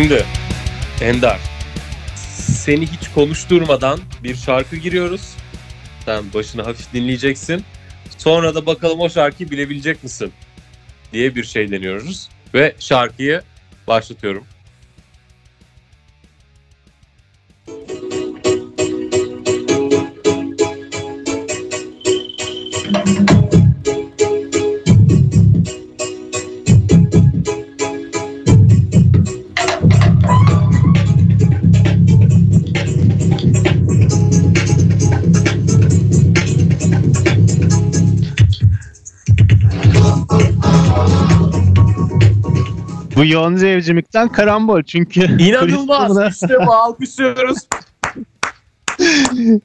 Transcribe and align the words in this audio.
Şimdi 0.00 0.24
Ender 1.00 1.38
seni 2.36 2.86
hiç 2.86 3.08
konuşturmadan 3.14 4.00
bir 4.22 4.36
şarkı 4.36 4.76
giriyoruz. 4.76 5.34
Sen 6.04 6.24
başını 6.34 6.62
hafif 6.62 6.92
dinleyeceksin. 6.92 7.64
Sonra 8.18 8.54
da 8.54 8.66
bakalım 8.66 9.00
o 9.00 9.08
şarkıyı 9.08 9.50
bilebilecek 9.50 10.02
misin 10.02 10.32
diye 11.12 11.34
bir 11.34 11.44
şey 11.44 11.70
deniyoruz. 11.70 12.28
Ve 12.54 12.74
şarkıyı 12.78 13.42
başlatıyorum. 13.86 14.44
Bu 43.20 43.24
Yonca 43.26 43.68
evcimikten 43.68 44.28
karambol 44.28 44.82
çünkü. 44.82 45.42
İnanılmaz. 45.42 46.10
Buna- 46.10 46.28
İşte 46.28 46.66
bu 46.66 46.72
alkışlıyoruz. 46.72 47.58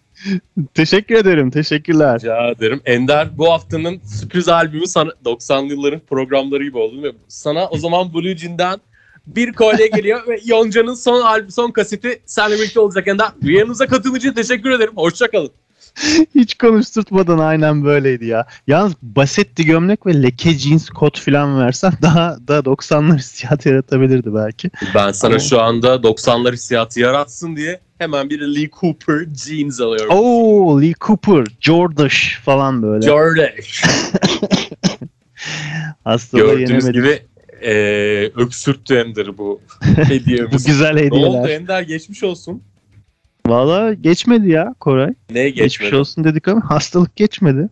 Teşekkür 0.73 1.15
ederim. 1.15 1.51
Teşekkürler. 1.51 2.19
Rica 2.19 2.49
ederim. 2.49 2.81
Ender 2.85 3.37
bu 3.37 3.51
haftanın 3.51 3.99
sürpriz 4.19 4.47
albümü 4.49 4.87
sana 4.87 5.09
90'lı 5.25 5.73
yılların 5.73 5.99
programları 5.99 6.63
gibi 6.63 6.77
oldu? 6.77 7.15
Sana 7.27 7.67
o 7.67 7.77
zaman 7.77 8.13
Blue 8.13 8.37
Jean'den 8.37 8.79
bir 9.27 9.53
kolye 9.53 9.87
geliyor 9.87 10.27
ve 10.27 10.39
Yonca'nın 10.45 10.93
son 10.93 11.21
albüm, 11.21 11.51
son 11.51 11.71
kaseti 11.71 12.21
seninle 12.25 12.55
birlikte 12.55 12.79
olacak 12.79 13.07
Ender. 13.07 13.27
Yanınıza 13.41 13.87
katıldığın 13.87 14.17
için 14.17 14.33
teşekkür 14.33 14.71
ederim. 14.71 14.93
Hoşçakalın. 14.95 15.51
Hiç 16.35 16.57
konuşturtmadan 16.57 17.37
aynen 17.39 17.85
böyleydi 17.85 18.25
ya. 18.25 18.47
Yalnız 18.67 18.93
basetti 19.01 19.65
gömlek 19.65 20.05
ve 20.05 20.23
leke 20.23 20.53
jeans 20.53 20.89
kot 20.89 21.19
falan 21.19 21.59
versen 21.59 21.93
daha 22.01 22.37
da 22.47 22.59
90'lar 22.59 23.17
hissiyatı 23.17 23.69
yaratabilirdi 23.69 24.33
belki. 24.35 24.69
Ben 24.95 25.11
sana 25.11 25.31
Ama- 25.31 25.39
şu 25.39 25.61
anda 25.61 25.95
90'lar 25.95 26.53
hissiyatı 26.53 26.99
yaratsın 26.99 27.55
diye 27.55 27.79
hemen 27.97 28.29
bir 28.29 28.39
Lee 28.41 28.69
Cooper 28.81 29.25
jeans 29.45 29.81
alıyorum. 29.81 30.15
Oo 30.15 30.81
Lee 30.81 30.93
Cooper, 31.01 31.45
Jordash 31.61 32.39
falan 32.45 32.83
böyle. 32.83 33.05
Jordash. 33.05 33.83
Hastalığı 36.03 36.41
Gördüğünüz 36.41 36.69
yenemedik. 36.69 36.93
gibi 36.93 37.19
eee 37.61 38.31
öksürttü 38.35 38.95
Ender 38.95 39.37
bu 39.37 39.61
Bu 39.97 40.01
hediyemiz. 40.03 40.65
güzel 40.65 40.93
ne 40.93 41.01
oldu 41.11 41.15
hediyeler. 41.37 41.49
Ender 41.49 41.81
geçmiş 41.81 42.23
olsun. 42.23 42.61
Valla 43.45 43.93
geçmedi 43.93 44.49
ya 44.49 44.75
Koray. 44.79 45.13
Geçmiş 45.29 45.55
geçmedi? 45.55 45.95
olsun 45.95 46.23
dedik 46.23 46.47
ama 46.47 46.69
hastalık 46.69 47.15
geçmedi. 47.15 47.69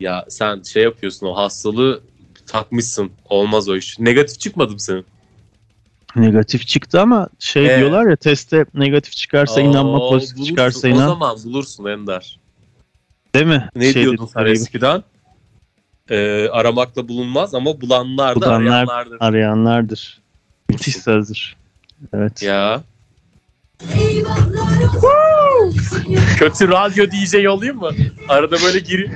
Ya 0.00 0.24
sen 0.28 0.62
şey 0.62 0.82
yapıyorsun 0.82 1.26
o 1.26 1.36
hastalığı 1.36 2.00
takmışsın. 2.46 3.10
Olmaz 3.28 3.68
o 3.68 3.76
iş. 3.76 3.98
Negatif 3.98 4.40
çıkmadı 4.40 4.72
mı 4.72 4.80
senin? 4.80 5.04
Negatif 6.16 6.66
çıktı 6.66 7.00
ama 7.00 7.28
şey 7.38 7.74
Ee? 7.74 7.78
diyorlar 7.78 8.10
ya 8.10 8.16
testte 8.16 8.64
negatif 8.74 9.12
çıkarsa 9.12 9.60
inanma 9.60 10.06
Aa, 10.06 10.08
pozitif 10.10 10.36
bulursun. 10.36 10.50
çıkarsa 10.54 10.88
O 10.88 10.90
inan. 10.90 11.06
zaman 11.08 11.36
bulursun 11.44 11.84
Ender. 11.84 12.38
Değil 13.34 13.46
mi? 13.46 13.68
Ne 13.76 13.92
Şey 13.92 14.02
diyordun 14.02 14.26
sen 14.26 14.44
eskiden? 14.46 15.02
Ee, 16.10 16.48
aramakla 16.48 17.08
bulunmaz 17.08 17.54
ama 17.54 17.80
bulanlar 17.80 18.36
da 18.36 18.40
Bulanlar- 18.46 18.56
arayanlardır. 18.62 19.16
Arayanlardır. 19.20 20.20
Müthiş 20.68 20.96
sözdür. 20.96 21.56
Evet. 22.12 22.42
Ya. 22.42 22.82
Kötü 26.38 26.68
radyo 26.68 27.06
DJ 27.06 27.46
olayım 27.46 27.76
mı? 27.76 27.90
Arada 28.28 28.56
böyle 28.64 28.78
gir. 28.78 29.10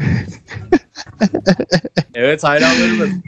evet 2.15 2.44
hayranlarım. 2.44 3.22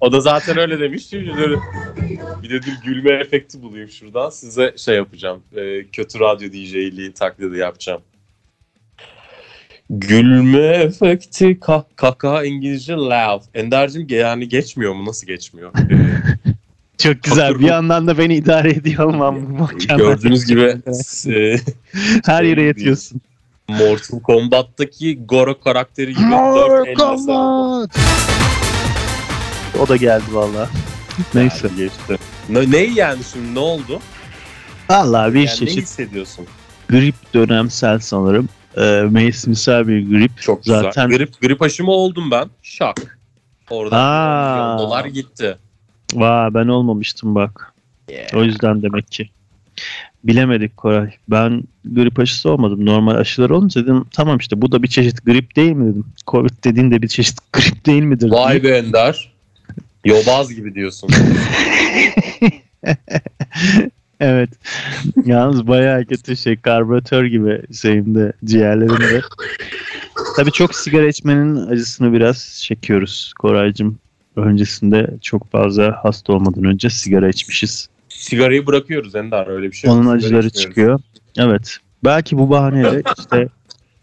O 0.00 0.12
da 0.12 0.20
zaten 0.20 0.58
öyle 0.58 0.80
demiş. 0.80 1.06
Şimdi 1.06 1.36
böyle 1.36 1.56
bir 2.42 2.78
gülme 2.84 3.10
efekti 3.12 3.62
bulayım 3.62 3.88
şuradan. 3.88 4.30
Size 4.30 4.74
şey 4.76 4.96
yapacağım. 4.96 5.42
Ee, 5.56 5.84
kötü 5.92 6.20
radyo 6.20 6.48
DJ'liği 6.48 7.12
taklidi 7.12 7.58
yapacağım. 7.58 8.00
Gülme 9.90 10.66
efekti 10.66 11.60
kah 11.60 11.84
kaka 11.96 12.44
İngilizce 12.44 12.92
laugh. 12.92 13.42
Ender'cim 13.54 14.06
yani 14.10 14.48
geçmiyor 14.48 14.94
mu? 14.94 15.06
Nasıl 15.06 15.26
geçmiyor? 15.26 15.72
Çok 16.98 17.22
güzel. 17.22 17.58
Bir 17.58 17.64
yandan 17.64 18.06
da 18.06 18.18
beni 18.18 18.34
idare 18.36 18.70
ediyor 18.70 19.04
olmam. 19.04 19.68
Gördüğünüz 19.98 20.46
gibi 20.46 20.62
e, 21.26 21.56
Her 22.26 22.42
yere 22.42 22.62
yatıyorsun. 22.62 23.20
Mortal 23.68 24.20
Kombat'taki 24.20 25.26
Goro 25.26 25.60
karakteri 25.60 26.14
gibi 26.14 26.24
elle 26.86 26.96
sarıldı. 26.96 27.88
O 29.80 29.88
da 29.88 29.96
geldi 29.96 30.24
valla. 30.32 30.68
Neyse. 31.34 31.70
Geçti. 31.76 32.16
Ne, 32.48 32.70
ne 32.70 32.76
yani 32.78 33.18
şimdi 33.32 33.54
ne 33.54 33.58
oldu? 33.58 34.00
Valla 34.90 35.34
bir 35.34 35.38
Yani 35.38 35.46
ne 35.46 35.54
çeşit 35.54 35.82
hissediyorsun? 35.82 36.46
grip 36.90 37.14
dönemsel 37.34 37.98
sanırım. 37.98 38.48
Ee, 38.76 39.02
mevsimsel 39.10 39.88
bir 39.88 40.08
grip. 40.10 40.40
Çok 40.42 40.64
Zaten- 40.64 41.08
güzel. 41.08 41.18
Grip, 41.26 41.40
grip 41.40 41.62
aşımı 41.62 41.90
oldum 41.90 42.30
ben. 42.30 42.50
Şak. 42.62 43.18
Oradan 43.70 43.98
Aa. 44.00 44.78
dolar 44.78 45.04
gitti. 45.04 45.58
Vaa 46.14 46.54
ben 46.54 46.68
olmamıştım 46.68 47.34
bak. 47.34 47.72
O 48.34 48.44
yüzden 48.44 48.82
demek 48.82 49.12
ki. 49.12 49.30
Bilemedik 50.24 50.76
Koray. 50.76 51.10
Ben 51.28 51.62
grip 51.84 52.18
aşısı 52.18 52.50
olmadım. 52.50 52.86
Normal 52.86 53.14
aşılar 53.14 53.50
olunca 53.50 53.82
dedim 53.82 54.04
tamam 54.12 54.38
işte 54.38 54.62
bu 54.62 54.72
da 54.72 54.82
bir 54.82 54.88
çeşit 54.88 55.26
grip 55.26 55.56
değil 55.56 55.72
mi 55.72 55.92
dedim. 55.92 56.04
Covid 56.26 56.64
dediğin 56.64 56.90
de 56.90 57.02
bir 57.02 57.08
çeşit 57.08 57.38
grip 57.52 57.86
değil 57.86 58.02
midir? 58.02 58.30
Vay 58.30 58.62
be 58.62 58.68
Ender. 58.68 59.32
Yobaz 60.04 60.54
gibi 60.54 60.74
diyorsun. 60.74 61.10
Evet. 64.20 64.50
Yalnız 65.26 65.66
bayağı 65.66 66.04
kötü 66.04 66.36
şey. 66.36 66.56
Karbüratör 66.56 67.24
gibi 67.24 67.62
şeyimde, 67.74 68.32
ciğerlerimde. 68.44 69.22
Tabii 70.36 70.52
çok 70.52 70.74
sigara 70.74 71.08
içmenin 71.08 71.56
acısını 71.66 72.12
biraz 72.12 72.60
çekiyoruz 72.62 73.32
Koraycığım. 73.38 73.98
Öncesinde 74.38 75.10
çok 75.22 75.50
fazla 75.50 75.98
hasta 76.02 76.32
olmadan 76.32 76.64
önce 76.64 76.90
sigara 76.90 77.28
içmişiz. 77.28 77.88
Sigarayı 78.08 78.66
bırakıyoruz 78.66 79.14
Ender 79.14 79.46
öyle 79.46 79.66
bir 79.66 79.76
şey. 79.76 79.90
Onun 79.90 80.06
acıları 80.06 80.46
içmiyoruz. 80.46 80.62
çıkıyor. 80.62 81.00
Evet. 81.38 81.78
Belki 82.04 82.38
bu 82.38 82.50
bahaneyle 82.50 83.02
işte 83.18 83.48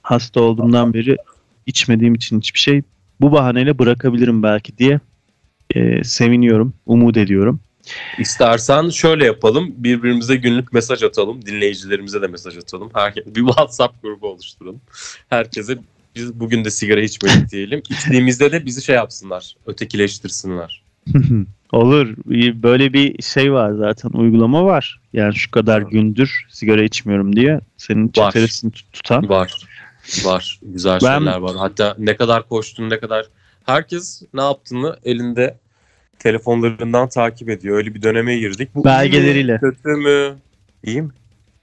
hasta 0.01 0.41
olduğumdan 0.41 0.94
beri 0.94 1.18
içmediğim 1.66 2.16
için 2.16 2.40
hiçbir 2.40 2.59
şey 2.59 2.81
bu 3.22 3.31
bahaneyle 3.31 3.79
bırakabilirim 3.79 4.44
belki 4.44 4.78
diye 4.78 5.00
e, 5.75 6.03
seviniyorum, 6.03 6.74
umut 6.85 7.18
ediyorum. 7.18 7.59
İstersen 8.19 8.90
şöyle 8.90 9.25
yapalım. 9.25 9.74
Birbirimize 9.78 10.35
günlük 10.35 10.74
mesaj 10.74 11.03
atalım. 11.03 11.45
Dinleyicilerimize 11.45 12.22
de 12.22 12.28
mesaj 12.28 12.57
atalım. 12.57 12.90
Herkes 12.94 13.25
bir 13.25 13.45
WhatsApp 13.45 14.01
grubu 14.01 14.28
oluşturalım. 14.28 14.81
Herkese 15.29 15.78
biz 16.16 16.40
bugün 16.40 16.66
de 16.66 16.72
sigara 16.72 17.02
içmedik 17.02 17.50
diyelim. 17.52 17.81
İçtiğimizde 17.90 18.52
de 18.52 18.66
bizi 18.66 18.81
şey 18.81 18.96
yapsınlar. 18.96 19.56
Ötekileştirsinler. 19.66 20.84
Olur. 21.72 22.16
Böyle 22.64 22.94
bir 22.94 23.24
şey 23.24 23.54
var 23.54 23.72
zaten 23.74 24.10
uygulama 24.10 24.66
var. 24.66 25.00
Yani 25.13 25.36
şu 25.36 25.51
kadar 25.51 25.81
gündür 25.81 26.45
sigara 26.50 26.84
içmiyorum 26.84 27.36
diye 27.36 27.60
senin 27.78 28.07
tut- 28.07 28.92
tutan. 28.94 29.30
Var. 29.30 29.54
Var. 30.24 30.60
Güzel 30.62 31.00
Ben- 31.04 31.18
şeyler 31.18 31.38
var. 31.38 31.56
Hatta 31.57 31.95
ne 32.00 32.16
kadar 32.16 32.48
koştun 32.50 32.89
ne 32.89 33.00
kadar 33.00 33.25
herkes 33.66 34.22
ne 34.34 34.42
yaptığını 34.42 34.98
elinde 35.06 35.57
telefonlarından 36.19 37.10
takip 37.10 37.50
ediyor. 37.50 37.78
Öyle 37.78 37.95
bir 37.95 38.01
döneme 38.01 38.38
girdik. 38.38 38.69
Bu 38.75 38.86
Belgeleriyle. 38.86 39.57
Kötü 39.60 39.89
mü? 39.89 40.36
İyi 40.84 41.01
mi? 41.01 41.10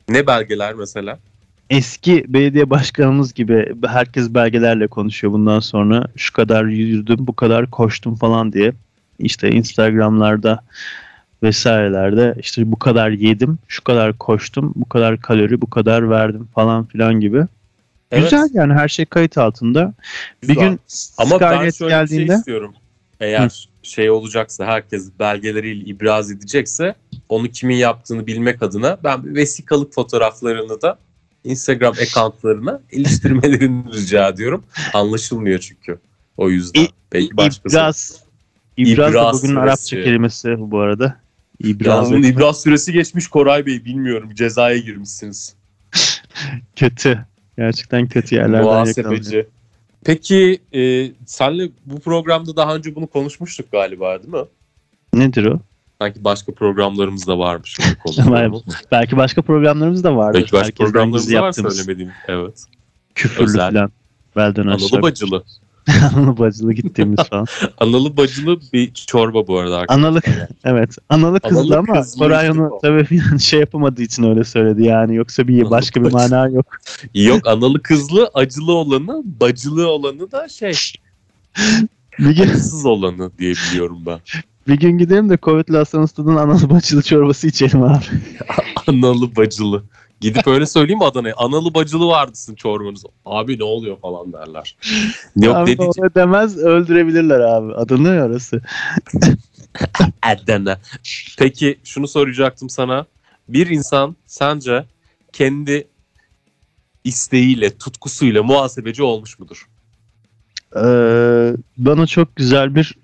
Ne 0.09 0.27
belgeler 0.27 0.75
mesela? 0.75 1.19
Eski 1.73 2.25
belediye 2.29 2.71
başkanımız 2.71 3.35
gibi 3.35 3.75
herkes 3.87 4.35
belgelerle 4.35 4.87
konuşuyor 4.87 5.33
bundan 5.33 5.61
sonra. 5.61 6.07
Şu 6.17 6.33
kadar 6.33 6.65
yürüdüm, 6.65 7.17
bu 7.21 7.37
kadar 7.37 7.71
koştum 7.71 8.15
falan 8.15 8.53
diye. 8.53 8.73
İşte 9.19 9.51
Instagram'larda 9.51 10.65
vesairelerde 11.43 12.35
işte 12.41 12.73
bu 12.73 12.79
kadar 12.79 13.11
yedim, 13.11 13.59
şu 13.69 13.85
kadar 13.85 14.19
koştum, 14.19 14.73
bu 14.77 14.89
kadar 14.89 15.21
kalori, 15.21 15.61
bu 15.61 15.71
kadar 15.71 16.11
verdim 16.11 16.49
falan 16.55 16.85
filan 16.85 17.21
gibi. 17.21 17.47
Güzel 18.11 18.49
yani 18.53 18.73
her 18.73 18.89
şey 18.89 19.05
kayıt 19.07 19.39
altında. 19.39 19.95
Bir 20.43 20.49
güzel. 20.49 20.69
gün 20.69 20.81
Ama 21.19 21.41
ben 21.41 21.71
şöyle 21.71 21.91
bir 21.91 21.95
geldiğinde 21.95 22.27
şey 22.27 22.37
istiyorum. 22.37 22.75
Eğer 23.21 23.69
şey 23.83 24.11
olacaksa 24.11 24.67
herkes 24.67 25.11
belgeleriyle 25.19 25.85
ibraz 25.85 26.31
edecekse 26.31 26.95
onu 27.29 27.49
kimin 27.49 27.77
yaptığını 27.77 28.27
bilmek 28.27 28.63
adına 28.63 28.99
ben 29.05 29.25
bir 29.25 29.35
vesikalık 29.35 29.95
fotoğraflarını 29.95 30.83
da 30.83 30.99
Instagram 31.45 31.93
accountlarına 31.93 32.81
iliştirmelerini 32.93 33.93
rica 33.93 34.29
ediyorum. 34.29 34.65
Anlaşılmıyor 34.95 35.59
çünkü. 35.59 35.99
O 36.37 36.51
yüzden. 36.51 36.81
İ- 36.83 36.89
Belki 37.13 37.37
başkası. 37.37 37.77
İbraz. 37.77 38.23
İbraz 38.77 39.07
da 39.07 39.11
İbraz 39.19 39.43
bugün 39.43 39.57
Arapça 39.57 39.77
süresi. 39.77 40.05
kelimesi 40.05 40.55
bu 40.59 40.79
arada. 40.81 41.17
İbraz 41.61 42.11
Yalnız 42.13 42.29
ibraz 42.29 42.63
süresi 42.63 42.93
geçmiş 42.93 43.29
Koray 43.29 43.67
Bey 43.67 43.85
bilmiyorum 43.85 44.35
cezaya 44.35 44.79
girmişsiniz. 44.79 45.55
kötü. 46.77 47.27
Gerçekten 47.59 48.09
kötü 48.09 48.35
yerlerden. 48.35 48.65
Muhasebeci. 48.65 49.47
Peki 50.05 50.59
e, 50.75 51.11
senle 51.27 51.69
bu 51.87 52.01
programda 52.01 52.57
daha 52.57 52.75
önce 52.75 52.95
bunu 52.95 53.07
konuşmuştuk 53.07 53.73
galiba 53.73 54.23
değil 54.23 54.35
mi? 54.35 54.45
Nedir 55.15 55.45
o? 55.47 55.61
Sanki 56.03 56.25
başka 56.25 56.53
programlarımız 56.53 57.27
da 57.27 57.39
varmış. 57.39 57.79
bu 57.79 58.03
konuda. 58.15 58.31
Var. 58.31 58.63
Belki 58.93 59.17
başka 59.17 59.43
programlarımız 59.43 60.05
da 60.05 60.17
vardır. 60.17 60.39
Belki 60.41 60.53
başka 60.53 60.65
Herkesten 60.67 60.85
programlarımız 60.87 61.33
da 61.33 61.43
var 61.43 61.53
söylemediğim. 61.53 62.13
Evet. 62.29 62.65
Küfürlü 63.15 63.45
Özel. 63.45 63.73
falan. 63.73 63.93
Belden 64.37 64.63
Analı 64.63 64.75
aşağı. 64.75 65.03
bacılı. 65.03 65.45
Analı 66.17 66.39
bacılı 66.39 66.73
gittiğimiz 66.73 67.19
falan. 67.31 67.47
Analı 67.79 68.17
bacılı 68.17 68.61
bir 68.73 68.93
çorba 68.95 69.47
bu 69.47 69.59
arada. 69.59 69.79
arkadaşlar. 69.79 70.09
Analı 70.09 70.21
evet. 70.65 70.97
Analı 71.09 71.41
kızlı 71.41 71.61
Analı 71.61 71.79
ama 71.79 72.01
kızlı 72.01 72.19
Koray 72.19 72.51
onu 72.51 72.71
bu. 72.71 72.79
tabii 72.83 73.39
şey 73.41 73.61
yapamadığı 73.61 74.03
için 74.03 74.23
öyle 74.23 74.45
söyledi 74.45 74.83
yani. 74.85 75.15
Yoksa 75.17 75.49
bir 75.49 75.61
Analı 75.61 75.71
başka 75.71 76.01
bir 76.01 76.05
bacı. 76.05 76.15
mana 76.17 76.49
yok. 76.49 76.67
Yok 77.15 77.47
analı 77.47 77.83
kızlı 77.83 78.31
acılı 78.35 78.73
olanı 78.73 79.23
bacılı 79.41 79.89
olanı 79.89 80.33
da 80.33 80.49
şey 80.49 80.75
acısız 82.21 82.87
olanı 82.87 83.31
diye 83.39 83.53
biliyorum 83.53 83.99
ben. 84.07 84.19
Bir 84.69 84.81
gün 84.81 84.99
gidelim 84.99 85.29
de 85.31 85.39
Covid'li 85.43 85.77
hastanız 85.77 86.13
tadın 86.13 86.37
analı 86.37 86.71
bacılı 86.71 87.03
çorbası 87.03 87.47
içelim 87.47 87.83
abi. 87.83 88.05
Analı 88.87 89.37
bacılı. 89.37 89.83
Gidip 90.21 90.47
öyle 90.47 90.67
söyleyeyim 90.67 90.99
mi 90.99 91.05
Adana'ya? 91.05 91.35
Analı 91.37 91.75
bacılı 91.75 92.07
vardısın 92.07 92.55
çorbanız. 92.55 93.05
Abi 93.25 93.59
ne 93.59 93.65
oluyor 93.65 93.99
falan 93.99 94.33
derler. 94.33 94.77
Yok 95.37 95.57
abi 95.57 95.71
dedi 95.71 95.83
öyle 95.99 96.15
demez 96.15 96.59
öldürebilirler 96.59 97.41
abi. 97.41 97.75
Adı 97.75 98.05
ne 98.05 98.23
orası? 98.23 98.61
Adana. 100.23 100.79
Peki 101.39 101.79
şunu 101.85 102.09
soracaktım 102.09 102.71
sana. 102.71 103.07
Bir 103.49 103.67
insan 103.67 104.17
sence 104.27 104.85
kendi 105.33 105.89
isteğiyle, 107.05 107.79
tutkusuyla 107.79 108.43
muhasebeci 108.43 109.03
olmuş 109.03 109.39
mudur? 109.39 109.69
Ee, 110.77 111.57
bana 111.79 112.07
çok 112.07 112.37
güzel 112.37 112.75
bir 112.75 112.95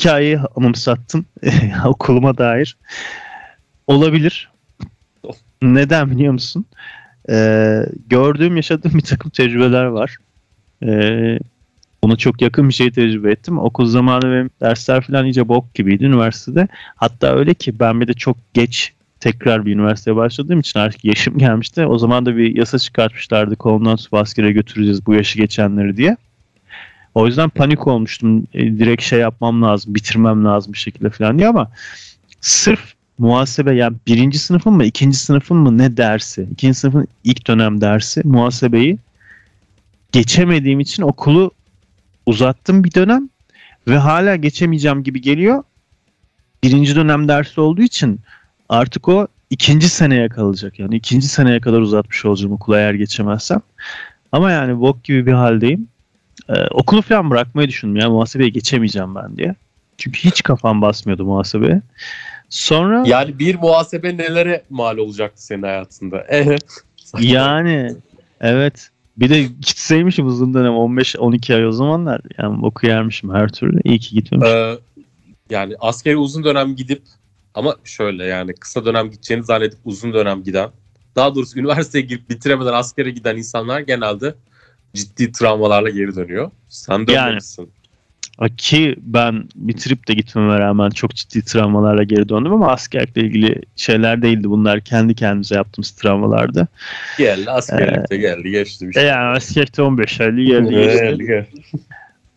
hikayeyi 0.00 0.38
anımsattın 0.56 1.26
okuluma 1.84 2.38
dair. 2.38 2.76
Olabilir. 3.86 4.50
Neden 5.62 6.10
biliyor 6.10 6.32
musun? 6.32 6.66
Ee, 7.30 7.82
gördüğüm, 8.06 8.56
yaşadığım 8.56 8.94
bir 8.94 9.00
takım 9.00 9.30
tecrübeler 9.30 9.84
var. 9.84 10.16
Ee, 10.82 11.38
ona 12.02 12.16
çok 12.16 12.42
yakın 12.42 12.68
bir 12.68 12.74
şey 12.74 12.90
tecrübe 12.90 13.30
ettim. 13.30 13.58
Okul 13.58 13.86
zamanı 13.86 14.24
benim 14.24 14.50
dersler 14.60 15.00
falan 15.00 15.24
iyice 15.24 15.48
bok 15.48 15.74
gibiydi 15.74 16.04
üniversitede. 16.04 16.68
Hatta 16.96 17.34
öyle 17.34 17.54
ki 17.54 17.80
ben 17.80 18.00
bir 18.00 18.08
de 18.08 18.14
çok 18.14 18.36
geç 18.54 18.92
tekrar 19.20 19.66
bir 19.66 19.74
üniversiteye 19.74 20.16
başladığım 20.16 20.60
için 20.60 20.80
artık 20.80 21.04
yaşım 21.04 21.38
gelmişti. 21.38 21.86
O 21.86 21.98
zaman 21.98 22.26
da 22.26 22.36
bir 22.36 22.56
yasa 22.56 22.78
çıkartmışlardı 22.78 23.56
kolundan 23.56 23.96
tutup 23.96 24.14
askere 24.14 24.52
götüreceğiz 24.52 25.06
bu 25.06 25.14
yaşı 25.14 25.38
geçenleri 25.38 25.96
diye. 25.96 26.16
O 27.14 27.26
yüzden 27.26 27.48
panik 27.48 27.86
olmuştum. 27.86 28.46
E, 28.54 28.78
direkt 28.78 29.02
şey 29.02 29.18
yapmam 29.18 29.62
lazım, 29.62 29.94
bitirmem 29.94 30.44
lazım 30.44 30.72
bir 30.72 30.78
şekilde 30.78 31.10
falan 31.10 31.38
diye 31.38 31.48
ama 31.48 31.70
sırf 32.40 32.94
muhasebe 33.18 33.74
yani 33.74 33.96
birinci 34.06 34.38
sınıfın 34.38 34.72
mı 34.72 34.84
ikinci 34.84 35.18
sınıfın 35.18 35.56
mı 35.56 35.78
ne 35.78 35.96
dersi, 35.96 36.48
ikinci 36.52 36.78
sınıfın 36.78 37.08
ilk 37.24 37.46
dönem 37.46 37.80
dersi 37.80 38.20
muhasebeyi 38.24 38.98
geçemediğim 40.12 40.80
için 40.80 41.02
okulu 41.02 41.50
uzattım 42.26 42.84
bir 42.84 42.94
dönem 42.94 43.28
ve 43.88 43.96
hala 43.96 44.36
geçemeyeceğim 44.36 45.02
gibi 45.02 45.20
geliyor. 45.20 45.62
Birinci 46.64 46.96
dönem 46.96 47.28
dersi 47.28 47.60
olduğu 47.60 47.82
için 47.82 48.20
artık 48.68 49.08
o 49.08 49.26
ikinci 49.50 49.88
seneye 49.88 50.28
kalacak. 50.28 50.78
Yani 50.78 50.96
ikinci 50.96 51.28
seneye 51.28 51.60
kadar 51.60 51.80
uzatmış 51.80 52.24
olacağım 52.24 52.52
okulu 52.52 52.76
eğer 52.76 52.94
geçemezsem. 52.94 53.60
Ama 54.32 54.50
yani 54.50 54.80
bok 54.80 55.04
gibi 55.04 55.26
bir 55.26 55.32
haldeyim. 55.32 55.88
Ee, 56.48 56.66
okulu 56.70 57.02
falan 57.02 57.30
bırakmayı 57.30 57.68
düşündüm. 57.68 57.96
Yani 57.96 58.12
muhasebeye 58.12 58.50
geçemeyeceğim 58.50 59.14
ben 59.14 59.36
diye. 59.36 59.54
Çünkü 59.98 60.18
hiç 60.18 60.42
kafam 60.42 60.82
basmıyordu 60.82 61.24
muhasebeye. 61.24 61.82
Sonra 62.48 63.02
Yani 63.06 63.38
bir 63.38 63.54
muhasebe 63.54 64.16
nelere 64.16 64.62
mal 64.70 64.96
olacaktı 64.96 65.44
senin 65.44 65.62
hayatında? 65.62 66.26
Evet. 66.28 66.64
yani 67.20 67.94
evet 68.40 68.90
bir 69.16 69.30
de 69.30 69.42
gitseymişim 69.42 70.26
uzun 70.26 70.54
dönem 70.54 70.72
15-12 70.72 71.54
ay 71.54 71.66
o 71.66 71.72
zamanlar. 71.72 72.20
Yani 72.38 72.62
boku 72.62 72.86
yermişim 72.86 73.34
her 73.34 73.48
türlü. 73.48 73.80
İyi 73.84 73.98
ki 73.98 74.14
gitmemişim. 74.14 74.56
Ee, 74.56 74.78
yani 75.50 75.74
askeri 75.80 76.16
uzun 76.16 76.44
dönem 76.44 76.76
gidip 76.76 77.02
ama 77.54 77.76
şöyle 77.84 78.24
yani 78.24 78.54
kısa 78.54 78.84
dönem 78.84 79.10
gideceğini 79.10 79.44
zannedip 79.44 79.78
uzun 79.84 80.12
dönem 80.12 80.42
giden 80.42 80.70
daha 81.16 81.34
doğrusu 81.34 81.58
üniversiteye 81.58 82.04
girip 82.04 82.30
bitiremeden 82.30 82.72
askere 82.72 83.10
giden 83.10 83.36
insanlar 83.36 83.80
genelde 83.80 84.34
ciddi 84.94 85.32
travmalarla 85.32 85.90
geri 85.90 86.16
dönüyor. 86.16 86.50
Sen 86.68 87.06
dönmemişsin. 87.06 87.70
Ki 88.56 88.96
ben 88.98 89.44
bitirip 89.54 90.08
de 90.08 90.14
gitmeme 90.14 90.58
rağmen 90.58 90.90
çok 90.90 91.14
ciddi 91.14 91.44
travmalarla 91.44 92.02
geri 92.02 92.28
döndüm 92.28 92.52
ama 92.52 92.68
askerlikle 92.72 93.22
ilgili 93.22 93.62
şeyler 93.76 94.22
değildi 94.22 94.50
bunlar. 94.50 94.80
Kendi 94.80 95.14
kendimize 95.14 95.54
yaptığımız 95.54 95.90
travmalardı. 95.90 96.68
Geldi 97.18 97.50
askerlikte 97.50 98.16
geldi 98.16 98.50
geçti 98.50 98.84
bir 98.88 98.90
E 98.90 98.92
şey. 99.00 99.04
yani 99.04 99.36
askerlikte 99.36 99.82
15 99.82 100.20
aylık 100.20 100.46
geldi. 100.46 100.70
geçti. 100.70 100.98
Geldi. 101.02 101.46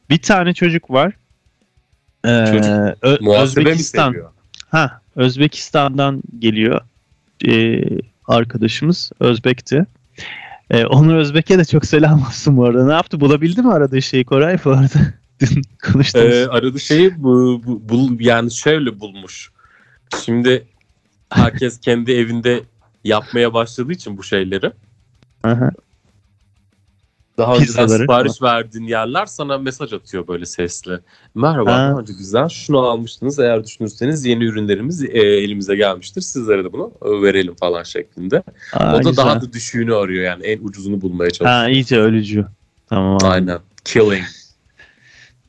Bir 0.10 0.18
tane 0.18 0.54
çocuk 0.54 0.92
var. 0.92 1.14
Ee, 2.26 2.46
Çocuk 2.52 2.66
Ö- 3.02 3.42
Özbekistan. 3.42 4.16
Ha, 4.70 5.02
Özbekistan'dan 5.16 6.22
geliyor 6.40 6.82
ee, 7.48 7.82
arkadaşımız. 8.28 9.12
Özbek'ti. 9.20 9.86
Ee, 10.74 10.86
Onur 10.86 11.16
Özbek'e 11.16 11.58
de 11.60 11.66
çok 11.66 11.86
selam 11.86 12.22
olsun 12.22 12.58
bu 12.58 12.66
arada. 12.66 12.86
Ne 12.86 12.94
yaptı? 12.94 13.20
Bulabildi 13.20 13.62
mi 13.62 13.74
aradığı 13.74 14.02
şeyi 14.02 14.25
Koray 14.25 14.58
bu 14.66 14.70
arada? 14.72 15.00
Dün 15.40 15.62
konuştuğumuz. 15.92 16.34
Ee, 16.36 16.48
aradığı 16.48 16.80
şeyi 16.80 17.24
bu, 17.24 17.62
bu, 17.66 17.90
bul- 17.90 18.20
yani 18.20 18.52
şöyle 18.52 19.00
bulmuş. 19.00 19.52
Şimdi 20.25 20.68
herkes 21.30 21.80
kendi 21.80 22.12
evinde 22.12 22.63
yapmaya 23.03 23.53
başladığı 23.53 23.92
için 23.92 24.18
bu 24.18 24.24
şeyleri. 24.24 24.72
Aha. 25.44 25.72
Daha 27.38 27.52
önceden 27.56 27.66
Pizzaları 27.66 28.00
sipariş 28.02 28.42
verdiğin 28.42 28.86
yerler 28.88 29.25
sana 29.25 29.58
mesaj 29.58 29.94
atıyor 29.94 30.28
böyle 30.28 30.46
sesli. 30.46 31.00
Merhaba 31.36 31.74
Ha. 31.74 31.96
önce 32.00 32.13
güzel 32.13 32.50
şunu 32.50 32.80
almıştınız 32.80 33.40
eğer 33.40 33.63
düşünürseniz 33.63 34.25
yeni 34.25 34.44
ürünlerimiz 34.44 35.04
e, 35.04 35.08
elimize 35.20 35.75
gelmiştir. 35.75 36.22
Sizlere 36.22 36.63
de 36.63 36.74
bunu 36.74 36.92
e, 37.06 37.22
verelim 37.22 37.56
falan 37.56 37.84
şeklinde. 37.84 38.44
Aa, 38.74 38.90
o 38.96 39.04
da 39.04 39.10
güzel. 39.10 39.25
daha 39.25 39.42
da 39.42 39.54
düşüğünü 39.54 39.96
arıyor 39.96 40.24
yani 40.24 40.44
en 40.44 40.60
ucuzunu 40.63 41.02
bulmaya 41.02 41.32
çalışıyor. 41.32 41.60
Ha, 41.60 41.70
iyice 41.70 42.00
ölücü. 42.00 42.46
Tamam. 42.90 43.18
Aynen. 43.24 43.60
Killing. 43.86 44.25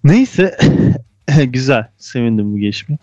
Neyse 0.05 0.59
güzel 1.45 1.87
sevindim 1.99 2.53
bu 2.53 2.59
gelişme. 2.59 2.99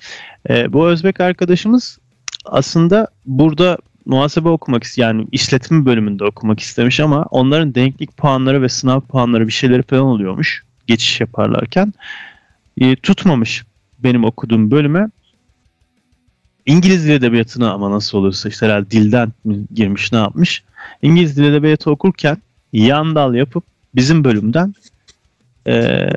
Ee, 0.50 0.74
bu 0.74 0.88
Özbek 0.88 1.22
arkadaşımız 1.22 2.00
aslında 2.46 3.08
burada 3.26 3.78
muhasebe 4.06 4.50
okumak 4.50 4.98
yani 4.98 5.28
işletme 5.32 5.86
bölümünde 5.86 6.24
okumak 6.24 6.60
istemiş 6.60 7.00
ama 7.00 7.26
onların 7.32 7.76
denklik 7.76 8.18
puanları 8.18 8.62
ve 8.62 8.70
sınav 8.70 9.02
puanları 9.02 9.48
bir 9.48 9.54
şeyleri 9.54 9.84
falan 9.84 10.04
oluyormuş 10.04 10.64
geçiş 10.88 11.22
yaparlarken. 11.22 11.94
Ee, 12.82 12.96
tutmamış 12.96 13.64
benim 14.00 14.24
okuduğum 14.24 14.72
bölüme. 14.72 15.10
İngiliz 16.66 17.06
dil 17.06 17.12
edebiyatına 17.12 17.72
ama 17.72 17.92
nasıl 17.92 18.18
olursa 18.18 18.50
işte 18.50 18.66
herhalde 18.66 18.92
dilden 18.92 19.32
mi 19.44 19.58
girmiş 19.74 20.12
ne 20.12 20.18
yapmış. 20.18 20.64
İngiliz 21.02 21.38
dil 21.38 21.44
edebiyatı 21.44 21.92
okurken 21.92 22.38
yan 22.74 23.16
dal 23.16 23.36
yapıp 23.36 23.64
bizim 23.96 24.24
bölümden 24.24 24.76
ee, 25.68 26.10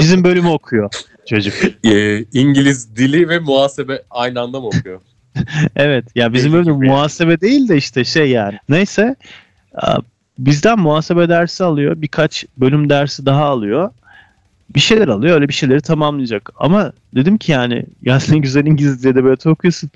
bizim 0.00 0.24
bölümü 0.24 0.48
okuyor 0.48 0.90
çocuk. 1.26 1.54
Ee, 1.84 2.24
İngiliz 2.32 2.96
dili 2.96 3.28
ve 3.28 3.38
muhasebe 3.38 4.02
aynı 4.10 4.40
anda 4.40 4.60
mı 4.60 4.66
okuyor? 4.66 5.00
Evet 5.76 6.04
ya 6.14 6.32
bizim 6.32 6.54
yani. 6.54 6.70
muhasebe 6.70 7.40
değil 7.40 7.68
de 7.68 7.76
işte 7.76 8.04
şey 8.04 8.30
yani. 8.30 8.58
Neyse 8.68 9.16
bizden 10.38 10.78
muhasebe 10.78 11.28
dersi 11.28 11.64
alıyor. 11.64 12.02
Birkaç 12.02 12.44
bölüm 12.56 12.90
dersi 12.90 13.26
daha 13.26 13.44
alıyor. 13.44 13.90
Bir 14.74 14.80
şeyler 14.80 15.08
alıyor 15.08 15.34
öyle 15.34 15.48
bir 15.48 15.52
şeyleri 15.54 15.80
tamamlayacak. 15.80 16.50
Ama 16.58 16.92
dedim 17.14 17.38
ki 17.38 17.52
yani 17.52 17.84
ya 18.02 18.18
ne 18.30 18.38
güzel 18.38 18.66
İngiliz 18.66 19.06
edebiyatı 19.06 19.50
okuyorsun. 19.50 19.90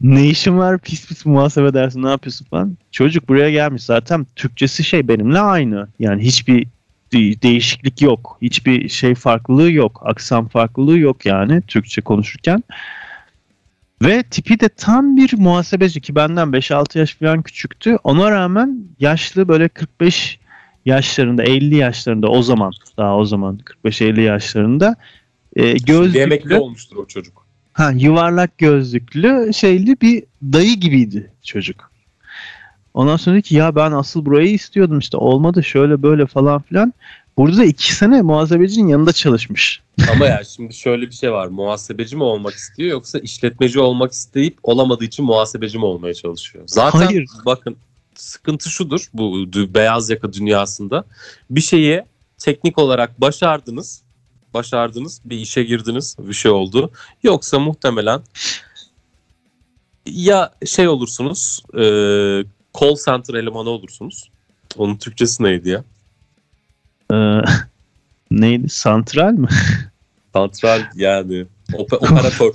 Ne 0.00 0.28
işin 0.28 0.58
var 0.58 0.78
pis 0.78 1.08
pis 1.08 1.26
muhasebe 1.26 1.74
dersi 1.74 2.02
ne 2.02 2.10
yapıyorsun 2.10 2.46
falan. 2.46 2.76
Çocuk 2.92 3.28
buraya 3.28 3.50
gelmiş 3.50 3.82
zaten 3.82 4.26
Türkçesi 4.36 4.84
şey 4.84 5.08
benimle 5.08 5.38
aynı. 5.38 5.88
Yani 5.98 6.22
hiçbir 6.22 6.66
de- 7.12 7.42
değişiklik 7.42 8.02
yok. 8.02 8.38
Hiçbir 8.42 8.88
şey 8.88 9.14
farklılığı 9.14 9.72
yok. 9.72 10.02
Aksan 10.04 10.48
farklılığı 10.48 10.98
yok 10.98 11.26
yani 11.26 11.62
Türkçe 11.62 12.02
konuşurken. 12.02 12.62
Ve 14.02 14.22
tipi 14.22 14.60
de 14.60 14.68
tam 14.68 15.16
bir 15.16 15.38
muhasebeci 15.38 16.00
ki 16.00 16.14
benden 16.14 16.48
5-6 16.48 16.98
yaş 16.98 17.14
falan 17.14 17.42
küçüktü. 17.42 17.96
Ona 18.04 18.30
rağmen 18.30 18.84
yaşlı 19.00 19.48
böyle 19.48 19.68
45 19.68 20.38
yaşlarında 20.86 21.42
50 21.42 21.76
yaşlarında 21.76 22.28
o 22.28 22.42
zaman 22.42 22.72
daha 22.96 23.16
o 23.16 23.24
zaman 23.24 23.60
45-50 23.84 24.20
yaşlarında 24.20 24.96
e, 25.56 25.78
Şimdi 25.78 25.92
emekli 25.92 26.18
gözlüklü 26.18 26.54
olmuştur 26.54 26.96
o 26.96 27.06
çocuk. 27.06 27.46
Ha, 27.72 27.90
yuvarlak 27.90 28.58
gözlüklü 28.58 29.50
şeyli 29.54 30.00
bir 30.00 30.24
dayı 30.42 30.76
gibiydi 30.76 31.32
çocuk. 31.42 31.90
Ondan 32.94 33.16
sonra 33.16 33.34
dedi 33.34 33.42
ki 33.42 33.54
ya 33.54 33.76
ben 33.76 33.92
asıl 33.92 34.26
burayı 34.26 34.52
istiyordum 34.52 34.98
işte 34.98 35.16
olmadı 35.16 35.64
şöyle 35.64 36.02
böyle 36.02 36.26
falan 36.26 36.62
filan. 36.62 36.92
Burada 37.36 37.56
da 37.56 37.64
iki 37.64 37.94
sene 37.94 38.22
muhasebecinin 38.22 38.88
yanında 38.88 39.12
çalışmış. 39.12 39.82
Ama 40.12 40.26
ya 40.26 40.44
şimdi 40.44 40.74
şöyle 40.74 41.06
bir 41.06 41.12
şey 41.14 41.32
var. 41.32 41.46
Muhasebeci 41.46 42.16
mi 42.16 42.22
olmak 42.22 42.54
istiyor 42.54 42.90
yoksa 42.90 43.18
işletmeci 43.18 43.80
olmak 43.80 44.12
isteyip 44.12 44.58
olamadığı 44.62 45.04
için 45.04 45.24
muhasebeci 45.24 45.78
mi 45.78 45.84
olmaya 45.84 46.14
çalışıyor? 46.14 46.64
Zaten 46.66 46.98
Hayır. 46.98 47.26
bakın 47.44 47.76
sıkıntı 48.14 48.70
şudur 48.70 49.08
bu 49.14 49.46
beyaz 49.74 50.10
yaka 50.10 50.32
dünyasında. 50.32 51.04
Bir 51.50 51.60
şeyi 51.60 52.02
teknik 52.38 52.78
olarak 52.78 53.20
başardınız. 53.20 54.02
Başardınız, 54.54 55.20
bir 55.24 55.36
işe 55.36 55.64
girdiniz, 55.64 56.16
bir 56.18 56.34
şey 56.34 56.50
oldu. 56.50 56.90
Yoksa 57.22 57.58
muhtemelen 57.58 58.22
ya 60.06 60.52
şey 60.66 60.88
olursunuz, 60.88 61.62
e, 61.74 61.80
call 62.80 62.96
center 63.06 63.34
elemanı 63.34 63.70
olursunuz. 63.70 64.30
Onun 64.76 64.96
Türkçesi 64.96 65.42
neydi 65.42 65.68
ya? 65.68 65.84
Ee, 67.12 67.40
neydi? 68.30 68.68
Santral 68.68 69.32
mı? 69.32 69.48
Santral 70.32 70.80
yani 70.94 71.46
ope- 71.72 71.96
operatör. 71.96 72.52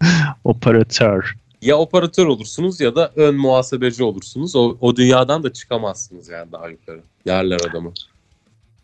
Operatör. 0.44 1.34
ya 1.62 1.76
operatör 1.78 2.26
olursunuz 2.26 2.80
ya 2.80 2.96
da 2.96 3.12
ön 3.16 3.34
muhasebeci 3.34 4.04
olursunuz. 4.04 4.56
O, 4.56 4.76
o 4.80 4.96
dünyadan 4.96 5.42
da 5.42 5.52
çıkamazsınız 5.52 6.28
yani 6.28 6.52
daha 6.52 6.68
yukarı. 6.68 7.00
Yerler 7.26 7.60
adamı. 7.70 7.92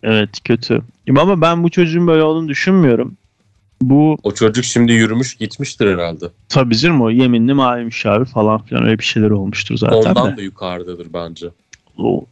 Evet 0.02 0.30
kötü. 0.44 0.82
Ama 1.10 1.40
ben 1.40 1.64
bu 1.64 1.70
çocuğun 1.70 2.06
böyle 2.06 2.22
olduğunu 2.22 2.48
düşünmüyorum. 2.48 3.16
Bu 3.82 4.16
O 4.22 4.32
çocuk 4.34 4.64
şimdi 4.64 4.92
yürümüş 4.92 5.34
gitmiştir 5.36 5.86
herhalde. 5.92 6.26
tabii 6.48 6.76
canım 6.76 7.02
o 7.02 7.10
yeminli 7.10 7.54
mavi 7.54 7.84
müşavir 7.84 8.24
falan 8.26 8.62
filan 8.62 8.84
öyle 8.84 8.98
bir 8.98 9.04
şeyler 9.04 9.30
olmuştur 9.30 9.76
zaten 9.76 9.96
Ondan 9.96 10.32
de. 10.32 10.36
da 10.36 10.42
yukarıdadır 10.42 11.06
bence. 11.14 11.46
O 11.98 12.24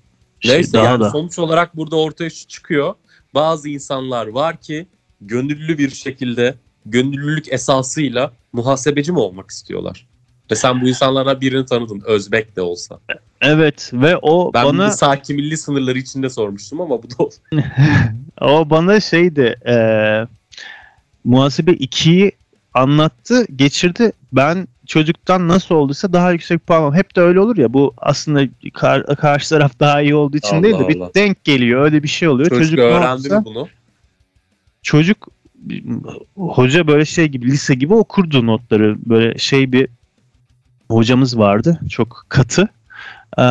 Neyse 0.44 0.72
daha 0.72 0.84
yani 0.84 1.00
da. 1.00 1.10
sonuç 1.10 1.38
olarak 1.38 1.76
burada 1.76 1.96
ortaya 1.96 2.30
şu 2.30 2.46
çıkıyor. 2.46 2.94
Bazı 3.34 3.68
insanlar 3.68 4.26
var 4.26 4.56
ki 4.56 4.86
gönüllü 5.20 5.78
bir 5.78 5.90
şekilde 5.90 6.54
gönüllülük 6.86 7.52
esasıyla 7.52 8.32
muhasebeci 8.52 9.12
mi 9.12 9.18
olmak 9.18 9.50
istiyorlar? 9.50 10.06
Ve 10.50 10.54
sen 10.54 10.82
bu 10.82 10.88
insanlardan 10.88 11.40
birini 11.40 11.66
tanıdın. 11.66 12.02
Özbek 12.04 12.56
de 12.56 12.62
olsa. 12.62 13.00
Evet 13.40 13.90
ve 13.92 14.16
o 14.22 14.52
Ben 14.54 14.64
bana 14.64 14.72
bunu 14.72 14.92
sakin 14.92 15.36
milli 15.36 15.56
sınırları 15.56 15.98
içinde 15.98 16.30
sormuştum 16.30 16.80
ama 16.80 17.02
bu 17.02 17.10
da 17.10 17.28
o 18.40 18.70
bana 18.70 19.00
şeydi 19.00 19.56
eee 19.66 20.26
muhasebe 21.24 21.70
2'yi 21.70 22.32
anlattı, 22.74 23.46
geçirdi. 23.56 24.12
Ben 24.32 24.68
çocuktan 24.86 25.48
nasıl 25.48 25.74
olduysa 25.74 26.12
daha 26.12 26.32
yüksek 26.32 26.66
puan 26.66 26.82
aldım. 26.82 26.94
Hep 26.94 27.16
de 27.16 27.20
öyle 27.20 27.40
olur 27.40 27.56
ya. 27.56 27.72
Bu 27.72 27.94
aslında 27.98 28.48
kar- 28.74 29.16
karşı 29.16 29.48
taraf 29.50 29.80
daha 29.80 30.00
iyi 30.02 30.14
olduğu 30.14 30.36
için 30.36 30.56
Allah 30.56 30.62
değil 30.62 30.78
de 30.78 30.88
bir 30.88 30.96
Allah. 31.00 31.10
denk 31.14 31.44
geliyor. 31.44 31.82
Öyle 31.84 32.02
bir 32.02 32.08
şey 32.08 32.28
oluyor. 32.28 32.48
çocuk, 32.48 32.64
Çocuk, 32.64 32.78
öğrendi 32.78 33.20
olduysa- 33.20 33.38
mi 33.38 33.44
bunu? 33.44 33.68
çocuk 34.82 35.28
hoca 36.36 36.86
böyle 36.86 37.04
şey 37.04 37.26
gibi 37.28 37.46
lise 37.46 37.74
gibi 37.74 37.94
okurdu 37.94 38.46
notları. 38.46 38.96
Böyle 39.06 39.38
şey 39.38 39.72
bir 39.72 39.88
hocamız 40.90 41.38
vardı. 41.38 41.80
Çok 41.90 42.26
katı. 42.28 42.68
Ee, 43.38 43.42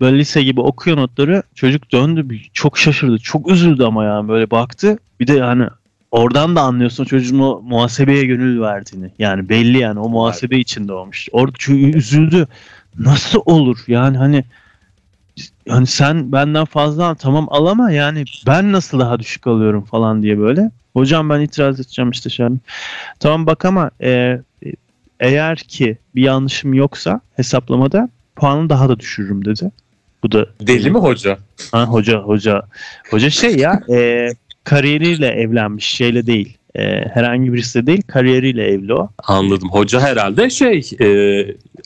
böyle 0.00 0.18
lise 0.18 0.42
gibi 0.42 0.60
okuyor 0.60 0.96
notları. 0.96 1.42
Çocuk 1.54 1.92
döndü. 1.92 2.30
bir- 2.30 2.50
Çok 2.52 2.78
şaşırdı. 2.78 3.18
Çok 3.18 3.50
üzüldü 3.50 3.84
ama 3.84 4.04
yani 4.04 4.28
böyle 4.28 4.50
baktı. 4.50 4.98
Bir 5.20 5.26
de 5.26 5.32
yani 5.32 5.66
oradan 6.12 6.56
da 6.56 6.60
anlıyorsun 6.60 7.04
çocuğun 7.04 7.38
o 7.38 7.62
muhasebeye 7.62 8.24
gönül 8.24 8.60
verdiğini. 8.60 9.10
Yani 9.18 9.48
belli 9.48 9.78
yani 9.78 10.00
o 10.00 10.08
muhasebe 10.08 10.58
içinde 10.58 10.92
olmuş. 10.92 11.28
Orada 11.32 11.56
çünkü 11.58 11.98
üzüldü. 11.98 12.48
Nasıl 12.98 13.40
olur? 13.46 13.78
Yani 13.86 14.16
hani 14.16 14.44
hani 15.68 15.86
sen 15.86 16.32
benden 16.32 16.64
fazla 16.64 17.06
al 17.06 17.14
tamam 17.14 17.46
al 17.50 17.66
ama 17.66 17.90
yani 17.90 18.24
ben 18.46 18.72
nasıl 18.72 18.98
daha 19.00 19.18
düşük 19.18 19.46
alıyorum 19.46 19.84
falan 19.84 20.22
diye 20.22 20.38
böyle. 20.38 20.70
Hocam 20.92 21.30
ben 21.30 21.40
itiraz 21.40 21.80
edeceğim 21.80 22.10
işte 22.10 22.44
an. 22.44 22.60
Tamam 23.20 23.46
bak 23.46 23.64
ama 23.64 23.90
e, 24.02 24.40
eğer 25.20 25.56
ki 25.58 25.98
bir 26.14 26.22
yanlışım 26.22 26.74
yoksa 26.74 27.20
hesaplamada 27.36 28.08
puanı 28.36 28.70
daha 28.70 28.88
da 28.88 29.00
düşürürüm 29.00 29.44
dedi. 29.44 29.70
Bu 30.22 30.32
da 30.32 30.46
Deli 30.60 30.90
mi 30.90 30.98
hoca? 30.98 31.38
Ha, 31.72 31.86
hoca 31.86 32.18
hoca 32.18 32.62
hoca 33.10 33.30
şey 33.30 33.56
ya 33.56 33.80
e, 33.90 34.28
kariyeriyle 34.64 35.26
evlenmiş 35.26 35.84
şeyle 35.86 36.26
değil. 36.26 36.58
E, 36.74 37.08
herhangi 37.14 37.52
birisi 37.52 37.82
de 37.82 37.86
değil 37.86 38.02
kariyeriyle 38.06 38.64
evli 38.64 38.94
o. 38.94 39.08
Anladım. 39.24 39.68
Hoca 39.70 40.00
herhalde 40.00 40.50
şey 40.50 40.90
e, 41.00 41.06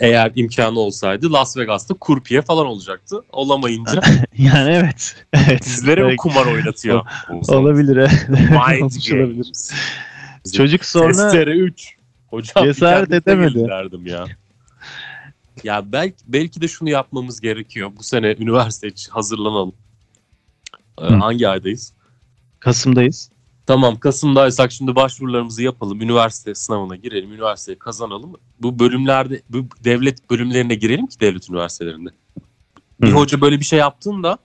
eğer 0.00 0.33
imkanı 0.35 0.78
olsaydı 0.78 1.33
Las 1.33 1.56
Vegas'ta 1.56 1.95
kurpiye 1.95 2.42
falan 2.42 2.66
olacaktı. 2.66 3.21
Olamayınca 3.33 4.00
Yani 4.38 4.71
evet. 4.71 5.16
Evet. 5.33 5.64
sizlere 5.64 6.00
mi 6.00 6.06
Belki 6.06 6.16
kumar 6.16 6.47
oynatıyor? 6.47 7.06
olabilir. 7.49 7.97
evet. 7.97 8.26
Mind 8.28 8.83
Olmuş 8.83 9.12
olabilir. 9.12 9.35
games. 9.35 9.73
Çocuk 10.56 10.85
sonra 10.85 11.09
Testere 11.12 11.50
3. 11.50 11.97
Hocam 12.26 12.64
Cesaret 12.64 13.12
edemedi. 13.12 13.68
derdim 13.68 14.06
ya. 14.06 14.25
Ya 15.64 15.92
belki, 15.92 16.16
belki 16.26 16.61
de 16.61 16.68
şunu 16.68 16.90
yapmamız 16.90 17.40
gerekiyor. 17.40 17.90
Bu 17.99 18.02
sene 18.02 18.35
üniversite 18.38 18.88
için 18.88 19.12
hazırlanalım. 19.12 19.73
Ee, 21.00 21.04
hangi 21.04 21.49
aydayız? 21.49 21.92
Kasım'dayız. 22.66 23.30
Tamam 23.66 23.99
Kasım'daysak 23.99 24.73
şimdi 24.73 24.94
başvurularımızı 24.94 25.62
yapalım. 25.62 26.02
Üniversite 26.02 26.54
sınavına 26.54 26.96
girelim. 26.96 27.32
Üniversiteyi 27.32 27.78
kazanalım. 27.78 28.32
Bu 28.62 28.78
bölümlerde 28.78 29.42
bu 29.50 29.66
devlet 29.85 30.30
bölümlerine 30.30 30.75
girelim 30.75 31.06
ki 31.06 31.20
devlet 31.20 31.50
üniversitelerinde. 31.50 32.11
Bir 33.00 33.11
Hı. 33.11 33.14
hoca 33.14 33.40
böyle 33.40 33.61
bir 33.61 33.64
şey 33.64 33.78
yaptığında 33.78 34.38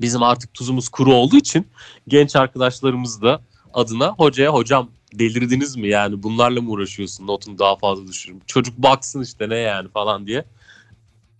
bizim 0.00 0.22
artık 0.22 0.54
tuzumuz 0.54 0.88
kuru 0.88 1.14
olduğu 1.14 1.36
için 1.36 1.66
genç 2.08 2.36
arkadaşlarımız 2.36 3.22
da 3.22 3.40
adına 3.74 4.08
hocaya 4.08 4.52
hocam 4.52 4.88
delirdiniz 5.14 5.76
mi 5.76 5.88
yani 5.88 6.22
bunlarla 6.22 6.60
mı 6.60 6.70
uğraşıyorsun 6.70 7.26
notunu 7.26 7.58
daha 7.58 7.76
fazla 7.76 8.06
düşürün. 8.06 8.42
Çocuk 8.46 8.78
baksın 8.78 9.22
işte 9.22 9.48
ne 9.48 9.56
yani 9.56 9.88
falan 9.88 10.26
diye. 10.26 10.44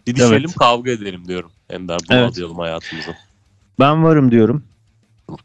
Didişelim 0.07 0.35
Evet. 0.35 0.55
kavga 0.55 0.91
edelim 0.91 1.29
diyorum 1.29 1.51
Ender. 1.71 1.99
Bunu 2.11 2.17
Evet. 2.19 2.39
hayatımıza. 2.59 3.15
Ben 3.81 4.05
varım 4.05 4.31
diyorum. 4.31 4.63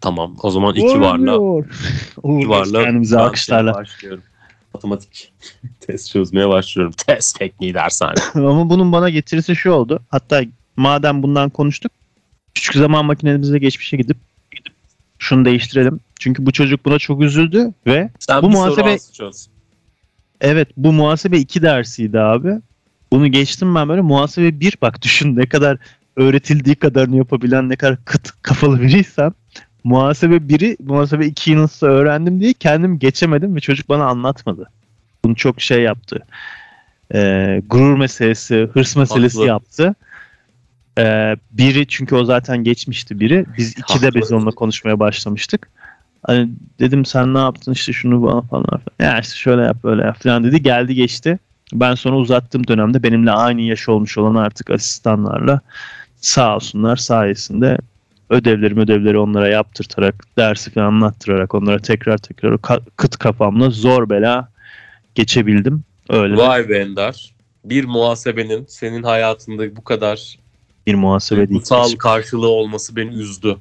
Tamam 0.01 0.35
o 0.43 0.49
zaman 0.49 0.75
iki 0.75 1.01
varla 1.01 1.39
Uğur 2.23 2.45
varla 2.45 2.83
kendimize 2.83 3.19
alkışlarla. 3.19 3.73
başlıyorum. 3.73 4.23
Matematik 4.73 5.33
test 5.79 6.11
çözmeye 6.11 6.49
başlıyorum. 6.49 6.93
Test 7.07 7.39
tekniği 7.39 7.73
dershane. 7.73 8.13
Ama 8.35 8.69
bunun 8.69 8.91
bana 8.91 9.09
getirisi 9.09 9.55
şu 9.55 9.71
oldu. 9.71 9.99
Hatta 10.09 10.41
madem 10.75 11.23
bundan 11.23 11.49
konuştuk. 11.49 11.91
Küçük 12.53 12.75
zaman 12.75 13.05
makinemizle 13.05 13.59
geçmişe 13.59 13.97
gidip 13.97 14.17
gidip 14.51 14.73
şunu 15.19 15.45
değiştirelim. 15.45 15.99
Çünkü 16.19 16.45
bu 16.45 16.51
çocuk 16.51 16.85
buna 16.85 16.99
çok 16.99 17.21
üzüldü 17.21 17.73
ve 17.87 18.09
Sen 18.19 18.41
Bu 18.41 18.49
muhasebe- 18.49 18.97
evet 20.41 20.67
bu 20.77 20.91
muhasebe 20.93 21.39
2 21.39 21.61
dersiydi 21.61 22.19
abi. 22.19 22.53
Bunu 23.11 23.27
geçtim 23.27 23.75
ben 23.75 23.89
böyle 23.89 24.01
muhasebe 24.01 24.59
1 24.59 24.77
bak 24.81 25.01
düşün 25.01 25.35
ne 25.35 25.45
kadar 25.45 25.77
öğretildiği 26.15 26.75
kadarını 26.75 27.17
yapabilen 27.17 27.69
ne 27.69 27.75
kadar 27.75 28.05
kıt 28.05 28.31
kafalı 28.41 28.81
biriysem 28.81 29.33
muhasebe 29.83 30.35
1'i 30.35 30.77
muhasebe 30.83 31.27
2'yi 31.27 31.57
nasıl 31.57 31.87
öğrendim 31.87 32.39
diye 32.39 32.53
kendim 32.53 32.99
geçemedim 32.99 33.55
ve 33.55 33.59
çocuk 33.59 33.89
bana 33.89 34.05
anlatmadı. 34.05 34.69
Bunu 35.25 35.35
çok 35.35 35.61
şey 35.61 35.81
yaptı. 35.81 36.19
Ee, 37.13 37.61
gurur 37.69 37.97
meselesi, 37.97 38.69
hırs 38.73 38.95
meselesi 38.95 39.37
Haklı. 39.37 39.47
yaptı. 39.47 39.95
Ee, 40.97 41.35
biri 41.51 41.87
çünkü 41.87 42.15
o 42.15 42.25
zaten 42.25 42.63
geçmişti 42.63 43.19
biri. 43.19 43.45
Biz 43.57 43.71
ikide 43.71 44.05
Haklı. 44.05 44.21
biz 44.21 44.31
onunla 44.31 44.51
konuşmaya 44.51 44.99
başlamıştık. 44.99 45.69
Hani 46.23 46.49
dedim 46.79 47.05
sen 47.05 47.33
ne 47.33 47.39
yaptın 47.39 47.71
işte 47.71 47.93
şunu 47.93 48.23
bana 48.23 48.41
falan 48.41 48.63
filan. 48.65 49.11
Ya 49.11 49.19
işte 49.19 49.35
şöyle 49.35 49.61
yap 49.61 49.77
böyle 49.83 50.01
yap 50.01 50.23
falan 50.23 50.43
dedi. 50.43 50.63
Geldi 50.63 50.95
geçti. 50.95 51.39
Ben 51.73 51.95
sonra 51.95 52.15
uzattığım 52.15 52.67
dönemde 52.67 53.03
benimle 53.03 53.31
aynı 53.31 53.61
yaş 53.61 53.89
olmuş 53.89 54.17
olan 54.17 54.35
artık 54.35 54.69
asistanlarla 54.69 55.61
sağ 56.21 56.55
olsunlar 56.55 56.95
sayesinde 56.95 57.77
ödevleri 58.31 58.79
ödevleri 58.79 59.17
onlara 59.17 59.47
yaptırtarak 59.47 60.25
dersi 60.37 60.71
falan 60.71 60.85
anlattırarak 60.85 61.55
onlara 61.55 61.79
tekrar 61.79 62.17
tekrar 62.17 62.53
ka- 62.53 62.81
kıt 62.95 63.17
kafamla 63.17 63.69
zor 63.69 64.09
bela 64.09 64.51
geçebildim. 65.15 65.83
Öyle 66.09 66.37
Vay 66.37 66.69
be 66.69 66.77
Ender. 66.77 67.33
Bir 67.65 67.85
muhasebenin 67.85 68.65
senin 68.67 69.03
hayatında 69.03 69.75
bu 69.75 69.83
kadar 69.83 70.37
bir 70.87 70.93
muhasebe 70.95 71.39
değil. 71.39 71.49
duygusal 71.49 71.95
karşılığı 71.95 72.49
olması 72.49 72.95
beni 72.95 73.13
üzdü. 73.13 73.57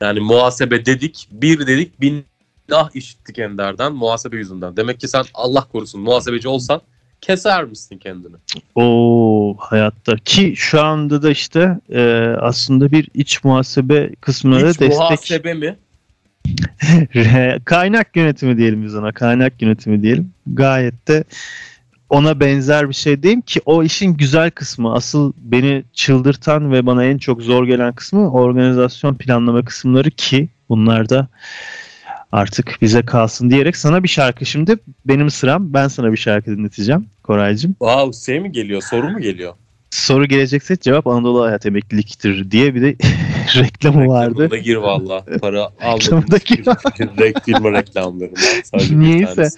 Yani 0.00 0.20
muhasebe 0.20 0.86
dedik, 0.86 1.28
bir 1.32 1.66
dedik, 1.66 2.00
bin 2.00 2.24
ah 2.72 2.90
işittik 2.94 3.38
Ender'den 3.38 3.92
muhasebe 3.92 4.36
yüzünden. 4.36 4.76
Demek 4.76 5.00
ki 5.00 5.08
sen 5.08 5.24
Allah 5.34 5.68
korusun 5.72 6.00
muhasebeci 6.00 6.48
olsan 6.48 6.80
keser 7.22 7.64
misin 7.64 7.98
kendini? 7.98 8.36
O 8.74 9.56
hayatta 9.58 10.16
ki 10.16 10.54
şu 10.56 10.82
anda 10.82 11.22
da 11.22 11.30
işte 11.30 11.78
e, 11.90 12.02
aslında 12.40 12.92
bir 12.92 13.08
iç 13.14 13.44
muhasebe 13.44 14.10
kısmına 14.20 14.56
Hiç 14.56 14.64
destek 14.64 14.88
muhasebe 14.88 15.54
mi? 15.54 15.76
kaynak 17.64 18.16
yönetimi 18.16 18.56
diyelim 18.56 18.84
biz 18.84 18.94
ona. 18.94 19.12
Kaynak 19.12 19.62
yönetimi 19.62 20.02
diyelim. 20.02 20.32
Gayet 20.46 21.08
de 21.08 21.24
ona 22.10 22.40
benzer 22.40 22.88
bir 22.88 22.94
şey 22.94 23.22
diyeyim 23.22 23.40
ki 23.40 23.60
o 23.64 23.82
işin 23.82 24.14
güzel 24.14 24.50
kısmı 24.50 24.94
asıl 24.94 25.32
beni 25.36 25.84
çıldırtan 25.92 26.72
ve 26.72 26.86
bana 26.86 27.04
en 27.04 27.18
çok 27.18 27.42
zor 27.42 27.66
gelen 27.66 27.92
kısmı 27.92 28.32
organizasyon 28.32 29.14
planlama 29.14 29.64
kısımları 29.64 30.10
ki 30.10 30.48
bunlar 30.68 31.08
da 31.08 31.28
artık 32.32 32.78
bize 32.82 33.02
kalsın 33.02 33.50
diyerek 33.50 33.76
sana 33.76 34.02
bir 34.02 34.08
şarkı 34.08 34.46
şimdi 34.46 34.76
benim 35.04 35.30
sıram 35.30 35.72
ben 35.72 35.88
sana 35.88 36.12
bir 36.12 36.16
şarkı 36.16 36.50
dinleteceğim 36.50 37.06
Koraycığım. 37.22 37.72
Wow 37.72 38.26
şey 38.26 38.40
mi 38.40 38.52
geliyor 38.52 38.82
soru 38.90 39.10
mu 39.10 39.20
geliyor? 39.20 39.54
Soru 39.90 40.26
gelecekse 40.26 40.76
cevap 40.80 41.06
Anadolu 41.06 41.44
Hayat 41.44 41.66
Emekliliktir 41.66 42.50
diye 42.50 42.74
bir 42.74 42.82
de 42.82 42.96
reklamı 43.56 44.08
vardı. 44.08 44.42
Reklamına 44.50 44.58
gir 44.62 44.76
valla. 44.76 45.24
Para 45.40 45.70
Reklamına 45.82 46.36
gir. 46.44 46.64
Firma 47.44 47.72
reklamlarından. 47.72 48.40
Sadece 48.64 48.98
Niyeyse. 49.00 49.48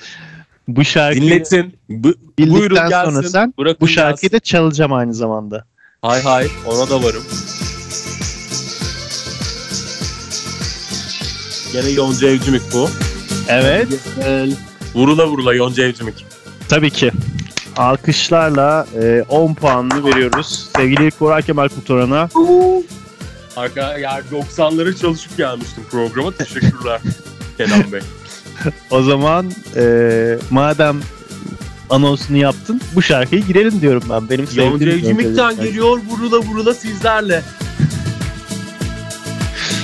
Bu 0.68 0.84
şarkıyı 0.84 1.22
Dinletin. 1.22 1.74
Bu, 1.88 2.14
buyurun 2.38 2.76
gelsin. 2.88 3.10
sonra 3.10 3.28
sen 3.28 3.54
Bırakın 3.58 3.78
bu 3.80 3.88
şarkıyı 3.88 4.30
gelsin. 4.30 4.36
da 4.36 4.40
çalacağım 4.40 4.92
aynı 4.92 5.14
zamanda. 5.14 5.64
Hay 6.02 6.22
hay 6.22 6.46
ona 6.66 6.90
da 6.90 7.02
varım. 7.02 7.22
Gene 11.72 11.90
Yonca 11.90 12.28
Evcimik 12.28 12.62
bu. 12.72 12.88
Evet. 13.48 13.88
Vurula 14.94 15.26
vurula 15.26 15.54
Yonca 15.54 15.84
Evcimik. 15.84 16.26
Tabii 16.68 16.90
ki. 16.90 17.10
Alkışlarla 17.76 18.86
e, 19.02 19.24
10 19.28 19.54
puanını 19.54 20.06
veriyoruz. 20.06 20.68
Sevgili 20.76 21.10
Koray 21.10 21.42
Kemal 21.42 21.68
Kurtaran'a. 21.68 22.28
Arka, 23.56 23.98
yani 23.98 24.22
90'ları 24.32 24.96
çalışıp 25.00 25.36
gelmiştim 25.36 25.84
programa. 25.90 26.30
Teşekkürler 26.30 27.00
Kenan 27.58 27.92
Bey. 27.92 28.00
O 28.90 29.02
zaman 29.02 29.52
e, 29.76 30.38
madem 30.50 31.00
anonsunu 31.90 32.36
yaptın 32.36 32.80
bu 32.94 33.02
şarkıyı 33.02 33.46
girelim 33.46 33.80
diyorum 33.80 34.02
ben. 34.10 34.30
Benim 34.30 34.46
sevdiğim 34.46 34.70
Yonca 34.70 34.90
Evcimik'ten 34.90 35.56
geliyor 35.56 36.00
vurula 36.08 36.38
vurula 36.38 36.74
sizlerle. 36.74 37.42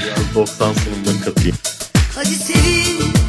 Biraz 0.05 0.35
90 0.35 0.73
sunumları 0.73 1.25
katayım. 1.25 1.57
Hadi 2.15 2.35
sevin 2.35 3.20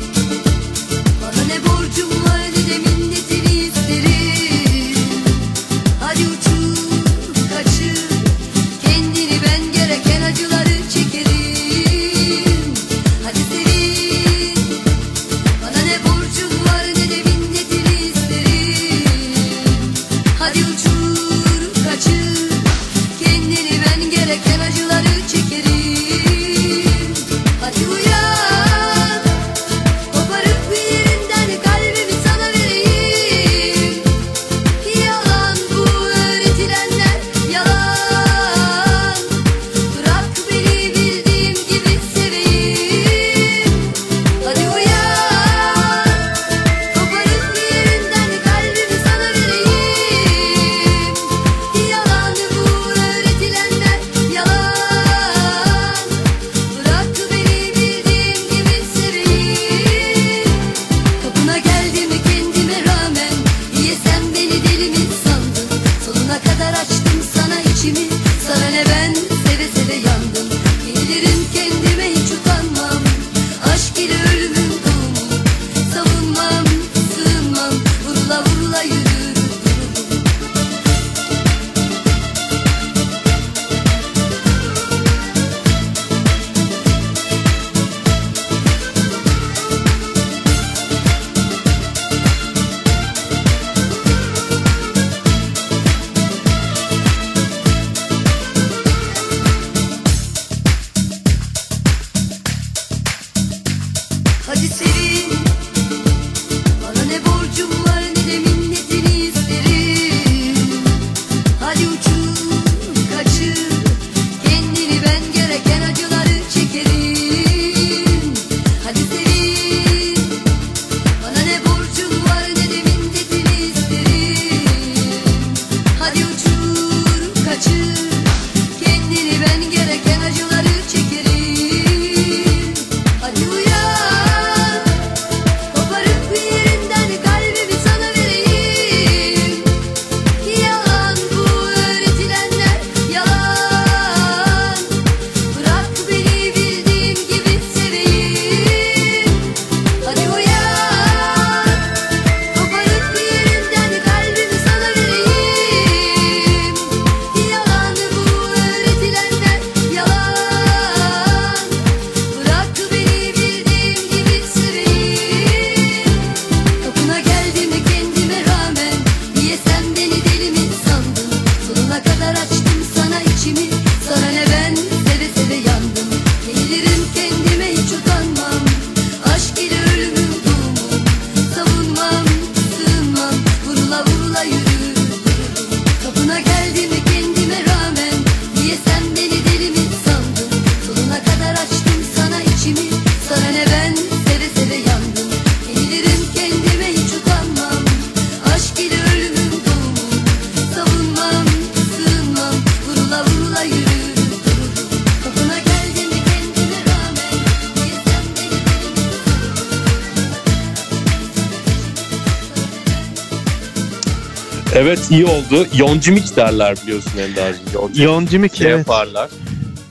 Evet 214.82 215.12
iyi 215.12 215.26
oldu. 215.26 215.68
Yoncimik 215.78 216.36
derler 216.36 216.78
biliyorsun 216.84 217.18
Ender'cim. 217.18 217.64
Yoncimik 217.74 218.00
Yoncimik 218.00 218.56
şey 218.56 218.68
evet. 218.68 218.78
yaparlar. 218.78 219.30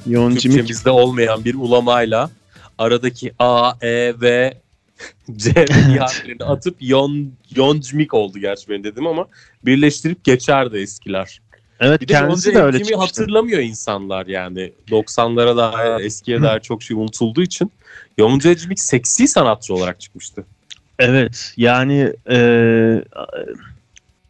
Yoncimik. 0.06 0.42
Türkçemizde 0.42 0.90
olmayan 0.90 1.44
bir 1.44 1.54
ulamayla 1.54 2.30
aradaki 2.78 3.32
A, 3.38 3.72
E 3.80 4.20
ve 4.20 4.54
C 5.36 5.54
ve 5.56 5.98
harflerini 5.98 6.44
atıp 6.44 6.76
Yon, 6.80 7.32
Yoncmik 7.56 8.14
oldu 8.14 8.38
gerçi 8.38 8.68
benim 8.68 8.84
dedim 8.84 9.06
ama 9.06 9.26
birleştirip 9.64 10.24
geçerdi 10.24 10.78
eskiler. 10.78 11.40
Evet 11.80 12.00
Bir 12.00 12.08
de 12.08 12.12
kendisi 12.12 12.48
Yonca 12.48 12.60
de 12.60 12.64
öyle 12.64 12.78
çıkmıştı. 12.78 13.20
hatırlamıyor 13.22 13.60
insanlar 13.60 14.26
yani. 14.26 14.72
90'lara 14.90 15.56
dair 15.56 16.04
eskiye 16.04 16.42
dair 16.42 16.60
çok 16.60 16.82
şey 16.82 16.96
unutulduğu 16.96 17.42
için. 17.42 17.72
Yonca 18.18 18.54
seksi 18.76 19.28
sanatçı 19.28 19.74
olarak 19.74 20.00
çıkmıştı. 20.00 20.44
Evet 20.98 21.52
yani 21.56 22.12
e, 22.30 22.36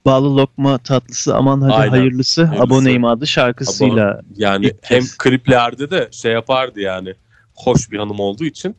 Bağlı 0.04 0.36
Lokma 0.36 0.78
Tatlısı 0.78 1.36
Aman 1.36 1.60
Hadi 1.60 1.72
Aynen. 1.72 1.90
Hayırlısı, 1.90 2.44
Hayırlısı. 2.44 2.74
Aboneyim 2.74 3.04
adlı 3.04 3.26
şarkısıyla 3.26 4.20
Yani 4.36 4.66
İlk 4.66 4.76
hem 4.82 5.00
kez. 5.00 5.18
kliplerde 5.18 5.90
de 5.90 6.08
şey 6.12 6.32
yapardı 6.32 6.80
yani. 6.80 7.14
Hoş 7.54 7.90
bir 7.90 7.98
hanım 7.98 8.20
olduğu 8.20 8.44
için. 8.44 8.76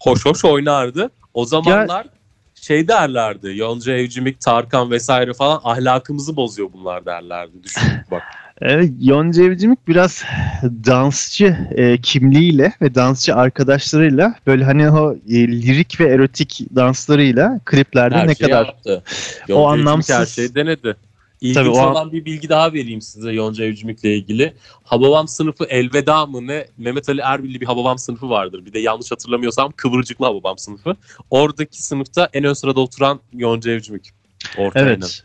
Hoş 0.00 0.26
hoş 0.26 0.44
oynardı. 0.44 1.10
O 1.34 1.44
zamanlar 1.44 2.06
şey 2.54 2.88
derlerdi. 2.88 3.52
Yonca 3.56 3.92
Evcimik, 3.92 4.40
Tarkan 4.40 4.90
vesaire 4.90 5.32
falan 5.34 5.60
ahlakımızı 5.64 6.36
bozuyor 6.36 6.68
bunlar 6.72 7.06
derlerdi. 7.06 7.62
Düşün 7.62 7.82
bak. 8.10 8.22
Evet, 8.64 8.92
Yonca 9.00 9.44
Evcimik 9.44 9.88
biraz 9.88 10.24
dansçı 10.62 11.56
e, 11.70 11.98
kimliğiyle 12.00 12.72
ve 12.82 12.94
dansçı 12.94 13.34
arkadaşlarıyla 13.34 14.34
böyle 14.46 14.64
hani 14.64 14.90
o 14.90 15.14
e, 15.14 15.48
lirik 15.48 16.00
ve 16.00 16.08
erotik 16.08 16.60
danslarıyla 16.76 17.60
kliplerde 17.64 18.14
Her 18.14 18.28
ne 18.28 18.34
şeyi 18.34 18.50
kadar 18.50 18.66
yaptı. 18.66 19.02
O 19.48 19.52
Yonca 19.52 19.82
anlamsız- 19.82 20.18
her 20.20 20.26
şeyi 20.26 20.54
denedi. 20.54 20.96
İlginç 21.40 21.56
Tabii 21.56 21.68
o 21.68 21.78
an- 21.78 21.90
olan 21.90 22.12
bir 22.12 22.24
bilgi 22.24 22.48
daha 22.48 22.72
vereyim 22.72 23.00
size 23.00 23.32
Yonca 23.32 23.64
Evcimik'le 23.64 24.04
ilgili. 24.04 24.52
Hababam 24.84 25.28
sınıfı 25.28 25.64
Elveda 25.64 26.26
mı 26.26 26.46
ne? 26.46 26.66
Mehmet 26.78 27.08
Ali 27.08 27.20
Erbil'li 27.20 27.60
bir 27.60 27.66
Hababam 27.66 27.98
sınıfı 27.98 28.30
vardır. 28.30 28.66
Bir 28.66 28.72
de 28.72 28.78
yanlış 28.78 29.12
hatırlamıyorsam 29.12 29.72
Kıvırcıklı 29.76 30.26
Hababam 30.26 30.58
sınıfı. 30.58 30.96
Oradaki 31.30 31.82
sınıfta 31.82 32.28
en 32.32 32.44
ön 32.44 32.52
sırada 32.52 32.80
oturan 32.80 33.20
Yonca 33.32 33.72
Evcimik. 33.72 34.10
Ortaya 34.58 34.82
Evet. 34.86 35.24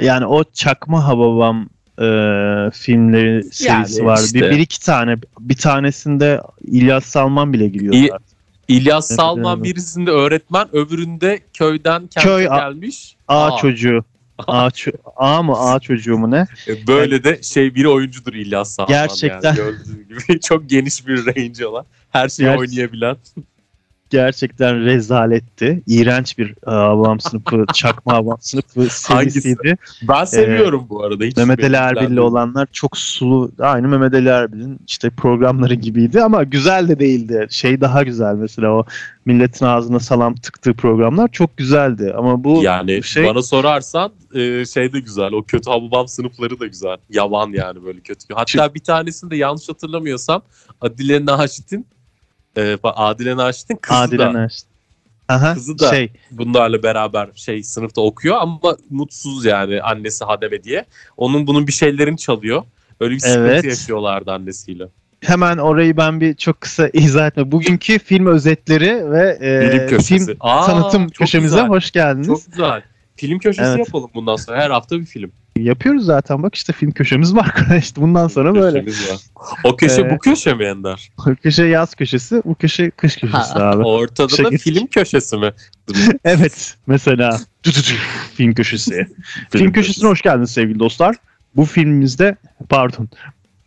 Yani 0.00 0.26
o 0.26 0.44
Çakma 0.52 1.06
Hababam 1.06 1.68
e, 1.98 2.70
filmleri 2.70 3.44
serisi 3.52 4.04
var. 4.04 4.20
işte. 4.24 4.40
Bir, 4.40 4.50
bir 4.50 4.58
iki 4.58 4.80
tane. 4.80 5.16
Bir 5.40 5.56
tanesinde 5.56 6.40
İlyas 6.64 7.04
Salman 7.04 7.52
bile 7.52 7.68
giriyor. 7.68 7.94
Zaten. 7.94 8.18
İlyas 8.68 9.10
Evet, 9.10 9.16
Salman 9.20 9.56
evet. 9.58 9.64
birisinde 9.64 10.10
öğretmen, 10.10 10.68
öbüründe 10.76 11.40
köyden 11.54 12.06
kente 12.06 12.28
Köy 12.28 12.46
a- 12.50 12.56
gelmiş. 12.58 13.16
A 13.28 13.46
Aa, 13.46 13.56
çocuğu. 13.56 14.04
A, 14.46 14.66
ço- 14.68 14.96
A 15.16 15.42
mı 15.42 15.52
A 15.58 15.80
çocuğu 15.80 16.18
mu 16.18 16.30
ne? 16.30 16.46
e, 16.68 16.86
Böyle 16.86 17.24
de 17.24 17.42
şey 17.42 17.74
bir 17.74 17.84
oyuncudur 17.84 18.32
İlyas 18.34 18.70
Salman. 18.74 18.88
Gerçekten. 18.88 19.48
Yani. 19.48 19.56
Gördüğünüz 19.56 20.26
gibi 20.26 20.40
çok 20.48 20.68
geniş 20.70 21.06
bir 21.06 21.26
range 21.26 21.66
olan. 21.66 21.84
Her 22.10 22.28
şeyi 22.28 22.44
Gerçi- 22.46 22.60
oynayabilen. 22.60 23.16
Gerçekten 24.10 24.84
rezaletti. 24.84 25.82
İğrenç 25.86 26.38
bir 26.38 26.50
e, 26.50 26.70
Hababam 26.70 27.20
sınıfı, 27.20 27.64
Çakma 27.74 28.12
Hababam 28.12 28.38
sınıfı 28.40 28.86
serisiydi. 28.90 29.76
Ben 30.02 30.24
seviyorum 30.24 30.86
bu 30.88 31.04
arada. 31.04 31.24
Hiç 31.24 31.38
Ee, 31.38 31.40
Mehmet 31.40 31.64
Ali 31.64 31.76
Erbil'le 31.76 32.18
olanlar 32.20 32.68
çok 32.72 32.96
sulu. 32.96 33.52
Aynı 33.58 33.88
Mehmet 33.88 34.14
Ali 34.14 34.28
Erbil'in 34.28 34.78
işte 34.86 35.10
programları 35.10 35.74
gibiydi 35.74 36.22
ama 36.22 36.42
güzel 36.42 36.88
de 36.88 36.98
değildi. 36.98 37.46
Şey 37.50 37.80
daha 37.80 38.02
güzel 38.02 38.34
mesela 38.34 38.70
o 38.72 38.84
milletin 39.24 39.64
ağzına 39.66 40.00
salam 40.00 40.34
tıktığı 40.34 40.74
programlar 40.74 41.28
çok 41.28 41.56
güzeldi. 41.56 42.14
Ama 42.16 42.44
bu 42.44 42.62
Yani 42.62 43.02
şey 43.02 43.24
bana 43.26 43.42
sorarsan 43.42 44.12
e, 44.34 44.64
şey 44.66 44.92
de 44.92 45.00
güzel. 45.00 45.32
O 45.32 45.42
kötü 45.42 45.70
hababam 45.70 46.08
sınıfları 46.08 46.60
da 46.60 46.66
güzel. 46.66 46.96
Yavan 47.10 47.52
yani 47.52 47.84
böyle 47.84 48.00
kötü. 48.00 48.34
Hatta 48.34 48.74
bir 48.74 48.80
tanesinde 48.80 49.36
yanlış 49.36 49.68
hatırlamıyorsam 49.68 50.42
Adile 50.80 51.26
Naşit'in 51.26 51.86
e, 52.58 52.76
Adile 52.82 53.36
Naşit'in 53.36 53.76
kızı 53.76 54.00
Adile 54.00 54.18
da 54.18 54.32
Naşit. 54.32 54.66
Aha, 55.28 55.54
Kızı 55.54 55.78
da- 55.78 55.90
şey 55.90 56.12
bunlarla 56.30 56.82
beraber 56.82 57.28
şey 57.34 57.62
sınıfta 57.62 58.00
okuyor 58.00 58.36
ama 58.40 58.76
mutsuz 58.90 59.44
yani 59.44 59.82
annesi 59.82 60.24
Hademe 60.24 60.64
diye. 60.64 60.84
Onun 61.16 61.46
bunun 61.46 61.66
bir 61.66 61.72
şeylerini 61.72 62.18
çalıyor. 62.18 62.62
Öyle 63.00 63.14
bir 63.14 63.20
sıkıntı 63.20 63.40
Evet. 63.40 63.64
yaşıyorlardı 63.64 64.32
annesiyle. 64.32 64.84
hemen 65.24 65.58
orayı 65.58 65.96
ben 65.96 66.20
bir 66.20 66.34
çok 66.34 66.60
kısa 66.60 66.88
izah 66.92 67.26
etme. 67.26 67.52
Bugünkü 67.52 67.98
film 67.98 68.26
özetleri 68.26 69.10
ve 69.10 69.38
e, 69.90 69.98
film 69.98 70.36
Aa, 70.40 70.66
tanıtım 70.66 71.08
köşemize 71.08 71.56
güzel. 71.56 71.68
hoş 71.68 71.90
geldiniz. 71.90 72.26
Çok 72.26 72.46
güzel. 72.46 72.82
Film 73.16 73.38
köşesi 73.38 73.68
Evet. 73.68 73.78
yapalım 73.78 74.10
bundan 74.14 74.36
sonra. 74.36 74.56
Her 74.58 74.70
hafta 74.70 75.00
bir 75.00 75.06
film. 75.06 75.32
Yapıyoruz 75.62 76.04
zaten 76.04 76.42
bak 76.42 76.54
işte 76.54 76.72
film 76.72 76.90
köşemiz 76.90 77.34
var. 77.34 77.54
işte 77.78 78.00
bundan 78.00 78.28
sonra 78.28 78.54
böyle. 78.54 78.84
Köşemiz 78.84 79.10
var. 79.10 79.18
O 79.64 79.76
köşe 79.76 80.02
Ee, 80.02 80.10
bu 80.10 80.18
köşe 80.18 80.54
mi 80.54 80.64
Ender? 80.64 81.10
köşe 81.42 81.64
yaz 81.64 81.94
köşesi, 81.94 82.42
bu 82.44 82.54
köşe 82.54 82.90
kış 82.90 83.16
köşesi 83.16 83.54
abi. 83.54 83.82
Ortada 83.82 84.28
Şey 84.28 84.44
da 84.44 84.48
gittik. 84.48 84.74
film 84.74 84.86
köşesi 84.86 85.36
mi? 85.36 85.52
Evet 86.24 86.76
mesela 86.86 87.40
film 88.34 88.54
köşesi. 88.54 89.06
film 89.50 89.72
köşesine 89.72 90.08
hoş 90.08 90.22
geldiniz 90.22 90.50
sevgili 90.50 90.78
dostlar. 90.78 91.16
Bu 91.56 91.64
filmimizde 91.64 92.36
pardon 92.68 93.08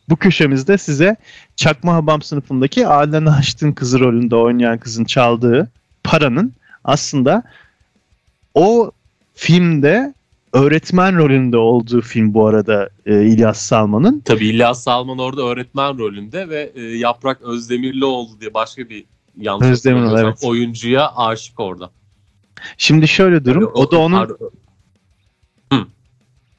bu 0.10 0.15
köşemizde 0.15 0.77
size 0.77 1.15
Çakma 1.56 1.93
Habam 1.93 2.21
sınıfındaki 2.21 2.88
Adile 2.88 3.25
Naşit'in 3.25 3.71
kızı 3.71 3.99
rolünde 3.99 4.36
oynayan 4.36 4.77
kızın 4.77 5.06
çaldığı 5.06 5.69
paranın 6.04 6.54
aslında 6.84 7.43
o 8.54 8.91
filmde 9.34 10.13
öğretmen 10.53 11.17
rolünde 11.17 11.57
olduğu 11.57 12.01
film 12.01 12.33
bu 12.33 12.47
arada 12.47 12.89
e, 13.05 13.23
İlyas 13.23 13.61
Salman'ın. 13.61 14.19
Tabii 14.19 14.47
İlyas 14.47 14.83
Salman 14.83 15.17
orada 15.17 15.41
öğretmen 15.41 15.97
rolünde 15.97 16.49
ve 16.49 16.71
e, 16.75 16.81
Yaprak 16.81 17.41
Özdemirlioğlu 17.41 18.41
diye 18.41 18.53
başka 18.53 18.89
bir 18.89 19.05
yanlış 19.37 19.67
hatırlamıyorsam 19.67 20.25
evet. 20.25 20.43
oyuncuya 20.43 21.15
aşık 21.15 21.59
orada. 21.59 21.89
Şimdi 22.77 23.07
şöyle 23.07 23.45
durum. 23.45 23.71
O 23.73 23.91
da 23.91 23.97
onun 23.97 24.17
Ar- 24.17 24.31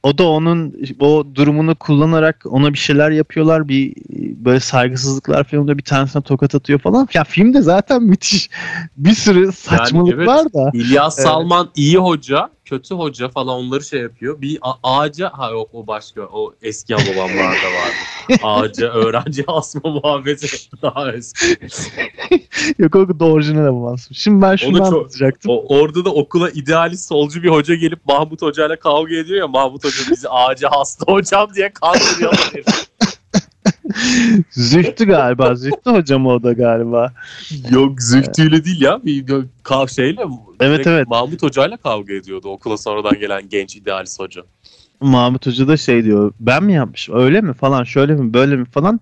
o 0.03 0.17
da 0.17 0.29
onun 0.29 0.75
o 0.99 1.25
durumunu 1.35 1.75
kullanarak 1.75 2.45
ona 2.45 2.73
bir 2.73 2.77
şeyler 2.77 3.11
yapıyorlar. 3.11 3.67
Bir 3.67 3.93
böyle 4.45 4.59
saygısızlıklar 4.59 5.53
oluyor. 5.53 5.77
Bir 5.77 5.83
tanesine 5.83 6.21
tokat 6.21 6.55
atıyor 6.55 6.79
falan. 6.79 7.07
Ya 7.13 7.23
filmde 7.23 7.61
zaten 7.61 8.03
müthiş 8.03 8.49
bir 8.97 9.13
sürü 9.13 9.51
saçmalık 9.51 10.13
evet. 10.13 10.27
var 10.27 10.53
da. 10.53 10.71
İlyas 10.73 11.19
Evet. 11.19 11.27
Salman 11.27 11.69
iyi 11.75 11.97
hoca, 11.97 12.49
kötü 12.65 12.95
hoca 12.95 13.29
falan 13.29 13.55
onları 13.59 13.83
şey 13.83 14.01
yapıyor. 14.01 14.41
Bir 14.41 14.59
ağaca 14.83 15.31
ha 15.33 15.49
yok 15.51 15.69
o 15.73 15.87
başka 15.87 16.21
o 16.21 16.53
eski 16.61 16.93
babamlarda 16.93 17.67
vardı. 17.67 18.39
Ağaca 18.43 18.87
öğrenci 18.87 19.43
asma 19.47 19.89
muhabbeti 19.89 20.47
daha 20.81 21.11
eski. 21.13 21.57
Yok 22.79 22.95
o 22.95 23.19
da 23.19 23.25
orijinal 23.25 23.65
avans. 23.65 24.07
Şimdi 24.11 24.41
ben 24.41 24.55
şunu 24.55 24.69
Onu 24.81 24.89
çok- 24.89 24.93
anlatacaktım. 24.93 25.51
O, 25.51 25.77
orada 25.79 26.05
da 26.05 26.13
okula 26.13 26.49
idealist 26.49 27.07
solcu 27.07 27.43
bir 27.43 27.49
hoca 27.49 27.75
gelip 27.75 28.05
Mahmut 28.05 28.41
Hoca 28.41 28.65
ile 28.67 28.75
kavga 28.75 29.15
ediyor 29.15 29.39
ya 29.39 29.47
Mahmut 29.47 29.83
Hoca 29.83 30.11
bizi 30.11 30.29
ağaca 30.29 30.69
hasta 30.71 31.13
hocam 31.13 31.53
diye 31.55 31.73
kandırıyorlar. 31.73 32.51
Zühtü 34.51 35.05
galiba. 35.05 35.55
Zühtü 35.55 35.91
hocam 35.91 36.27
o 36.27 36.43
da 36.43 36.53
galiba. 36.53 37.13
Yok 37.69 38.01
zühtüyle 38.01 38.65
değil 38.65 38.81
ya. 38.81 39.05
Bir 39.05 39.25
kav 39.63 39.87
şeyle 39.87 40.21
Evet, 40.59 40.87
evet. 40.87 41.07
Mahmut 41.07 41.43
Hoca 41.43 41.67
ile 41.67 41.77
kavga 41.77 42.13
ediyordu 42.13 42.49
okula 42.49 42.77
sonradan 42.77 43.19
gelen 43.19 43.49
genç 43.49 43.75
idealist 43.75 44.19
hoca. 44.19 44.41
Mahmut 45.01 45.47
Hoca 45.47 45.67
da 45.67 45.77
şey 45.77 46.03
diyor. 46.03 46.33
Ben 46.39 46.63
mi 46.63 46.73
yapmışım? 46.73 47.15
Öyle 47.15 47.41
mi 47.41 47.53
falan? 47.53 47.83
Şöyle 47.83 48.15
mi? 48.15 48.33
Böyle 48.33 48.55
mi 48.55 48.65
falan? 48.65 48.99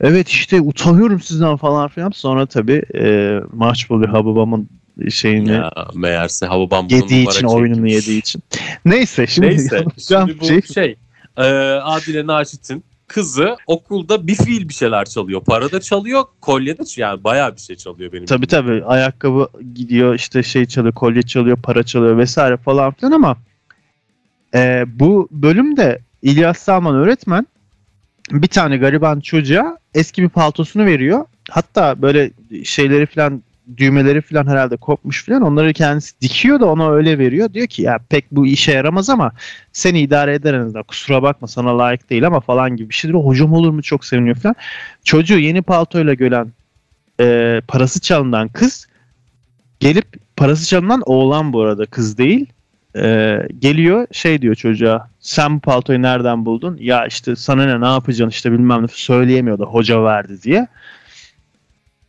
Evet 0.00 0.28
işte 0.28 0.60
utanıyorum 0.60 1.20
sizden 1.20 1.56
falan 1.56 1.88
filan. 1.88 2.10
Sonra 2.10 2.46
tabii 2.46 2.82
e, 2.94 3.40
mahcup 3.52 3.90
oluyor 3.90 4.08
Hababam'ın 4.08 4.68
şeyini 5.10 5.52
Ya 5.52 5.72
meğerse 5.94 6.46
Hababam 6.46 6.86
yediği 6.90 7.28
için 7.28 7.46
oyununu 7.46 7.88
yediği 7.88 8.18
için. 8.18 8.42
Neyse 8.84 9.26
şimdi 9.26 9.46
Neyse 9.46 9.84
şimdi 10.08 10.40
bu 10.40 10.44
şey 10.44 10.62
şey, 10.62 10.96
e, 11.36 11.42
Adile 11.82 12.26
Naşit'in 12.26 12.84
kızı 13.14 13.56
okulda 13.66 14.26
bir 14.26 14.34
fiil 14.34 14.68
bir 14.68 14.74
şeyler 14.74 15.04
çalıyor. 15.04 15.44
Para 15.44 15.72
da 15.72 15.80
çalıyor, 15.80 16.24
kolye 16.40 16.78
de 16.78 16.82
yani 16.96 17.24
bayağı 17.24 17.56
bir 17.56 17.60
şey 17.60 17.76
çalıyor 17.76 18.12
benim. 18.12 18.26
tabii 18.26 18.42
bildiğim. 18.42 18.64
tabii 18.64 18.84
ayakkabı 18.84 19.48
gidiyor 19.74 20.14
işte 20.14 20.42
şey 20.42 20.66
çalıyor 20.66 20.94
kolye 20.94 21.22
çalıyor 21.22 21.56
para 21.62 21.82
çalıyor 21.82 22.18
vesaire 22.18 22.56
falan 22.56 22.92
filan 22.92 23.12
ama 23.12 23.36
e, 24.54 24.84
bu 24.86 25.28
bölümde 25.30 25.98
İlyas 26.22 26.58
Salman 26.58 26.94
öğretmen 26.94 27.46
bir 28.30 28.48
tane 28.48 28.76
gariban 28.76 29.20
çocuğa 29.20 29.78
eski 29.94 30.22
bir 30.22 30.28
paltosunu 30.28 30.84
veriyor. 30.84 31.24
Hatta 31.50 32.02
böyle 32.02 32.30
şeyleri 32.64 33.06
falan 33.06 33.42
düğmeleri 33.76 34.20
falan 34.20 34.46
herhalde 34.46 34.76
kopmuş 34.76 35.26
falan 35.26 35.42
onları 35.42 35.72
kendisi 35.72 36.20
dikiyor 36.20 36.60
da 36.60 36.66
ona 36.66 36.90
öyle 36.90 37.18
veriyor. 37.18 37.52
Diyor 37.52 37.66
ki 37.66 37.82
ya 37.82 37.98
pek 38.08 38.32
bu 38.32 38.46
işe 38.46 38.72
yaramaz 38.72 39.10
ama 39.10 39.32
seni 39.72 40.00
idare 40.00 40.34
eder 40.34 40.54
en 40.54 40.60
azından 40.60 40.82
kusura 40.82 41.22
bakma 41.22 41.48
sana 41.48 41.78
layık 41.78 42.10
değil 42.10 42.26
ama 42.26 42.40
falan 42.40 42.76
gibi 42.76 42.88
bir 42.88 42.94
şey 42.94 43.10
diyor. 43.10 43.24
Hocam 43.24 43.52
olur 43.52 43.70
mu 43.70 43.82
çok 43.82 44.04
seviniyor 44.04 44.36
falan. 44.36 44.54
Çocuğu 45.04 45.38
yeni 45.38 45.62
paltoyla 45.62 46.14
gören 46.14 46.52
e, 47.20 47.60
parası 47.68 48.00
çalınan 48.00 48.48
kız 48.48 48.86
gelip 49.80 50.06
parası 50.36 50.66
çalınan 50.66 51.02
oğlan 51.06 51.52
bu 51.52 51.62
arada 51.62 51.86
kız 51.86 52.18
değil. 52.18 52.46
E, 52.96 53.38
geliyor 53.58 54.06
şey 54.12 54.42
diyor 54.42 54.54
çocuğa 54.54 55.08
sen 55.20 55.56
bu 55.56 55.60
paltoyu 55.60 56.02
nereden 56.02 56.44
buldun? 56.44 56.76
Ya 56.80 57.06
işte 57.06 57.36
sana 57.36 57.64
ne 57.66 57.80
ne 57.80 57.86
yapacaksın 57.86 58.30
işte 58.30 58.52
bilmem 58.52 58.82
ne 58.82 58.88
söyleyemiyordu 58.88 59.64
hoca 59.64 60.04
verdi 60.04 60.42
diye. 60.42 60.68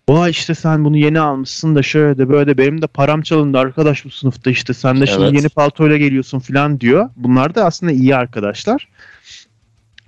Vay 0.09 0.31
işte 0.31 0.55
sen 0.55 0.85
bunu 0.85 0.97
yeni 0.97 1.19
almışsın 1.19 1.75
da 1.75 1.83
şöyle 1.83 2.17
de 2.17 2.29
böyle 2.29 2.47
de 2.47 2.57
benim 2.57 2.81
de 2.81 2.87
param 2.87 3.21
çalındı 3.21 3.57
arkadaş 3.57 4.05
bu 4.05 4.09
sınıfta 4.09 4.49
işte 4.49 4.73
sen 4.73 5.01
de 5.01 5.07
şimdi 5.07 5.23
Evet. 5.23 5.33
yeni 5.33 5.49
paltoyla 5.49 5.97
geliyorsun 5.97 6.39
falan 6.39 6.79
diyor. 6.79 7.09
Bunlar 7.15 7.55
da 7.55 7.65
aslında 7.65 7.91
iyi 7.91 8.15
arkadaşlar. 8.15 8.87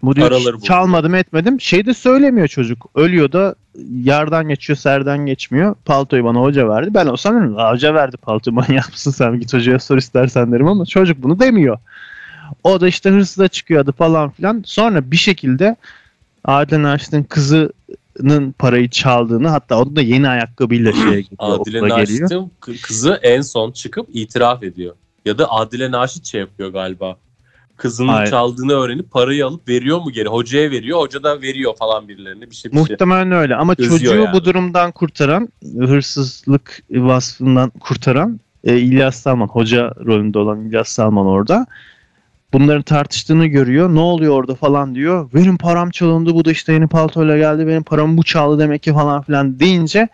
Bu 0.04 0.16
diyor 0.16 0.32
buluyor. 0.32 0.62
çalmadım 0.62 1.16
etmedim. 1.16 1.62
Şey 1.62 1.86
de 1.86 1.94
söylemiyor 1.94 2.48
çocuk. 2.48 2.86
Ölüyor 2.96 3.32
da 3.32 3.56
yardan 4.04 4.48
geçiyor 4.50 4.78
serden 4.78 5.26
geçmiyor. 5.26 5.76
Paltoyu 5.86 6.24
bana 6.24 6.40
hoca 6.40 6.70
verdi. 6.70 6.94
Ben 6.94 7.06
olsam 7.06 7.36
derim 7.36 7.56
"La 7.56 7.72
hoca 7.72 7.94
verdi 7.94 8.18
paltoyu 8.18 8.56
manyak 8.56 8.92
mısın 8.92 9.12
sen 9.12 9.40
git 9.40 9.54
hocaya 9.54 9.80
sor 9.80 9.98
istersen 9.98 10.52
derim 10.52 10.68
ama 10.68 10.86
çocuk 10.86 11.24
bunu 11.24 11.40
demiyor. 11.40 11.78
O 12.64 12.82
da 12.82 12.88
işte 12.88 13.10
hırsıza 13.10 13.48
çıkıyor 13.48 13.82
adı 13.82 13.92
falan 13.92 14.30
filan. 14.30 14.64
Sonra 14.66 15.12
bir 15.12 15.18
şekilde 15.18 15.76
Adile 16.46 16.84
Naşit'in 16.84 17.24
kızının 18.18 18.52
parayı 18.52 18.90
çaldığını 18.90 19.48
hatta 19.48 19.80
onun 19.82 19.96
da 19.96 20.02
yeni 20.02 20.30
ayakkabıyla 20.30 20.94
şeye 20.94 21.22
geliyor, 21.22 21.30
Adile. 21.40 21.90
Naşit'in 21.90 22.52
kı- 22.62 22.82
kızı 22.82 23.20
en 23.24 23.42
son 23.42 23.72
çıkıp 23.72 24.08
itiraf 24.14 24.64
ediyor. 24.64 24.96
Ya 25.26 25.38
da 25.38 25.52
Adile 25.52 25.92
Naşit 25.92 26.26
şey 26.26 26.42
yapıyor 26.42 26.70
galiba. 26.70 27.18
Kızının 27.78 28.08
Aynen. 28.14 28.30
çaldığını 28.30 28.74
öğrenip 28.74 29.12
parayı 29.12 29.46
alıp 29.46 29.68
veriyor 29.68 29.98
mu 30.02 30.12
geri? 30.12 30.30
Hocaya 30.30 30.72
veriyor. 30.72 31.00
Hoca 31.00 31.24
da 31.24 31.42
veriyor 31.42 31.76
falan 31.80 32.08
birilerine 32.08 32.50
bir 32.50 32.56
şey 32.56 32.72
bir 32.72 32.76
şey. 32.78 32.82
Muhtemelen 32.82 33.32
öyle 33.32 33.56
ama 33.56 33.76
Üzüyor 33.78 34.00
çocuğu 34.00 34.22
yani. 34.22 34.34
bu 34.34 34.46
durumdan 34.46 34.92
kurtaran, 34.92 35.50
hırsızlık 35.80 36.84
vasfından 36.92 37.70
kurtaran 37.70 38.40
e, 38.64 38.78
İlyas 38.78 39.16
Salman, 39.22 39.48
hoca 39.48 39.94
rolünde 40.06 40.40
olan 40.40 40.66
İlyas 40.66 40.88
Salman 40.88 41.26
orada. 41.26 41.66
Bunların 42.60 42.82
tartıştığını 42.82 43.46
görüyor. 43.46 43.90
Ne 43.96 44.00
oluyor 44.00 44.34
orada 44.34 44.56
falan 44.56 44.96
diyor. 44.96 45.30
Benim 45.34 45.58
param 45.58 45.90
çalındı. 45.90 46.36
Bu 46.36 46.46
da 46.46 46.52
işte 46.52 46.74
yeni 46.74 46.88
paltoyla 46.88 47.38
geldi. 47.38 47.68
Benim 47.68 47.84
paramı 47.84 48.18
bu 48.18 48.24
çaldı 48.24 48.60
demek 48.60 48.84
ki 48.84 48.94
falan 48.94 49.22
filan 49.22 49.60
deyince 49.60 50.08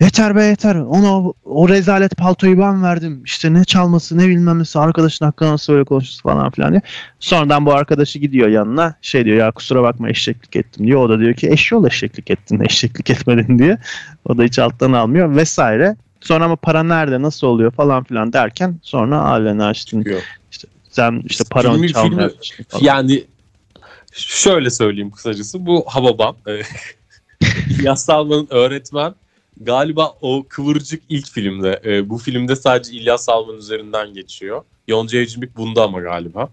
yeter 0.00 0.36
be 0.36 0.44
yeter. 0.44 0.74
Ona 0.74 1.32
o, 1.44 1.68
rezalet 1.68 2.16
paltoyu 2.16 2.58
ben 2.58 2.82
verdim. 2.82 3.22
İşte 3.24 3.54
ne 3.54 3.64
çalması 3.64 4.18
ne 4.18 4.28
bilmem 4.28 4.58
nesi 4.58 4.78
arkadaşın 4.78 5.24
hakkında 5.24 5.52
nasıl 5.52 5.72
öyle 5.72 5.84
konuşuyorsun 5.84 6.22
falan 6.22 6.50
filan 6.50 6.70
diye. 6.70 6.82
Sonradan 7.18 7.66
bu 7.66 7.74
arkadaşı 7.74 8.18
gidiyor 8.18 8.48
yanına. 8.48 8.94
Şey 9.02 9.24
diyor 9.24 9.36
ya 9.36 9.50
kusura 9.50 9.82
bakma 9.82 10.08
eşeklik 10.08 10.56
ettim 10.56 10.86
diyor. 10.86 11.02
O 11.02 11.08
da 11.08 11.18
diyor 11.18 11.34
ki 11.34 11.50
eşyol 11.50 11.86
eşeklik 11.86 12.30
ettin 12.30 12.60
eşeklik 12.60 13.10
etmedin 13.10 13.58
diye. 13.58 13.78
O 14.24 14.38
da 14.38 14.42
hiç 14.42 14.58
alttan 14.58 14.92
almıyor 14.92 15.36
vesaire. 15.36 15.96
Sonra 16.20 16.44
ama 16.44 16.56
para 16.56 16.82
nerede 16.82 17.22
nasıl 17.22 17.46
oluyor 17.46 17.70
falan 17.70 18.04
filan 18.04 18.32
derken 18.32 18.78
sonra 18.82 19.20
Alen 19.20 19.58
Açtın 19.58 19.98
Çıkıyor. 19.98 20.22
Sen 20.90 21.22
işte 21.26 21.44
paranı 21.50 21.76
Filmi- 21.76 21.92
çalmıyorsun 21.92 22.64
falan. 22.68 22.84
Yani 22.84 23.24
şöyle 24.12 24.70
söyleyeyim 24.70 25.10
kısacası 25.10 25.66
bu 25.66 25.84
Hababam. 25.86 26.36
e, 26.46 26.60
İlyas 27.70 28.04
Salman'ın 28.04 28.46
öğretmen 28.50 29.14
galiba 29.60 30.14
o 30.20 30.46
kıvırcık 30.48 31.02
ilk 31.08 31.30
filmde. 31.30 31.80
E, 31.84 32.08
bu 32.08 32.18
filmde 32.18 32.56
sadece 32.56 32.92
İlyas 32.92 33.24
Salman 33.24 33.56
üzerinden 33.56 34.14
geçiyor. 34.14 34.62
Yonca 34.88 35.18
Evcimik 35.18 35.56
bunda 35.56 35.82
ama 35.82 36.00
galiba. 36.00 36.48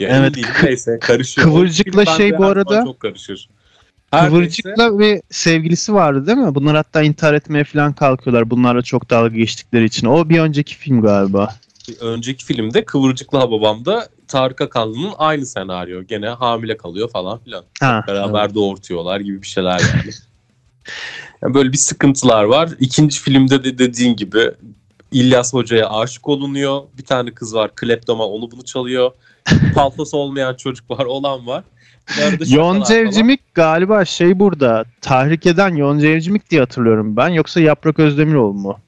Ya 0.00 0.08
emin 0.08 0.20
Evet, 0.22 0.34
değilim, 0.34 0.48
kı- 0.50 0.66
neyse 0.66 0.98
karışıyor. 1.00 1.46
Kıvırcıkla 1.46 2.06
şey 2.06 2.38
bu 2.38 2.44
arada- 2.44 2.84
Çok 2.84 3.00
karışır. 3.00 3.48
Her 4.10 4.20
neyse, 4.22 4.30
Kıvırcık'la 4.30 4.98
bir 4.98 5.20
sevgilisi 5.30 5.94
vardı 5.94 6.26
değil 6.26 6.38
mi? 6.38 6.54
Bunlar 6.54 6.76
hatta 6.76 7.02
intihar 7.02 7.34
etmeye 7.34 7.64
falan 7.64 7.92
kalkıyorlar. 7.92 8.50
Bunlarla 8.50 8.82
çok 8.82 9.10
dalga 9.10 9.36
geçtikleri 9.36 9.84
için. 9.84 10.06
O 10.06 10.28
bir 10.28 10.38
önceki 10.40 10.76
film 10.76 11.02
galiba. 11.02 11.54
Önceki 12.00 12.44
filmde 12.44 12.84
Kıvırcıklı 12.84 13.38
Hababam'da 13.38 14.08
Tarık 14.28 14.60
Akanlı'nın 14.60 15.12
aynı 15.18 15.46
senaryo. 15.46 16.02
Gene 16.02 16.28
hamile 16.28 16.76
kalıyor 16.76 17.10
falan 17.10 17.38
filan. 17.38 17.64
Ha, 17.80 18.04
beraber 18.08 18.54
doğurtuyorlar 18.54 19.20
gibi 19.20 19.42
bir 19.42 19.46
şeyler 19.46 19.78
yani. 19.80 20.10
Yani 21.42 21.54
böyle 21.54 21.72
bir 21.72 21.76
sıkıntılar 21.76 22.44
var. 22.44 22.70
İkinci 22.80 23.20
filmde 23.20 23.64
de 23.64 23.78
dediğin 23.78 24.16
gibi 24.16 24.50
İlyas 25.12 25.54
Hoca'ya 25.54 25.90
aşık 25.90 26.28
olunuyor. 26.28 26.82
Bir 26.98 27.04
tane 27.04 27.30
kız 27.30 27.54
var 27.54 27.74
kleptoman 27.74 28.28
onu 28.28 28.50
bunu 28.50 28.64
çalıyor. 28.64 29.10
Paltosu 29.74 30.16
olmayan 30.16 30.54
çocuk 30.54 30.90
var 30.90 31.04
olan 31.04 31.46
var. 31.46 31.64
Bir 32.16 32.22
arada 32.22 32.44
şakalar 32.44 32.64
Yonca 32.64 32.84
falan. 32.84 33.06
Evcimik 33.06 33.54
galiba 33.54 34.04
şey 34.04 34.38
burada. 34.38 34.84
Tahrik 35.00 35.46
eden 35.46 35.74
Yonca 35.74 36.08
Evcimik 36.08 36.50
diye 36.50 36.60
hatırlıyorum 36.60 37.16
ben. 37.16 37.28
Yoksa 37.28 37.60
Yaprak 37.60 37.98
Özdemiroğlu 37.98 38.54
mu? 38.54 38.78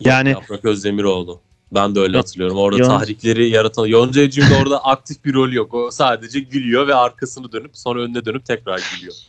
yani- 0.00 0.30
Yaprak 0.30 0.64
Özdemiroğlu. 0.64 1.40
Ben 1.74 1.94
de 1.94 2.00
öyle 2.00 2.16
hatırlıyorum. 2.16 2.56
Orada 2.56 2.78
Yon- 2.78 2.88
tahrikleri 2.88 3.48
yaratan 3.48 3.86
Yonca 3.86 4.22
Evcimik'te 4.22 4.56
orada 4.62 4.84
aktif 4.84 5.24
bir 5.24 5.34
rol 5.34 5.52
yok. 5.52 5.74
O 5.74 5.90
sadece 5.90 6.40
gülüyor 6.40 6.86
ve 6.86 6.94
arkasını 6.94 7.52
dönüp 7.52 7.76
sonra 7.76 8.00
önüne 8.00 8.24
dönüp 8.24 8.44
tekrar 8.44 8.80
gülüyor. 8.94 9.14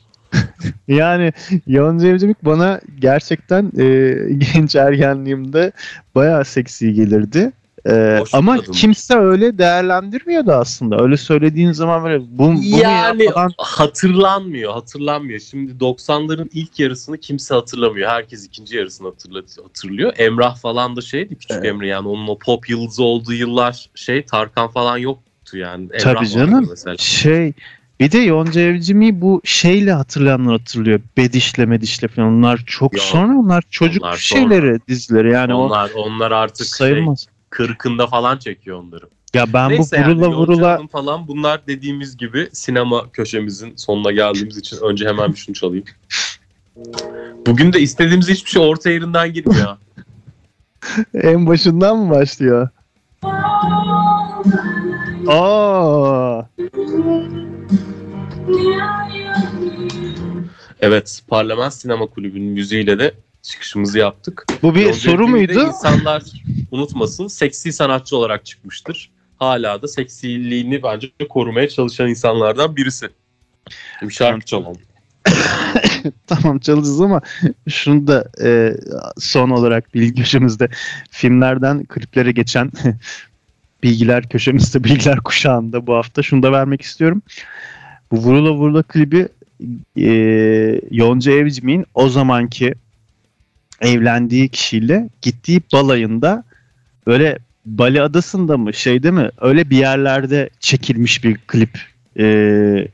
Yani 0.88 1.34
Yonca 1.68 2.08
Evcimik 2.08 2.46
bana 2.46 2.82
gerçekten 3.00 3.72
e, 3.78 4.16
genç 4.54 4.76
ergenliğimde 4.76 5.72
bayağı 6.16 6.46
seksi 6.46 6.94
gelirdi. 6.94 7.52
E, 7.86 8.18
Hoş 8.20 8.34
bir 8.34 8.38
ama 8.38 8.58
kadın. 8.58 8.72
kimse 8.72 9.16
öyle 9.18 9.58
değerlendirmiyordu 9.58 10.52
aslında. 10.52 11.02
Öyle 11.04 11.18
söylediğin 11.18 11.72
zaman 11.72 12.04
böyle 12.04 12.20
bu, 12.20 12.38
bu 12.38 12.52
mu 12.52 12.60
ya 12.64 12.92
yani 12.92 13.30
falan. 13.30 13.52
hatırlanmıyor, 13.58 14.74
hatırlanmıyor. 14.74 15.40
Şimdi 15.40 15.72
90'ların 15.72 16.50
ilk 16.54 16.80
yarısını 16.80 17.18
kimse 17.18 17.56
hatırlamıyor. 17.56 18.10
Herkes 18.10 18.46
ikinci 18.46 18.78
yarısını 18.78 19.08
hatırla- 19.08 19.64
hatırlıyor. 19.64 20.14
Emrah 20.18 20.56
falan 20.56 20.96
da 20.96 21.02
şeydi 21.02 21.36
küçük 21.36 21.52
Evet. 21.52 21.66
Emre 21.66 21.88
yani 21.88 22.08
onun 22.08 22.28
o 22.28 22.38
pop 22.38 22.70
yıldızı 22.70 23.04
olduğu 23.04 23.34
yıllar 23.34 23.90
şey 23.96 24.26
Tarkan 24.26 24.68
falan 24.68 24.98
yoktu 24.98 25.58
yani. 25.58 25.84
Emrah 25.84 26.00
Tabii 26.00 26.30
canım. 26.30 26.68
Mesela. 26.70 26.98
Şey 26.98 27.54
bir 28.00 28.12
de 28.12 28.18
Yonca 28.18 28.62
Evcimik'i 28.62 29.22
bu 29.22 29.42
şeyle 29.44 29.92
hatırlayanlar 29.94 30.60
hatırlıyor. 30.60 31.02
Bedişle 31.18 31.66
medişle 31.66 32.08
falan. 32.08 32.28
Onlar 32.28 32.64
çok 32.66 32.94
Yok. 32.94 33.04
sonra 33.04 33.38
onlar 33.40 33.64
çocuk 33.70 34.04
Onlar 34.04 34.18
şeyleri 34.18 34.80
dizileri 34.88 35.32
yani 35.32 35.54
o 35.54 35.58
onlar 35.58 35.92
onlar 35.96 36.32
artık 36.32 36.68
şey, 36.68 36.78
sayılmaz. 36.78 37.28
Kırkında 37.50 38.08
falan 38.08 38.38
çekiyor 38.38 38.80
onları. 38.84 39.06
Ya 39.34 39.54
ben 39.54 39.70
Neyse 39.70 40.04
bu 40.06 40.10
vurula 40.10 40.26
yani, 40.26 40.36
vurula 40.36 40.88
falan 40.92 41.28
bunlar 41.28 41.68
dediğimiz 41.68 42.18
gibi 42.18 42.50
sinema 42.54 43.12
köşemizin 43.12 43.76
sonuna 43.76 44.12
geldiğimiz 44.12 44.58
için 44.58 44.78
önce 44.78 45.08
hemen 45.08 45.32
bir 45.32 45.38
şunu 45.38 45.56
çalayım. 45.56 45.86
Bugün 47.48 47.74
de 47.74 47.80
istediğimiz 47.80 48.30
hiçbir 48.30 48.50
şey 48.50 48.62
orta 48.62 48.90
yerinden 48.90 49.34
girmiyor. 49.34 49.78
en 51.14 51.48
başından 51.48 51.98
mı 51.98 52.16
başlıyor? 52.16 52.70
Aa, 55.28 56.42
Evet, 60.82 61.22
Parlament 61.28 61.74
Sinema 61.74 62.08
Kulübü'nün 62.08 62.52
müziğiyle 62.52 63.00
de 63.00 63.14
çıkışımızı 63.48 63.98
yaptık. 64.00 64.46
bu 64.64 64.76
bir 64.76 64.82
Yonca 64.82 65.00
soru 65.00 65.28
muydu? 65.28 65.68
İnsanlar 65.68 66.24
unutmasın, 66.72 67.28
seksi 67.28 67.74
sanatçı 67.74 68.18
olarak 68.18 68.46
çıkmıştır. 68.46 69.12
Hala 69.40 69.82
da 69.82 69.88
seksiliğini 69.88 70.84
bence 70.84 71.12
korumaya 71.30 71.70
çalışan 71.70 72.10
insanlardan 72.10 72.76
birisi. 72.76 73.10
Bir 74.02 74.14
şarkı 74.14 74.46
çalalım. 74.46 74.78
Tamam 76.28 76.60
çalacağız 76.60 77.02
ama 77.02 77.22
şunu 77.70 78.08
da 78.08 78.30
e, 78.44 78.78
son 79.18 79.50
olarak 79.50 79.94
bilgi 79.94 80.22
köşemizde 80.22 80.70
filmlerden 81.12 81.84
kliplere 81.84 82.32
geçen 82.32 82.72
bilgiler 83.84 84.30
köşemizde 84.30 84.84
bilgiler 84.84 85.20
kuşağında 85.20 85.88
bu 85.88 85.96
hafta 85.96 86.24
şunu 86.24 86.44
da 86.44 86.52
vermek 86.52 86.82
istiyorum. 86.82 87.22
Bu 88.12 88.18
Vurula 88.18 88.52
Vurula 88.52 88.84
klibi 88.84 89.28
e, 89.98 90.12
Yonca 90.92 91.32
Evcimik'in 91.32 91.86
o 91.94 92.10
zamanki 92.10 92.74
evlendiği 93.82 94.50
kişiyle 94.50 95.10
gittiği 95.22 95.62
balayında 95.74 96.44
böyle 97.08 97.38
Bali 97.66 98.02
Adası'nda 98.02 98.58
mı 98.58 98.74
şeyde 98.74 99.12
mi 99.12 99.30
öyle 99.42 99.70
bir 99.70 99.78
yerlerde 99.78 100.50
çekilmiş 100.60 101.24
bir 101.24 101.38
klip 101.38 101.80
e, 102.20 102.88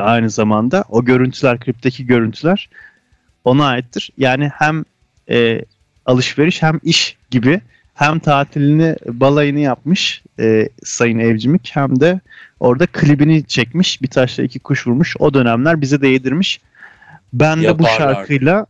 aynı 0.00 0.30
zamanda. 0.30 0.84
O 0.88 1.04
görüntüler, 1.04 1.60
klipteki 1.60 2.06
görüntüler 2.06 2.68
ona 3.44 3.66
aittir. 3.66 4.10
Yani 4.18 4.50
hem 4.54 4.84
e, 5.30 5.64
alışveriş 6.06 6.62
hem 6.62 6.80
iş 6.82 7.16
gibi 7.30 7.60
hem 7.94 8.18
tatilini 8.18 8.96
balayını 9.06 9.58
yapmış 9.58 10.22
e, 10.40 10.68
Sayın 10.84 11.18
Evcimik 11.18 11.70
hem 11.72 12.00
de 12.00 12.20
orada 12.60 12.86
klibini 12.86 13.44
çekmiş. 13.44 14.02
Bir 14.02 14.08
taşla 14.08 14.42
iki 14.42 14.58
kuş 14.58 14.86
vurmuş. 14.86 15.16
O 15.18 15.34
dönemler 15.34 15.80
bize 15.80 16.00
de 16.00 16.08
yedirmiş. 16.08 16.60
Ben 17.32 17.58
de 17.58 17.78
bu 17.78 17.82
Yaparlar. 17.82 18.14
şarkıyla 18.14 18.66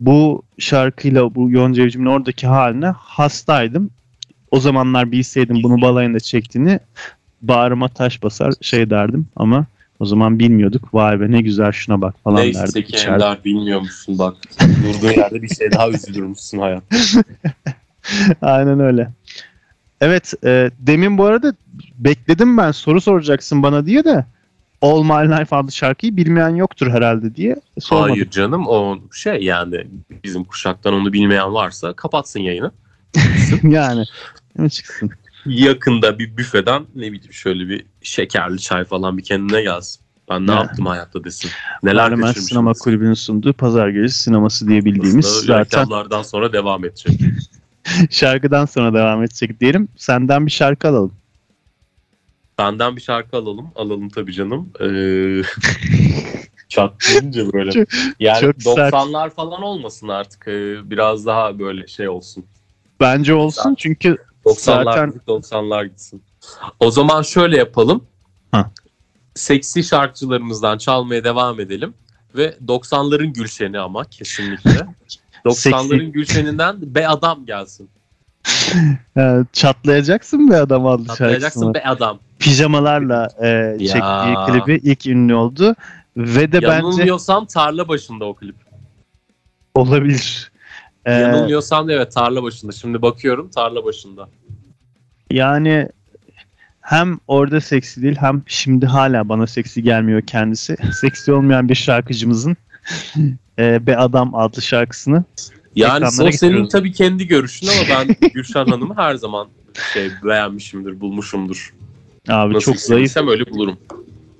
bu 0.00 0.42
şarkıyla 0.58 1.34
bu 1.34 1.50
Yonca 1.50 1.82
Evcimik'in 1.82 2.10
oradaki 2.10 2.46
haline 2.46 2.86
hastaydım. 2.86 3.90
O 4.50 4.60
zamanlar 4.60 5.12
bilseydim 5.12 5.62
bunu 5.62 5.82
balayında 5.82 6.20
çektiğini 6.20 6.80
bağrıma 7.42 7.88
taş 7.88 8.22
basar 8.22 8.52
şey 8.60 8.90
derdim 8.90 9.26
ama 9.36 9.66
o 10.00 10.04
zaman 10.06 10.38
bilmiyorduk. 10.38 10.94
Vay 10.94 11.20
be 11.20 11.30
ne 11.30 11.40
güzel 11.40 11.72
şuna 11.72 12.00
bak 12.00 12.14
falan 12.24 12.36
Neyse 12.36 12.60
derdik. 12.60 12.86
ki 12.86 12.96
içeride. 12.96 13.14
Ender 13.14 13.44
bilmiyormuşsun 13.44 14.18
bak. 14.18 14.36
Durduğun 14.60 15.10
yerde 15.10 15.42
bir 15.42 15.48
şey 15.48 15.72
daha 15.72 15.90
üzülürmüşsün 15.90 16.58
hayat. 16.58 16.82
Aynen 18.42 18.80
öyle. 18.80 19.10
Evet 20.00 20.34
e, 20.44 20.70
demin 20.78 21.18
bu 21.18 21.24
arada 21.24 21.54
bekledim 21.98 22.58
ben 22.58 22.70
soru 22.70 23.00
soracaksın 23.00 23.62
bana 23.62 23.86
diye 23.86 24.04
de 24.04 24.24
All 24.82 25.02
My 25.02 25.40
Life 25.40 25.56
adlı 25.56 25.72
şarkıyı 25.72 26.16
bilmeyen 26.16 26.48
yoktur 26.48 26.90
herhalde 26.90 27.34
diye 27.34 27.56
sormadım. 27.80 28.10
Hayır 28.10 28.30
canım 28.30 28.66
o 28.68 28.98
şey 29.12 29.42
yani 29.42 29.86
bizim 30.24 30.44
kuşaktan 30.44 30.94
onu 30.94 31.12
bilmeyen 31.12 31.54
varsa 31.54 31.92
kapatsın 31.92 32.40
yayını. 32.40 32.70
yani. 33.62 34.04
Mi 34.58 34.70
çıksın? 34.70 35.10
Yakında 35.46 36.18
bir 36.18 36.36
büfeden 36.36 36.82
ne 36.94 37.12
bileyim 37.12 37.32
şöyle 37.32 37.68
bir 37.68 37.86
şekerli 38.02 38.58
çay 38.60 38.84
falan 38.84 39.18
bir 39.18 39.22
kendine 39.22 39.62
gelsin. 39.62 40.00
Ben 40.30 40.46
ne 40.46 40.50
Ya. 40.52 40.56
yaptım 40.56 40.86
hayatta 40.86 41.24
desin. 41.24 41.50
Neler 41.82 42.10
Barmen. 42.12 42.32
Sinema 42.32 42.70
desin. 42.70 42.84
Kulübü'nün 42.84 43.14
sunduğu 43.14 43.52
Pazar 43.52 43.88
Gecesi 43.88 44.22
Sineması 44.22 44.68
diye 44.68 44.84
bildiğimiz 44.84 45.26
Aslında 45.26 45.64
zaten 45.64 46.22
sonra 46.22 46.52
devam 46.52 46.84
edecek. 46.84 47.20
şarkıdan 48.10 48.64
sonra 48.66 48.94
devam 48.94 49.22
edecek 49.22 49.60
diyelim. 49.60 49.88
Senden 49.96 50.46
bir 50.46 50.50
şarkı 50.50 50.88
alalım. 50.88 51.12
Benden 52.58 52.96
bir 52.96 53.00
şarkı 53.00 53.36
alalım. 53.36 53.70
Alalım 53.74 54.08
tabii 54.08 54.32
canım. 54.32 54.70
Ee, 54.80 55.42
çatlayınca 56.68 57.52
böyle. 57.52 57.72
Çok- 57.72 57.88
yani 58.20 58.40
çok 58.40 58.74
sert. 58.74 58.94
90'lar 58.94 59.30
falan 59.30 59.62
olmasın 59.62 60.08
artık. 60.08 60.48
Ee, 60.48 60.90
biraz 60.90 61.26
daha 61.26 61.58
böyle 61.58 61.86
şey 61.86 62.08
olsun. 62.08 62.44
Bence 63.00 63.34
olsun 63.34 63.74
çünkü 63.74 64.16
90'lar 64.46 64.84
Zaten- 64.84 65.20
90'lar 65.28 65.86
gitsin. 65.86 66.22
O 66.80 66.90
zaman 66.90 67.22
şöyle 67.22 67.56
yapalım. 67.56 68.04
Ha. 68.52 68.70
Seksi 69.34 69.84
şarkıcılarımızdan 69.84 70.78
çalmaya 70.78 71.24
devam 71.24 71.60
edelim 71.60 71.94
ve 72.36 72.56
90'ların 72.66 73.32
Gülşen'i 73.32 73.78
ama 73.78 74.04
kesinlikle. 74.04 74.70
90'ların 75.44 76.10
Gülşen'inden 76.10 76.94
Be 76.94 77.08
Adam 77.08 77.46
gelsin. 77.46 77.90
e, 79.16 79.44
çatlayacaksın 79.52 80.50
be 80.50 80.56
adam 80.56 80.86
adlı 80.86 81.06
şarkısı. 81.06 81.24
Atlayacaksın 81.24 81.74
Be 81.74 81.82
Adam. 81.84 82.18
Pijamalarla 82.44 83.28
e, 83.42 83.78
çektiği 83.78 84.34
klibi 84.46 84.80
ilk 84.82 85.06
ünlü 85.06 85.34
oldu. 85.34 85.74
Ve 86.16 86.52
de 86.52 86.62
bence 86.62 86.66
Yanılmıyorsam 86.66 87.46
tarla 87.46 87.88
başında 87.88 88.24
o 88.24 88.34
klip. 88.34 88.56
olabilir. 89.74 90.52
E, 91.04 91.12
Yanılmıyorsam 91.12 91.88
da 91.88 91.92
evet 91.92 92.12
tarla 92.12 92.42
başında. 92.42 92.72
Şimdi 92.72 93.02
bakıyorum 93.02 93.50
tarla 93.50 93.84
başında. 93.84 94.28
yani 95.30 95.88
hem 96.80 97.18
orada 97.28 97.60
seksi 97.60 98.02
değil 98.02 98.16
hem 98.20 98.42
şimdi 98.46 98.86
hala 98.86 99.28
bana 99.28 99.46
seksi 99.46 99.82
gelmiyor 99.82 100.22
kendisi. 100.22 100.76
seksi 101.00 101.32
olmayan 101.32 101.68
bir 101.68 101.74
şarkıcımızın 101.74 102.56
e, 103.58 103.86
Be 103.86 103.96
Adam 103.96 104.34
adlı 104.34 104.62
şarkısını 104.62 105.24
Yani 105.76 106.06
o 106.06 106.30
senin 106.30 106.68
tabii 106.68 106.92
kendi 106.92 107.26
görüşün 107.26 107.66
ama 107.66 107.80
ben 107.90 108.30
Gülşen 108.34 108.66
Hanım'ı 108.66 108.96
her 108.96 109.14
zaman 109.14 109.48
şey 109.92 110.10
beğenmişimdir, 110.24 111.00
bulmuşumdur. 111.00 111.74
Abi 112.28 112.54
Nasıl 112.54 112.72
çok 112.72 112.80
zayıf 112.80 113.16
öyle 113.16 113.46
bulurum. 113.50 113.78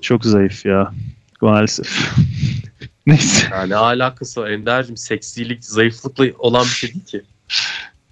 çok 0.01 0.25
zayıf 0.25 0.65
ya 0.67 0.93
maalesef. 1.41 2.11
Neyse. 3.07 3.47
Yani 3.51 3.77
alakası 3.77 4.41
var 4.41 4.51
Ender'cim 4.51 4.97
seksilik 4.97 5.65
zayıflıkla 5.65 6.25
olan 6.39 6.63
bir 6.65 6.69
şey 6.69 6.95
değil 6.95 7.05
ki. 7.05 7.23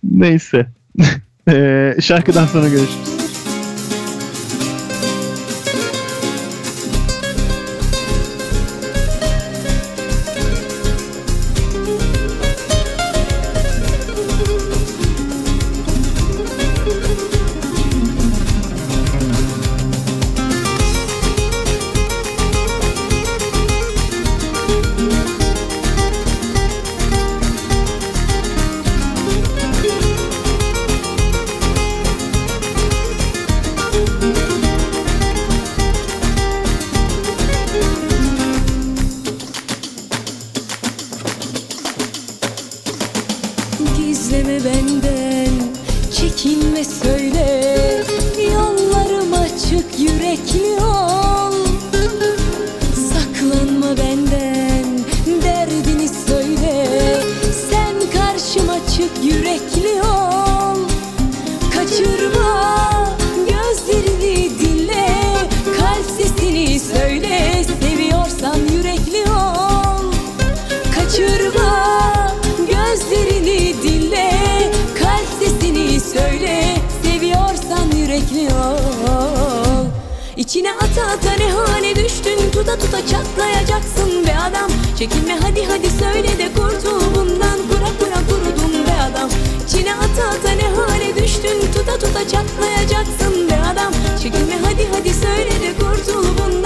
Neyse. 0.05 0.67
Ee, 1.49 1.97
şarkıdan 2.01 2.47
sonra 2.47 2.69
görüşürüz. 2.69 3.22
Düştün 82.13 82.51
Tuta 82.51 82.79
tuta 82.79 83.07
çatlayacaksın 83.07 84.27
be 84.27 84.35
adam. 84.39 84.71
Çekinme 84.99 85.37
hadi 85.43 85.65
hadi 85.65 85.91
söyle 85.91 86.39
de 86.39 86.49
kurtul 86.57 87.15
bundan. 87.15 87.59
Kura 87.69 87.91
kura 87.99 88.21
kurudun 88.29 88.87
be 88.87 88.95
adam. 89.11 89.31
İçine 89.67 89.95
ata 89.95 90.29
ata 90.29 90.51
ne 90.53 90.69
hale 90.77 91.17
düştün 91.17 91.73
Tuta 91.75 91.99
tuta 91.99 92.29
çatlayacaksın 92.29 93.51
be 93.51 93.59
adam. 93.73 93.93
Çekinme 94.23 94.59
hadi 94.65 94.89
hadi 94.93 95.15
söyle 95.15 95.51
de 95.63 95.75
kurtul 95.81 96.25
bundan 96.39 96.62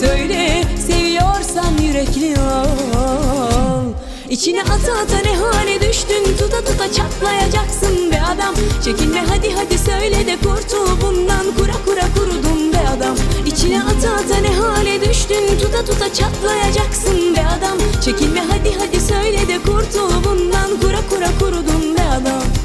söyle 0.00 0.64
Seviyorsan 0.86 1.78
yürekli 1.82 2.34
ol. 2.40 3.92
İçine 4.30 4.62
ata 4.62 4.92
ata 4.92 5.18
ne 5.24 5.36
hale 5.36 5.80
düştün 5.80 6.36
Tuta 6.38 6.64
tuta 6.64 6.92
çatlayacaksın 6.92 8.10
be 8.12 8.20
adam. 8.22 8.54
Çekinme 8.84 9.20
hadi 9.28 9.52
hadi 9.54 9.78
söyle 9.78 10.26
de 10.26 10.36
kurtul 10.36 11.00
bundan. 11.02 11.46
Kura 11.58 11.72
kura 11.86 12.06
kurudun 12.14 12.72
be 12.72 12.88
adam. 12.96 13.16
İçine 13.46 13.82
ata 13.82 14.14
ata 14.14 14.36
ne 14.36 14.54
hale 14.54 15.00
düştün 15.00 15.58
Tuta 15.62 15.84
tuta 15.84 16.14
çatlayacaksın 16.14 17.36
be 17.36 17.40
adam. 17.58 17.78
Çekinme 18.04 18.40
hadi 18.40 18.72
hadi 18.78 19.00
söyle 19.00 19.48
de 19.48 19.58
kurtul 19.58 20.24
bundan. 20.24 20.80
Kura 20.80 21.00
kura 21.10 21.28
kurudun 21.38 21.96
be 21.96 22.02
adam 22.02 22.59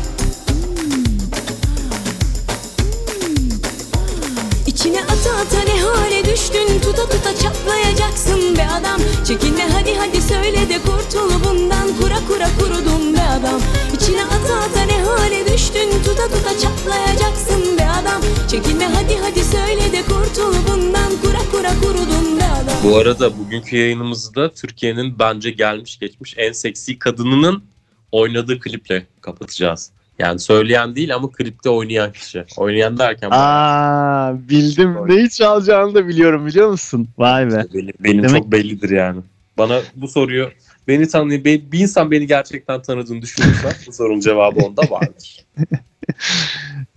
İçine 4.96 5.08
ata 5.08 5.36
ata 5.36 5.64
ne 5.74 5.82
hale 5.82 6.26
düştün? 6.26 6.80
Tuta 6.80 7.10
tuta 7.10 7.36
çatlayacaksın 7.38 8.58
be 8.58 8.68
adam. 8.68 9.02
Çekinme 9.28 9.64
hadi 9.74 9.96
hadi 9.96 10.22
söyle 10.22 10.70
de 10.70 10.80
kurtul 10.82 11.30
bundan. 11.44 11.88
Kura 12.02 12.20
kura 12.28 12.48
kurudun 12.60 13.14
be 13.14 13.22
adam. 13.22 13.62
İçine 13.96 14.24
ata 14.24 14.56
ata 14.60 14.82
ne 14.82 15.04
hale 15.04 15.54
düştün? 15.54 15.90
Tuta 16.06 16.28
tuta 16.28 16.60
çatlayacaksın 16.60 17.78
be 17.78 17.86
adam. 17.86 18.22
Çekinme 18.52 18.86
hadi 18.86 19.18
hadi 19.18 19.44
söyle 19.44 19.92
de 19.92 20.02
kurtul 20.02 20.54
bundan. 20.68 21.12
Kura 21.22 21.52
kura 21.52 21.74
kurudum 21.82 22.40
dağda 22.40 22.74
Bu 22.84 22.98
arada 22.98 23.38
bugünkü 23.38 23.78
yayınımızda 23.78 24.54
Türkiye'nin 24.54 25.20
bence 25.20 25.52
gelmiş 25.52 26.00
geçmiş 26.00 26.34
en 26.38 26.52
seksi 26.52 27.00
kadınının 27.00 27.64
oynadığı 28.12 28.60
kliple 28.60 29.08
kapatacağız. 29.22 29.92
Yani 30.20 30.40
söyleyen 30.40 30.96
değil 30.96 31.16
ama 31.16 31.32
klipte 31.32 31.70
oynayan 31.70 32.12
kişi. 32.12 32.46
Oynayan 32.58 32.98
derken 32.98 33.30
Aa 33.32 34.34
bildim. 34.50 34.96
Neyi 35.08 35.30
çalacağını 35.30 35.96
da 35.96 36.08
biliyorum 36.08 36.46
biliyor 36.46 36.70
musun? 36.70 37.08
Vay 37.18 37.48
be. 37.52 37.66
benim, 37.74 37.94
benim 38.00 38.24
Demek- 38.24 38.42
çok 38.44 38.52
bellidir 38.52 38.90
yani. 38.90 39.22
Bana 39.58 39.82
bu 39.96 40.08
soruyu 40.08 40.50
beni 40.88 41.08
tanıyan 41.08 41.46
be- 41.46 41.72
bir 41.72 41.80
insan 41.80 42.12
beni 42.12 42.28
gerçekten 42.28 42.82
tanıdığını 42.82 43.22
düşünürse 43.22 43.70
bu 43.88 43.94
sorunun 43.94 44.20
cevabı 44.20 44.60
onda 44.60 44.82
vardır. 44.90 45.46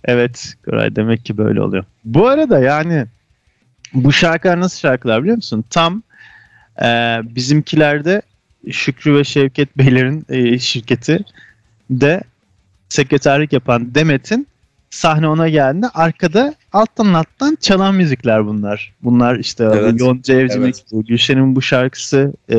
Evet 0.05 0.53
Koray 0.65 0.95
demek 0.95 1.25
ki 1.25 1.37
böyle 1.37 1.61
oluyor. 1.61 1.83
Bu 2.05 2.27
arada 2.27 2.59
yani 2.59 3.05
bu 3.93 4.13
şarkılar 4.13 4.59
nasıl 4.59 4.79
şarkılar 4.79 5.21
biliyor 5.21 5.35
musun? 5.35 5.65
Tam 5.69 6.03
e, 6.81 6.85
bizimkilerde 7.23 8.21
Şükrü 8.71 9.15
ve 9.15 9.23
Şevket 9.23 9.77
Beylerin 9.77 10.25
e, 10.29 10.59
şirketi 10.59 11.25
de 11.89 12.21
sekreterlik 12.89 13.53
yapan 13.53 13.95
Demet'in 13.95 14.47
sahne 14.89 15.27
ona 15.27 15.49
geldiğinde 15.49 15.89
arkada 15.89 16.53
alttan 16.73 17.13
alttan 17.13 17.57
çalan 17.61 17.95
müzikler 17.95 18.45
bunlar. 18.45 18.93
Bunlar 19.03 19.35
işte 19.39 19.63
Evet. 19.73 19.99
Yonca 19.99 20.33
Evcimik, 20.35 20.75
Evet. 20.93 21.07
Gülşen'in 21.07 21.55
bu 21.55 21.61
şarkısı 21.61 22.33
e, 22.51 22.57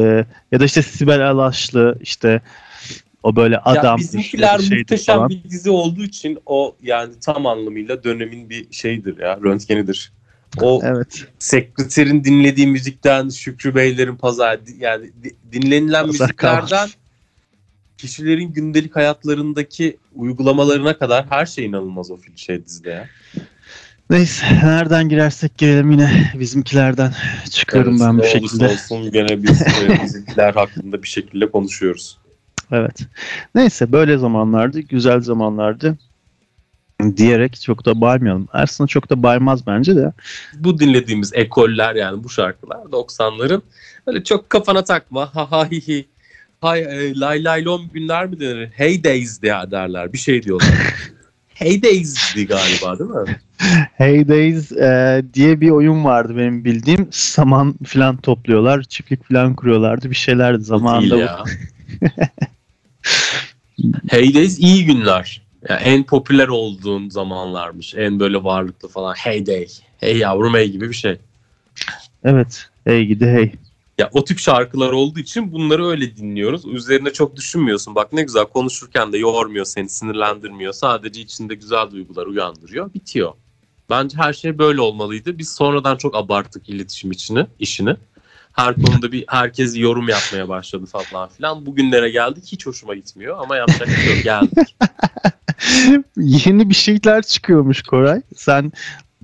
ya 0.53 0.61
da 0.61 0.65
işte 0.65 0.83
Sibel 0.83 1.31
Alaşlı 1.31 1.99
işte 2.01 2.41
o 3.23 3.37
böyle 3.37 3.55
ya 3.55 3.63
adam 3.65 3.99
bizimkiler 3.99 4.59
işte 4.59 4.69
şeydi 4.69 4.81
muhteşem 4.81 5.17
falan. 5.17 5.29
bir 5.29 5.45
dizi 5.45 5.71
olduğu 5.71 6.03
için 6.03 6.39
o 6.47 6.77
yani 6.83 7.13
tam 7.21 7.47
anlamıyla 7.47 8.05
dönemin 8.05 8.51
bir 8.51 8.73
şeyidir 8.73 9.19
ya 9.19 9.39
röntgenidir. 9.45 10.13
O 10.61 10.81
Evet. 10.85 11.27
sekreterin 11.39 12.25
dinlediği 12.25 12.67
müzikten 12.67 13.29
Şükrü 13.29 13.75
Beylerin 13.75 14.17
pazar 14.17 14.59
yani 14.79 15.11
di- 15.25 15.37
dinlenilen 15.53 16.07
Pazar 16.07 16.25
müziklerden. 16.27 16.89
Kişilerin 18.01 18.53
gündelik 18.53 18.97
hayatlarındaki 18.97 19.97
uygulamalarına 20.15 20.99
kadar 20.99 21.27
her 21.31 21.47
şey 21.47 21.67
inanılmaz 21.67 22.11
o 22.11 22.17
film 22.17 22.39
şey 22.39 22.65
dizide 22.65 22.91
ya. 22.91 23.09
Neyse 24.11 24.47
nereden 24.63 25.09
girersek 25.09 25.59
girelim 25.59 25.91
yine 25.91 26.33
bizimkilerden 26.35 27.15
çıkıyorum 27.51 27.93
Evet, 27.93 28.01
ben 28.01 28.19
bu 28.19 28.25
şekilde. 28.25 28.69
olsun 28.69 29.13
gene 29.13 29.43
biz 29.43 29.63
e, 29.63 30.03
bizimkiler 30.05 30.55
hakkında 30.55 31.03
bir 31.03 31.09
şekilde 31.09 31.51
konuşuyoruz. 31.51 32.19
Evet. 32.73 33.01
Neyse 33.55 33.93
böyle 33.93 34.19
zamanlardı, 34.19 34.81
güzel 34.81 35.21
zamanlardı 35.21 35.99
diyerek 37.17 37.61
çok 37.61 37.87
da 37.87 38.01
baymayalım. 38.01 38.49
Aslında 38.53 38.89
çok 38.89 39.11
da 39.11 39.23
baymaz 39.23 39.67
bence 39.67 39.97
de. 39.97 40.13
Bu 40.55 40.79
dinlediğimiz 40.79 41.33
ekoller 41.35 41.95
yani 41.95 42.25
bu 42.25 42.29
şarkılar 42.29 42.77
90'ların 42.77 43.63
öyle 44.07 44.25
çok 44.25 44.51
kafana 44.51 44.85
takma 44.85 45.35
ha 45.35 45.51
ha 45.51 45.71
hi 45.71 45.89
hi 45.89 46.09
hay 46.61 46.81
e, 46.81 47.15
lay 47.21 47.45
lay 47.45 47.65
lom 47.65 47.91
günler 47.93 48.27
mi 48.27 48.41
denir? 48.41 48.69
Hey 48.73 49.05
days 49.05 49.43
diye 49.43 49.55
derler 49.71 50.13
bir 50.13 50.19
şey 50.19 50.43
diyorlar. 50.43 50.69
hey 51.49 51.83
days'di 51.83 52.47
galiba 52.47 52.99
değil 52.99 53.11
mi? 53.11 53.37
Hey 53.97 54.29
Days 54.29 54.73
e, 54.73 55.23
diye 55.35 55.61
bir 55.61 55.71
oyun 55.71 56.05
vardı 56.05 56.37
benim 56.37 56.65
bildiğim. 56.65 57.09
Saman 57.11 57.75
falan 57.87 58.17
topluyorlar, 58.17 58.83
çiftlik 58.83 59.29
falan 59.29 59.55
kuruyorlardı. 59.55 60.11
Bir 60.11 60.15
şeylerdi 60.15 60.59
Değil 60.59 60.67
zamanında. 60.67 61.17
ya. 61.17 61.45
hey 64.11 64.35
days 64.35 64.59
iyi 64.59 64.85
günler. 64.85 65.43
Yani 65.69 65.81
en 65.81 66.05
popüler 66.05 66.49
olduğun 66.49 67.09
zamanlarmış. 67.09 67.95
En 67.95 68.21
böyle 68.21 68.45
varlıklı 68.45 68.89
falan. 68.89 69.15
Hey 69.15 69.47
day. 69.47 69.67
Hey 69.99 70.17
yavrum 70.17 70.55
hey 70.55 70.71
gibi 70.71 70.89
bir 70.89 70.95
şey. 70.95 71.17
Evet. 72.25 72.69
Hey 72.85 73.07
gidi 73.07 73.27
hey. 73.27 73.53
Ya 74.01 74.11
o 74.13 74.25
tip 74.25 74.39
şarkılar 74.39 74.93
olduğu 74.93 75.21
için 75.21 75.53
bunları 75.53 75.87
öyle 75.87 76.17
dinliyoruz. 76.17 76.67
Üzerine 76.67 77.13
çok 77.13 77.37
düşünmüyorsun. 77.37 77.95
Bak 77.95 78.13
ne 78.13 78.23
güzel 78.23 78.45
konuşurken 78.45 79.13
de 79.13 79.19
yormuyor 79.19 79.65
seni, 79.65 79.89
sinirlendirmiyor. 79.89 80.73
Sadece 80.73 81.21
içinde 81.21 81.55
güzel 81.55 81.91
duygular 81.91 82.27
uyandırıyor. 82.27 82.95
Bitiyor. 82.95 83.33
Bence 83.91 84.17
her 84.17 84.33
şey 84.33 84.59
böyle 84.59 84.81
olmalıydı. 84.81 85.39
Biz 85.39 85.53
sonradan 85.53 85.97
çok 85.97 86.17
abarttık 86.17 86.69
iletişim 86.69 87.11
içini, 87.11 87.47
işini. 87.59 87.97
Her 88.53 88.75
konuda 88.75 89.13
bir 89.13 89.25
herkes 89.29 89.79
yorum 89.79 90.09
yapmaya 90.09 90.49
başladı 90.49 90.87
falan 90.87 91.29
filan. 91.29 91.67
Bugünlere 91.67 92.11
geldik. 92.11 92.45
Hiç 92.47 92.67
hoşuma 92.67 92.95
gitmiyor 92.95 93.37
ama 93.41 93.57
yapacak 93.57 93.89
bir 93.89 93.95
şey 93.95 94.15
yok. 94.15 94.25
Geldik. 94.25 94.77
Yeni 96.17 96.69
bir 96.71 96.75
şeyler 96.75 97.23
çıkıyormuş 97.23 97.83
Koray. 97.83 98.23
Sen 98.37 98.73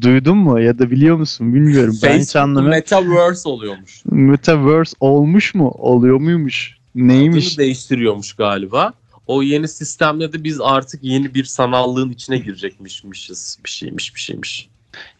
duydun 0.00 0.36
mu 0.36 0.60
ya 0.60 0.78
da 0.78 0.90
biliyor 0.90 1.16
musun 1.16 1.54
bilmiyorum. 1.54 1.98
Ben 2.02 2.08
hiç 2.08 2.18
Facebook 2.18 2.42
anlamıyorum. 2.42 2.70
Metaverse 2.70 3.48
oluyormuş. 3.48 4.04
Metaverse 4.04 4.96
olmuş 5.00 5.54
mu? 5.54 5.68
Oluyor 5.68 6.16
muymuş? 6.16 6.76
Neymiş? 6.94 7.46
Adını 7.46 7.58
değiştiriyormuş 7.58 8.32
galiba. 8.32 8.92
O 9.26 9.42
yeni 9.42 9.68
sistemle 9.68 10.32
de 10.32 10.44
biz 10.44 10.60
artık 10.60 11.04
yeni 11.04 11.34
bir 11.34 11.44
sanallığın 11.44 12.10
içine 12.10 12.38
girecekmişmişiz. 12.38 13.58
Bir 13.64 13.70
şeymiş 13.70 14.14
bir 14.14 14.20
şeymiş. 14.20 14.68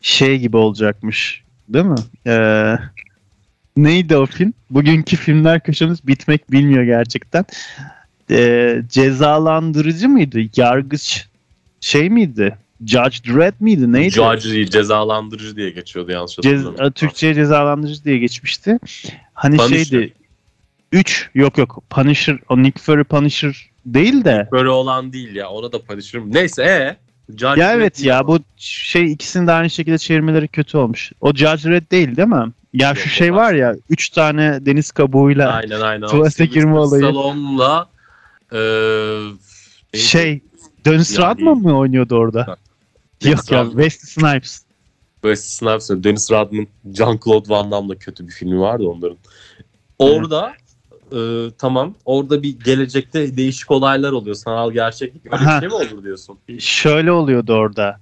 Şey 0.01 0.39
gibi 0.39 0.57
olacakmış. 0.57 1.43
Değil 1.69 1.85
mi? 1.85 1.95
Ee, 2.27 2.75
neydi 3.77 4.17
o 4.17 4.27
film? 4.27 4.55
Bugünkü 4.71 5.17
filmler 5.17 5.61
köşemiz 5.61 6.07
bitmek 6.07 6.53
bilmiyor 6.53 6.85
gerçekten. 6.85 7.45
Ee, 8.31 8.83
cezalandırıcı 8.89 10.09
mıydı? 10.09 10.41
Yargıç 10.57 11.27
şey 11.81 12.11
miydi? 12.11 12.57
Judge 12.85 13.17
Dredd 13.35 13.55
miydi? 13.61 13.93
Neydi? 13.93 14.11
Judge 14.11 14.51
değil, 14.51 14.71
cezalandırıcı 14.71 15.57
diye 15.57 15.71
geçiyordu 15.71 16.13
yanlış 16.13 16.33
Cez- 16.33 16.37
hatırlamıyorum. 16.57 16.91
Türkçe'ye 16.93 17.35
cezalandırıcı 17.35 18.05
diye 18.05 18.19
geçmişti. 18.19 18.79
Hani 19.35 19.57
Punisher. 19.57 19.85
şeydi 19.85 20.13
3 20.93 21.31
yok 21.35 21.59
yok 21.59 21.83
Punisher 21.91 22.39
o 22.49 22.63
Nick 22.63 22.83
Fury 22.83 23.05
Punisher 23.05 23.71
değil 23.87 24.25
de 24.25 24.49
Böyle 24.53 24.69
olan 24.69 25.13
değil 25.13 25.35
ya 25.35 25.49
ona 25.49 25.73
da 25.73 25.83
paylaşırım. 25.83 26.35
Neyse 26.35 26.63
e 26.63 26.97
Judge 27.33 27.61
ya 27.61 27.73
evet 27.73 28.05
ya 28.05 28.27
bu 28.27 28.39
şey 28.57 29.13
ikisinin 29.13 29.47
de 29.47 29.53
aynı 29.53 29.71
şekilde 29.71 29.99
çevirmeleri 29.99 30.49
kötü 30.49 30.79
olmuş. 30.79 31.13
O 31.21 31.33
Judge 31.35 31.71
Red 31.71 31.91
değil 31.91 32.17
değil 32.17 32.29
mi? 32.29 32.53
Ya 32.73 32.89
Yok, 32.89 32.99
şu 32.99 33.09
şey 33.09 33.35
var 33.35 33.55
ya 33.55 33.75
3 33.91 34.09
tane 34.09 34.67
deniz 34.67 34.91
kabuğuyla 34.91 35.53
Aynen 35.53 35.81
aynen. 35.81 36.07
Tuvalete 36.11 36.47
girme 36.47 36.79
olayı. 36.79 37.03
Stallone'la 37.03 37.89
e, 38.53 38.59
neydi? 39.95 40.05
şey 40.07 40.41
Dennis 40.85 41.19
Yani- 41.19 41.31
Rodman 41.31 41.59
mı 41.59 41.79
oynuyordu 41.79 42.17
orada? 42.17 42.57
Yok 43.25 43.53
ya. 43.53 43.65
Wesley 43.65 44.31
Snipes. 44.31 44.63
Böyle 45.25 45.37
Snipes, 45.37 45.91
Dennis 45.91 46.31
Rodman, 46.31 46.67
Jean-Claude 46.87 47.49
Van 47.49 47.71
Damme'la 47.71 47.95
kötü 47.95 48.27
bir 48.27 48.33
filmi 48.33 48.61
vardı 48.61 48.85
onların. 48.89 49.19
Orada 49.99 50.53
e, 51.13 51.51
tamam 51.59 51.95
orada 52.05 52.43
bir 52.43 52.59
gelecekte 52.59 53.37
değişik 53.37 53.71
olaylar 53.71 54.13
oluyor. 54.13 54.37
Sanal 54.37 54.73
gerçeklik 54.73 55.27
öyle 55.27 55.37
Aha. 55.37 55.57
bir 55.57 55.61
şey 55.61 55.69
mi 55.69 55.75
olur 55.75 56.05
diyorsun? 56.05 56.39
Şöyle 56.59 57.13
oluyordu 57.13 57.53
orada. 57.53 58.01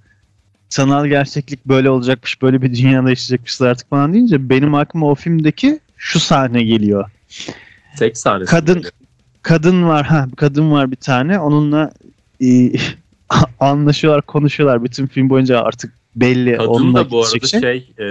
Sanal 0.69 1.07
gerçeklik 1.07 1.65
böyle 1.65 1.89
olacakmış, 1.89 2.41
böyle 2.41 2.61
bir 2.61 2.75
dünyada 2.75 3.09
yaşayacakmışız 3.09 3.61
artık 3.61 3.89
falan 3.89 4.13
deyince 4.13 4.49
benim 4.49 4.75
aklıma 4.75 5.07
o 5.11 5.15
filmdeki 5.15 5.79
şu 5.97 6.19
sahne 6.19 6.63
geliyor. 6.63 7.11
Tek 7.97 8.17
sahnesi. 8.17 8.51
Kadın- 8.51 8.85
kadın 9.41 9.87
var 9.87 10.05
ha 10.05 10.27
kadın 10.37 10.71
var 10.71 10.91
bir 10.91 10.95
tane 10.95 11.39
onunla 11.39 11.91
e, 12.41 12.71
anlaşıyorlar 13.59 14.21
konuşuyorlar 14.21 14.83
bütün 14.83 15.07
film 15.07 15.29
boyunca 15.29 15.61
artık 15.61 15.93
belli 16.15 16.57
Kadın 16.57 16.69
onunla 16.69 17.05
da 17.05 17.11
bu 17.11 17.23
arada 17.25 17.47
şey, 17.47 17.59
şey. 17.61 17.93
e, 17.97 18.05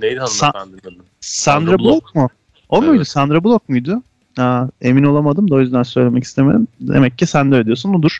neydi 0.00 0.18
hanımefendinin 0.20 0.96
adı? 0.96 1.04
Sandra 1.20 1.70
Sandra 1.70 1.78
Bullock 1.78 2.14
mu? 2.14 2.28
O 2.68 2.78
Evet. 2.78 2.88
muydu? 2.88 3.04
Sandra 3.04 3.44
Bullock 3.44 3.68
muydu? 3.68 4.02
Aa, 4.38 4.66
emin 4.80 5.04
olamadım 5.04 5.50
da 5.50 5.54
o 5.54 5.60
yüzden 5.60 5.82
söylemek 5.82 6.24
istemedim. 6.24 6.68
Demek 6.80 7.18
ki 7.18 7.26
sen 7.26 7.52
de 7.52 7.56
ödüyorsun 7.56 7.94
odur. 7.94 8.18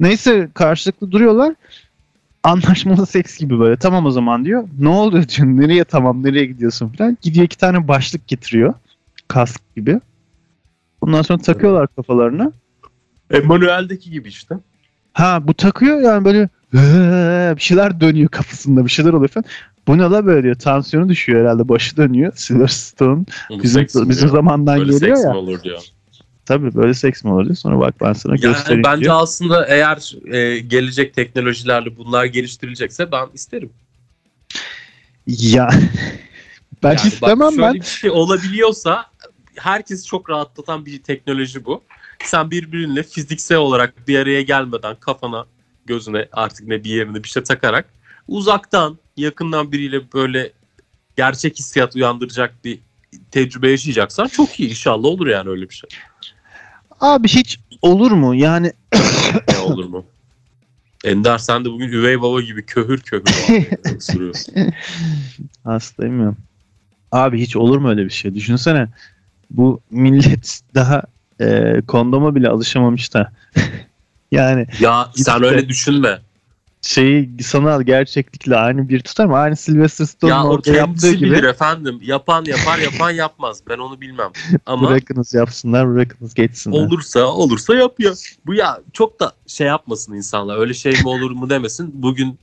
Neyse 0.00 0.48
karşılıklı 0.54 1.10
duruyorlar. 1.10 1.54
Anlaşmalı 2.42 3.06
seks 3.06 3.38
gibi 3.38 3.58
böyle. 3.58 3.76
Tamam 3.76 4.06
o 4.06 4.10
zaman 4.10 4.44
diyor. 4.44 4.68
Ne 4.78 4.88
oluyor 4.88 5.28
diyor. 5.28 5.48
Nereye 5.48 5.84
tamam 5.84 6.24
nereye 6.24 6.44
gidiyorsun 6.44 6.88
falan. 6.88 7.18
Gidiyor 7.22 7.46
iki 7.46 7.58
tane 7.58 7.88
başlık 7.88 8.28
getiriyor. 8.28 8.74
Kask 9.28 9.76
gibi. 9.76 10.00
Ondan 11.00 11.22
sonra 11.22 11.38
takıyorlar 11.38 11.88
kafalarına. 11.96 12.52
Emanuel'deki 13.30 14.10
gibi 14.10 14.28
işte. 14.28 14.54
Ha 15.18 15.48
bu 15.48 15.54
takıyor 15.54 16.00
yani 16.00 16.24
böyle 16.24 16.48
bir 17.56 17.60
şeyler 17.60 18.00
dönüyor 18.00 18.28
kafasında 18.28 18.84
bir 18.84 18.90
şeyler 18.90 19.12
oluyor 19.12 19.28
falan. 19.28 19.44
Bu 19.88 19.98
ne 19.98 20.02
la 20.02 20.26
böyle 20.26 20.42
diyor. 20.42 20.54
Tansiyonu 20.54 21.08
düşüyor 21.08 21.40
herhalde. 21.40 21.68
Başı 21.68 21.96
dönüyor. 21.96 22.32
Silverstone 22.36 23.24
bizim, 23.50 23.86
bizim 24.08 24.28
zamandan 24.28 24.78
Böyle 24.80 24.92
geliyor 24.92 25.16
ya. 25.24 25.36
olur 25.36 25.62
diyor. 25.62 25.80
Tabii 26.46 26.74
böyle 26.74 26.94
seks 26.94 27.24
mi 27.24 27.32
olur 27.32 27.44
diyor. 27.44 27.56
Sonra 27.56 27.80
bak 27.80 27.94
ben 28.00 28.12
sana 28.12 28.32
Yani 28.32 28.40
göstereyim 28.40 28.82
bence 28.84 29.04
diyor. 29.04 29.22
aslında 29.22 29.66
eğer 29.66 30.14
e, 30.34 30.58
gelecek 30.58 31.14
teknolojilerle 31.14 31.96
bunlar 31.96 32.24
geliştirilecekse 32.24 33.12
ben 33.12 33.26
isterim. 33.34 33.70
Ya 35.26 35.70
ben 36.82 36.88
Yani 36.88 36.98
bak, 36.98 37.06
istemem 37.12 37.50
şöyle 37.50 37.62
ben. 37.62 37.74
bir 37.74 37.82
şey 37.82 38.10
olabiliyorsa 38.10 39.06
herkesi 39.56 40.06
çok 40.06 40.30
rahatlatan 40.30 40.86
bir 40.86 41.02
teknoloji 41.02 41.64
bu. 41.64 41.82
Sen 42.24 42.50
birbirinle 42.50 43.02
fiziksel 43.02 43.58
olarak 43.58 44.08
bir 44.08 44.18
araya 44.18 44.42
gelmeden 44.42 44.96
kafana, 45.00 45.46
gözüne 45.86 46.28
artık 46.32 46.66
ne 46.66 46.84
bir 46.84 46.90
yerine 46.90 47.24
bir 47.24 47.28
şey 47.28 47.42
takarak 47.42 47.88
uzaktan 48.28 48.98
yakından 49.16 49.72
biriyle 49.72 50.12
böyle 50.12 50.52
gerçek 51.16 51.58
hissiyat 51.58 51.96
uyandıracak 51.96 52.64
bir 52.64 52.78
tecrübe 53.30 53.70
yaşayacaksan 53.70 54.26
çok 54.26 54.60
iyi 54.60 54.70
inşallah 54.70 55.04
olur 55.08 55.26
yani 55.26 55.48
öyle 55.48 55.68
bir 55.68 55.74
şey. 55.74 55.90
Abi 57.00 57.28
hiç 57.28 57.60
olur 57.82 58.10
mu? 58.10 58.34
Yani 58.34 58.72
Ne 59.48 59.58
olur 59.58 59.84
mu? 59.84 60.06
Ender 61.04 61.38
sen 61.38 61.64
de 61.64 61.70
bugün 61.70 61.88
üvey 61.88 62.20
baba 62.22 62.40
gibi 62.40 62.66
köhür 62.66 63.00
köhür 63.00 63.24
ısırıyorsun. 63.96 64.54
hastayım 65.64 66.22
ya. 66.22 66.34
Abi 67.12 67.40
hiç 67.40 67.56
olur 67.56 67.78
mu 67.78 67.90
öyle 67.90 68.04
bir 68.04 68.10
şey? 68.10 68.34
Düşünsene 68.34 68.88
bu 69.50 69.80
millet 69.90 70.60
daha 70.74 71.02
e, 71.40 71.80
kondoma 71.88 72.34
bile 72.34 72.48
alışamamış 72.48 73.14
da. 73.14 73.32
yani 74.32 74.66
Ya 74.80 75.10
sen 75.14 75.42
öyle 75.44 75.68
düşünme. 75.68 76.18
şeyi 76.82 77.42
sanal 77.42 77.82
gerçeklikle 77.82 78.56
aynı 78.56 78.88
bir 78.88 79.00
tutar 79.00 79.24
mı? 79.26 79.36
Aynı 79.36 79.56
Sylvester 79.56 80.04
Stallone'un 80.04 80.44
Ya 80.44 80.50
orada 80.50 80.70
yaptığı 80.72 81.12
gibi 81.12 81.30
bilir 81.30 81.44
efendim. 81.44 81.98
Yapan 82.02 82.44
yapar 82.44 82.78
yapan 82.78 83.10
yapmaz. 83.10 83.60
Ben 83.68 83.78
onu 83.78 84.00
bilmem. 84.00 84.30
Ama 84.66 84.88
bırakınız 84.90 85.34
yapsınlar 85.34 85.94
bırakınız 85.94 86.34
geçsinler. 86.34 86.78
olursa 86.78 87.24
olursa 87.26 87.74
yapıyor. 87.74 88.16
Bu 88.46 88.54
ya 88.54 88.80
çok 88.92 89.20
da 89.20 89.32
şey 89.46 89.66
yapmasın 89.66 90.14
insanlar. 90.14 90.58
Öyle 90.58 90.74
şey 90.74 90.92
mi 90.92 91.08
olur 91.08 91.30
mu 91.30 91.50
demesin. 91.50 91.90
Bugün 91.94 92.38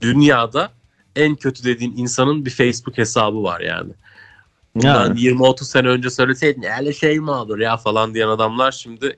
dünyada 0.00 0.70
en 1.16 1.36
kötü 1.36 1.64
dediğin 1.64 1.96
insanın 1.96 2.44
bir 2.46 2.50
Facebook 2.50 2.98
hesabı 2.98 3.42
var 3.42 3.60
yani. 3.60 3.92
Bundan 4.74 5.06
Yani. 5.06 5.20
20-30 5.20 5.64
sene 5.64 5.88
önce 5.88 6.10
söyleseydin 6.10 6.62
öyle 6.78 6.92
şey 6.92 7.20
mi 7.20 7.30
olur 7.30 7.58
ya 7.58 7.76
falan 7.76 8.14
diyen 8.14 8.28
adamlar 8.28 8.72
şimdi 8.72 9.16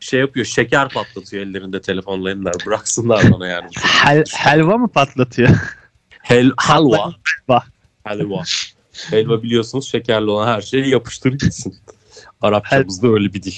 şey 0.00 0.20
yapıyor 0.20 0.46
şeker 0.46 0.88
patlatıyor 0.88 1.46
ellerinde 1.46 1.80
telefonla 1.80 2.30
Ender. 2.30 2.54
Bıraksınlar 2.66 3.32
bana 3.32 3.46
yani. 3.46 3.68
Hel, 3.76 4.24
helva 4.34 4.78
mı 4.78 4.88
patlatıyor? 4.88 5.48
Hel, 6.22 6.50
halva. 6.56 7.12
Helva. 7.48 7.64
Helva. 8.04 8.42
Helva 9.10 9.42
biliyorsunuz 9.42 9.90
şekerli 9.90 10.30
olan 10.30 10.46
her 10.46 10.60
şeyi 10.60 10.88
yapıştır 10.88 11.32
gitsin. 11.32 11.76
Arapçamızda 12.40 13.08
öyle 13.08 13.32
bir 13.32 13.42
dil. 13.42 13.54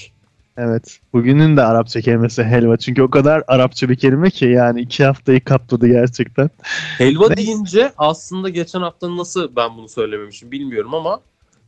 Evet. 0.59 1.01
Bugünün 1.13 1.57
de 1.57 1.63
Arapça 1.63 2.01
kelimesi 2.01 2.45
helva. 2.45 2.77
Çünkü 2.77 3.03
o 3.03 3.11
kadar 3.11 3.43
Arapça 3.49 3.89
bir 3.89 3.97
kelime 3.97 4.31
ki 4.31 4.45
yani 4.45 4.81
iki 4.81 5.05
haftayı 5.05 5.45
kapladı 5.45 5.87
gerçekten. 5.87 6.51
Helva 6.99 7.37
deyince 7.37 7.93
aslında 7.99 8.49
geçen 8.49 8.81
hafta 8.81 9.17
nasıl 9.17 9.57
ben 9.57 9.77
bunu 9.77 9.89
söylememişim 9.89 10.51
bilmiyorum 10.53 10.95
ama 10.95 11.21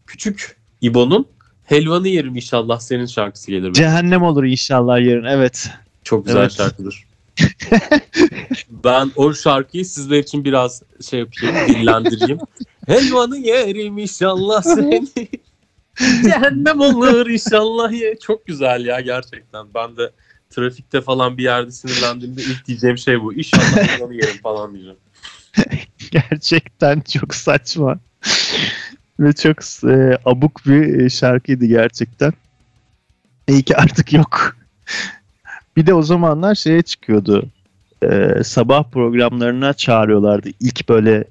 küçük 0.07 0.57
İbo'nun 0.81 1.27
Helvanı 1.71 2.09
yerim 2.09 2.37
inşallah 2.37 2.81
senin 2.81 3.07
şarkısı 3.07 3.51
gelir. 3.51 3.73
Cehennem 3.73 4.23
olur 4.23 4.45
inşallah 4.45 5.01
yarın. 5.01 5.25
Evet. 5.25 5.71
Çok 6.05 6.27
güzel 6.27 6.41
Evet. 6.41 6.53
şarkıdır. 6.53 7.07
ben 8.85 9.11
o 9.17 9.35
şarkıyı 9.35 9.87
sizler 9.87 10.19
için 10.19 10.45
biraz 10.45 10.83
şey 11.11 11.21
yapayım, 11.21 11.57
dillendireyim. 11.69 12.39
Helvanı 12.87 13.37
yerim 13.37 13.99
inşallah 13.99 14.63
seni. 14.63 15.09
Cehennem 16.23 16.81
olur 16.81 17.27
inşallah 17.27 17.93
ye. 17.93 18.19
Çok 18.19 18.47
güzel 18.47 18.87
ya 18.87 19.01
gerçekten. 19.01 19.67
Ben 19.75 19.97
de 19.97 20.11
trafikte 20.51 21.01
falan 21.01 21.39
bir 21.39 21.43
yerde 21.43 21.71
sinirlendiğimde 21.71 22.43
ilk 22.43 22.67
diyeceğim 22.67 22.99
şey 22.99 23.23
bu. 23.23 23.35
İnşallah 23.35 23.77
helvanı 23.77 24.15
yerim 24.15 24.41
falan 24.43 24.75
diyeceğim. 24.75 24.99
Gerçekten 26.11 27.01
çok 27.01 27.35
saçma. 27.35 27.99
Ve 29.21 29.33
çok 29.33 29.57
e, 29.85 30.19
abuk 30.25 30.67
bir 30.67 31.01
e, 31.01 31.11
şarkıydı 31.11 31.67
gerçekten. 31.67 32.33
İyi 33.49 33.63
ki 33.63 33.77
artık 33.77 34.13
yok. 34.13 34.57
Bir 35.77 35.87
de 35.87 35.95
o 35.95 36.03
zamanlar 36.03 36.55
şeye 36.55 36.83
çıkıyordu. 36.83 37.49
E, 38.03 38.45
sabah 38.45 38.91
programlarına 38.91 39.73
çağırıyorlardı. 39.73 40.49
İlk 40.61 40.89
böyle 40.89 41.25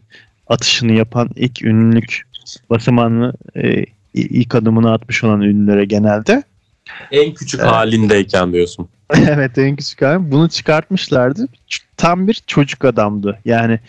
atışını 0.47 0.91
yapan 0.91 1.29
ilk 1.35 1.61
ünlülük 1.61 2.23
basamağını 2.69 3.33
e, 3.55 3.85
ilk 4.21 4.55
adımını 4.55 4.91
atmış 4.91 5.23
olan 5.23 5.41
ünlülere 5.41 5.85
genelde. 5.85 6.43
En 7.11 7.33
küçük 7.33 7.59
Evet. 7.59 7.71
halindeyken 7.71 8.53
diyorsun. 8.53 8.89
evet 9.15 9.57
en 9.57 9.75
küçük 9.75 10.01
halim. 10.01 10.31
Bunu 10.31 10.49
çıkartmışlardı. 10.49 11.47
Tam 11.97 12.27
bir 12.27 12.41
çocuk 12.47 12.85
adamdı. 12.85 13.39
Yani 13.45 13.79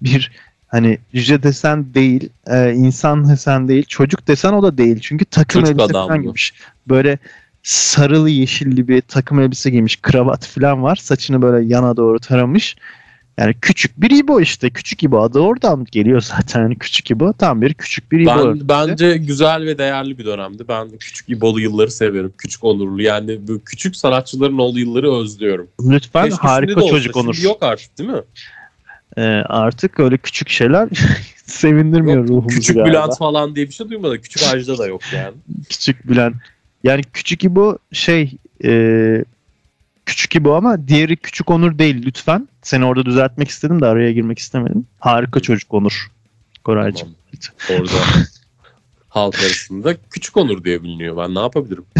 bir 0.00 0.32
hani 0.66 0.98
cüce 1.14 1.42
desen 1.42 1.94
değil, 1.94 2.28
e, 2.46 2.72
insan 2.72 3.28
desen 3.28 3.68
değil, 3.68 3.84
çocuk 3.84 4.28
desen 4.28 4.52
o 4.52 4.62
da 4.62 4.78
değil. 4.78 5.00
Çünkü 5.00 5.24
takım 5.24 5.60
Çocuk 5.60 5.80
elbise 5.80 5.92
falan 5.92 6.22
giymiş. 6.22 6.52
Böyle 6.88 7.18
sarılı 7.62 8.30
yeşilli 8.30 8.88
bir 8.88 9.00
takım 9.00 9.40
elbise 9.40 9.70
giymiş. 9.70 9.96
Kravat 10.02 10.46
falan 10.46 10.82
var. 10.82 10.96
Saçını 10.96 11.42
böyle 11.42 11.66
yana 11.66 11.96
doğru 11.96 12.20
taramış. 12.20 12.76
Yani 13.38 13.54
küçük 13.62 14.00
bir 14.00 14.10
İbo 14.10 14.40
işte. 14.40 14.70
Küçük 14.70 15.02
İbo 15.02 15.22
adı 15.22 15.38
oradan 15.38 15.86
geliyor 15.92 16.20
zaten. 16.20 16.60
Yani 16.60 16.78
küçük 16.78 17.10
İbo 17.10 17.32
tam 17.32 17.62
bir 17.62 17.74
küçük 17.74 18.12
bir 18.12 18.20
İbo. 18.20 18.54
Ben, 18.54 18.68
bence 18.68 19.16
güzel 19.16 19.66
ve 19.66 19.78
değerli 19.78 20.18
bir 20.18 20.24
dönemdi. 20.24 20.64
Ben 20.68 20.88
küçük 20.98 21.28
İbolu 21.28 21.60
yılları 21.60 21.90
severim. 21.90 22.32
Küçük 22.38 22.64
onurlu. 22.64 23.02
Yani 23.02 23.48
bu 23.48 23.60
küçük 23.64 23.96
sanatçıların 23.96 24.58
olduğu 24.58 24.78
yılları 24.78 25.14
özlüyorum. 25.14 25.68
Lütfen 25.82 26.24
Keşke 26.24 26.46
harika 26.46 26.80
çocuk 26.80 27.16
olur. 27.16 27.34
Şimdi 27.34 27.46
yok 27.46 27.62
artık 27.62 27.98
değil 27.98 28.10
mi? 28.10 28.22
E, 29.16 29.22
artık 29.46 30.00
öyle 30.00 30.18
küçük 30.18 30.48
şeyler 30.48 30.88
sevindirmiyor 31.44 32.18
Yok, 32.18 32.28
ruhumuzu 32.28 32.56
küçük 32.56 32.76
galiba. 32.76 32.90
Bülent 32.90 33.18
falan 33.18 33.56
diye 33.56 33.68
bir 33.68 33.72
şey 33.72 33.90
duymadık. 33.90 34.22
Küçük 34.22 34.54
Ajda 34.54 34.78
da 34.78 34.86
yok 34.86 35.00
yani. 35.14 35.34
Küçük 35.68 36.08
Bülent. 36.08 36.34
Yani 36.84 37.02
küçük 37.12 37.44
İbo 37.44 37.78
şey 37.92 38.36
e, 38.64 39.24
küçük 40.10 40.36
İbo 40.36 40.54
ama 40.54 40.88
diğeri 40.88 41.16
küçük 41.16 41.50
Onur 41.50 41.78
değil 41.78 42.06
lütfen. 42.06 42.48
Seni 42.62 42.84
orada 42.84 43.06
düzeltmek 43.06 43.48
istedim 43.48 43.80
de 43.80 43.86
araya 43.86 44.12
girmek 44.12 44.38
istemedim. 44.38 44.86
Harika 44.98 45.40
çocuk 45.40 45.74
Onur. 45.74 46.10
Koraycığım. 46.64 47.08
Tamam. 47.68 47.82
Orada 47.82 47.92
halk 49.08 49.34
arasında 49.34 49.96
küçük 50.10 50.36
onur 50.36 50.64
diye 50.64 50.82
biliniyor. 50.82 51.16
Ben 51.16 51.34
ne 51.34 51.38
yapabilirim? 51.38 51.84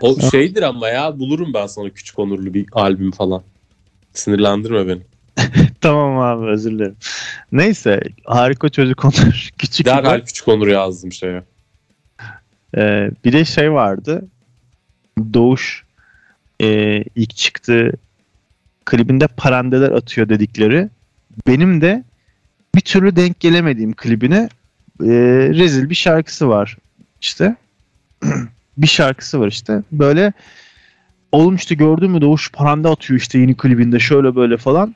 O 0.00 0.30
şeydir 0.30 0.62
ama 0.62 0.88
ya 0.88 1.18
bulurum 1.18 1.54
ben 1.54 1.66
sana 1.66 1.90
küçük 1.90 2.18
onurlu 2.18 2.54
bir 2.54 2.66
albüm 2.72 3.10
falan. 3.10 3.42
Sinirlendirme 4.12 4.88
beni. 4.88 5.02
Tamam 5.80 6.18
abi 6.18 6.46
özür 6.46 6.72
dilerim. 6.72 6.96
Neyse 7.52 8.00
harika 8.24 8.68
çocuk 8.68 9.04
Onur. 9.04 9.50
Küçük. 9.58 9.86
Derhal 9.86 10.20
küçük 10.20 10.48
onur 10.48 10.68
yazdım 10.68 11.12
şeye. 11.12 11.42
Ee, 12.76 13.10
bir 13.24 13.32
de 13.32 13.44
şey 13.44 13.72
vardı. 13.72 14.24
Doğuş 15.34 15.85
e, 16.62 17.02
ilk 17.16 17.36
çıktığı 17.36 17.92
klibinde 18.84 19.26
parandeler 19.26 19.90
atıyor 19.90 20.28
dedikleri. 20.28 20.88
Benim 21.46 21.80
de 21.80 22.04
bir 22.74 22.80
türlü 22.80 23.16
denk 23.16 23.40
gelemediğim 23.40 23.92
klibine 23.92 24.48
e, 25.02 25.08
rezil 25.52 25.90
bir 25.90 25.94
şarkısı 25.94 26.48
var. 26.48 26.76
İşte 27.20 27.56
bir 28.78 28.86
şarkısı 28.86 29.40
var 29.40 29.48
işte. 29.48 29.82
Böyle 29.92 30.32
oğlum 31.32 31.56
işte 31.56 31.74
gördün 31.74 32.10
mü 32.10 32.20
Doğuş 32.20 32.52
paranda 32.52 32.90
atıyor 32.90 33.20
işte 33.20 33.38
yeni 33.38 33.56
klibinde 33.56 33.98
şöyle 33.98 34.36
böyle 34.36 34.56
falan. 34.56 34.94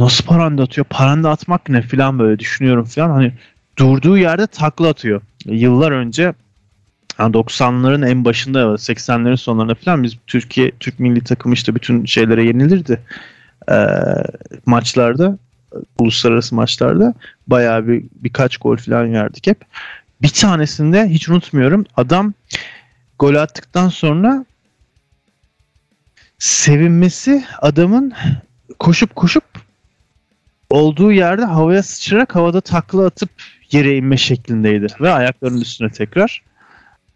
Nasıl 0.00 0.24
paranda 0.24 0.62
atıyor? 0.62 0.84
Paranda 0.90 1.30
atmak 1.30 1.68
ne 1.68 1.82
falan 1.82 2.18
böyle 2.18 2.38
düşünüyorum 2.38 2.84
falan. 2.84 3.10
Hani 3.10 3.32
durduğu 3.76 4.18
yerde 4.18 4.46
takla 4.46 4.88
atıyor. 4.88 5.22
Yıllar 5.44 5.92
önce 5.92 6.34
yani 7.18 7.32
90'ların 7.32 8.08
en 8.08 8.24
başında 8.24 8.58
80'lerin 8.58 9.36
sonlarında 9.36 9.74
falan 9.74 10.02
biz 10.02 10.16
Türkiye 10.26 10.70
Türk 10.80 11.00
milli 11.00 11.24
takımı 11.24 11.54
işte 11.54 11.74
bütün 11.74 12.04
şeylere 12.04 12.44
yenilirdi. 12.44 13.00
Ee, 13.70 13.74
maçlarda 14.66 15.38
uluslararası 15.98 16.54
maçlarda 16.54 17.14
bayağı 17.46 17.88
bir 17.88 18.04
birkaç 18.14 18.56
gol 18.56 18.76
falan 18.76 19.06
yerdik 19.06 19.46
hep. 19.46 19.60
Bir 20.22 20.28
tanesinde 20.28 21.08
hiç 21.08 21.28
unutmuyorum 21.28 21.86
adam 21.96 22.34
gol 23.18 23.34
attıktan 23.34 23.88
sonra 23.88 24.44
sevinmesi 26.38 27.44
adamın 27.60 28.12
koşup 28.78 29.16
koşup 29.16 29.44
olduğu 30.70 31.12
yerde 31.12 31.44
havaya 31.44 31.82
sıçrayarak 31.82 32.34
havada 32.34 32.60
takla 32.60 33.06
atıp 33.06 33.30
yere 33.70 33.96
inme 33.96 34.16
şeklindeydi. 34.16 34.86
Ve 35.00 35.12
ayaklarının 35.12 35.60
üstüne 35.60 35.90
tekrar 35.90 36.42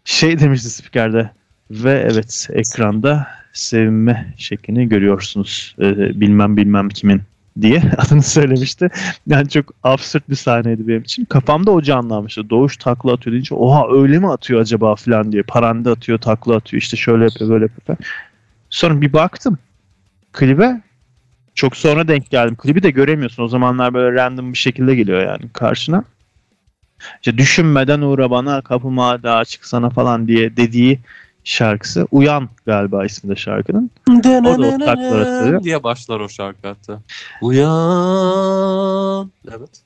şey 0.07 0.39
demişti 0.39 0.69
spikerde 0.69 1.29
ve 1.71 2.07
evet 2.11 2.47
ekranda 2.53 3.27
sevinme 3.53 4.33
şeklini 4.37 4.89
görüyorsunuz. 4.89 5.75
Ee, 5.79 6.21
bilmem 6.21 6.57
bilmem 6.57 6.89
kimin 6.89 7.21
diye 7.61 7.83
adını 7.97 8.23
söylemişti. 8.23 8.89
Yani 9.27 9.49
çok 9.49 9.73
absürt 9.83 10.29
bir 10.29 10.35
sahneydi 10.35 10.87
benim 10.87 11.01
için. 11.01 11.25
Kafamda 11.25 11.71
o 11.71 11.81
canlanmıştı. 11.81 12.49
Doğuş 12.49 12.77
takla 12.77 13.13
atıyor 13.13 13.31
deyince 13.33 13.55
oha 13.55 13.87
öyle 13.91 14.19
mi 14.19 14.31
atıyor 14.31 14.61
acaba 14.61 14.95
falan 14.95 15.31
diye. 15.31 15.43
Paranda 15.43 15.91
atıyor, 15.91 16.17
takla 16.17 16.55
atıyor 16.55 16.81
işte 16.81 16.97
şöyle 16.97 17.23
yapıyor 17.23 17.49
böyle 17.49 17.63
yapıyor. 17.63 17.97
Sonra 18.69 19.01
bir 19.01 19.13
baktım 19.13 19.57
klibe 20.33 20.81
çok 21.55 21.77
sonra 21.77 22.07
denk 22.07 22.29
geldim. 22.29 22.55
Klibi 22.55 22.83
de 22.83 22.91
göremiyorsun. 22.91 23.43
O 23.43 23.47
zamanlar 23.47 23.93
böyle 23.93 24.21
random 24.21 24.53
bir 24.53 24.57
şekilde 24.57 24.95
geliyor 24.95 25.21
yani 25.21 25.49
karşına. 25.53 26.03
İşte 27.15 27.37
düşünmeden 27.37 28.01
uğra 28.01 28.31
bana 28.31 28.61
kapıma 28.61 29.23
da 29.23 29.35
açık 29.35 29.65
sana 29.65 29.89
falan 29.89 30.27
diye 30.27 30.57
dediği 30.57 30.99
şarkısı. 31.43 32.07
Uyan 32.11 32.49
galiba 32.65 33.05
ismi 33.05 33.29
de 33.29 33.35
şarkının. 33.35 33.91
O 34.09 34.23
da 34.23 34.67
o 34.67 34.79
taklar 34.79 35.19
atıyor. 35.19 35.63
diye 35.63 35.83
başlar 35.83 36.19
o 36.19 36.29
şarkı 36.29 36.67
hatta. 36.67 36.99
Uyan. 37.41 39.31
Evet. 39.51 39.81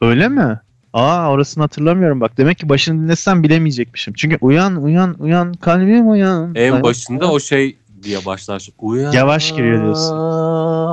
Öyle 0.00 0.28
mi? 0.28 0.60
Aa 0.92 1.30
orasını 1.30 1.64
hatırlamıyorum 1.64 2.20
bak. 2.20 2.38
Demek 2.38 2.58
ki 2.58 2.68
başını 2.68 3.02
dinlesem 3.02 3.42
bilemeyecekmişim. 3.42 4.14
Çünkü 4.14 4.38
uyan 4.40 4.82
uyan 4.82 5.16
uyan 5.18 5.52
kalbim 5.52 6.10
uyan. 6.10 6.54
En 6.54 6.82
başında 6.82 7.30
o 7.30 7.40
şey 7.40 7.76
diye 8.02 8.24
başlar. 8.24 8.68
Uyan. 8.78 9.12
Yavaş 9.12 9.52
giriyor 9.52 9.82
diyorsun. 9.82 10.16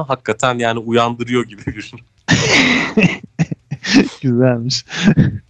Hakikaten 0.07 0.59
yani 0.59 0.79
uyandırıyor 0.79 1.43
gibi 1.45 1.65
bir 1.65 1.93
Güzelmiş. 4.21 4.85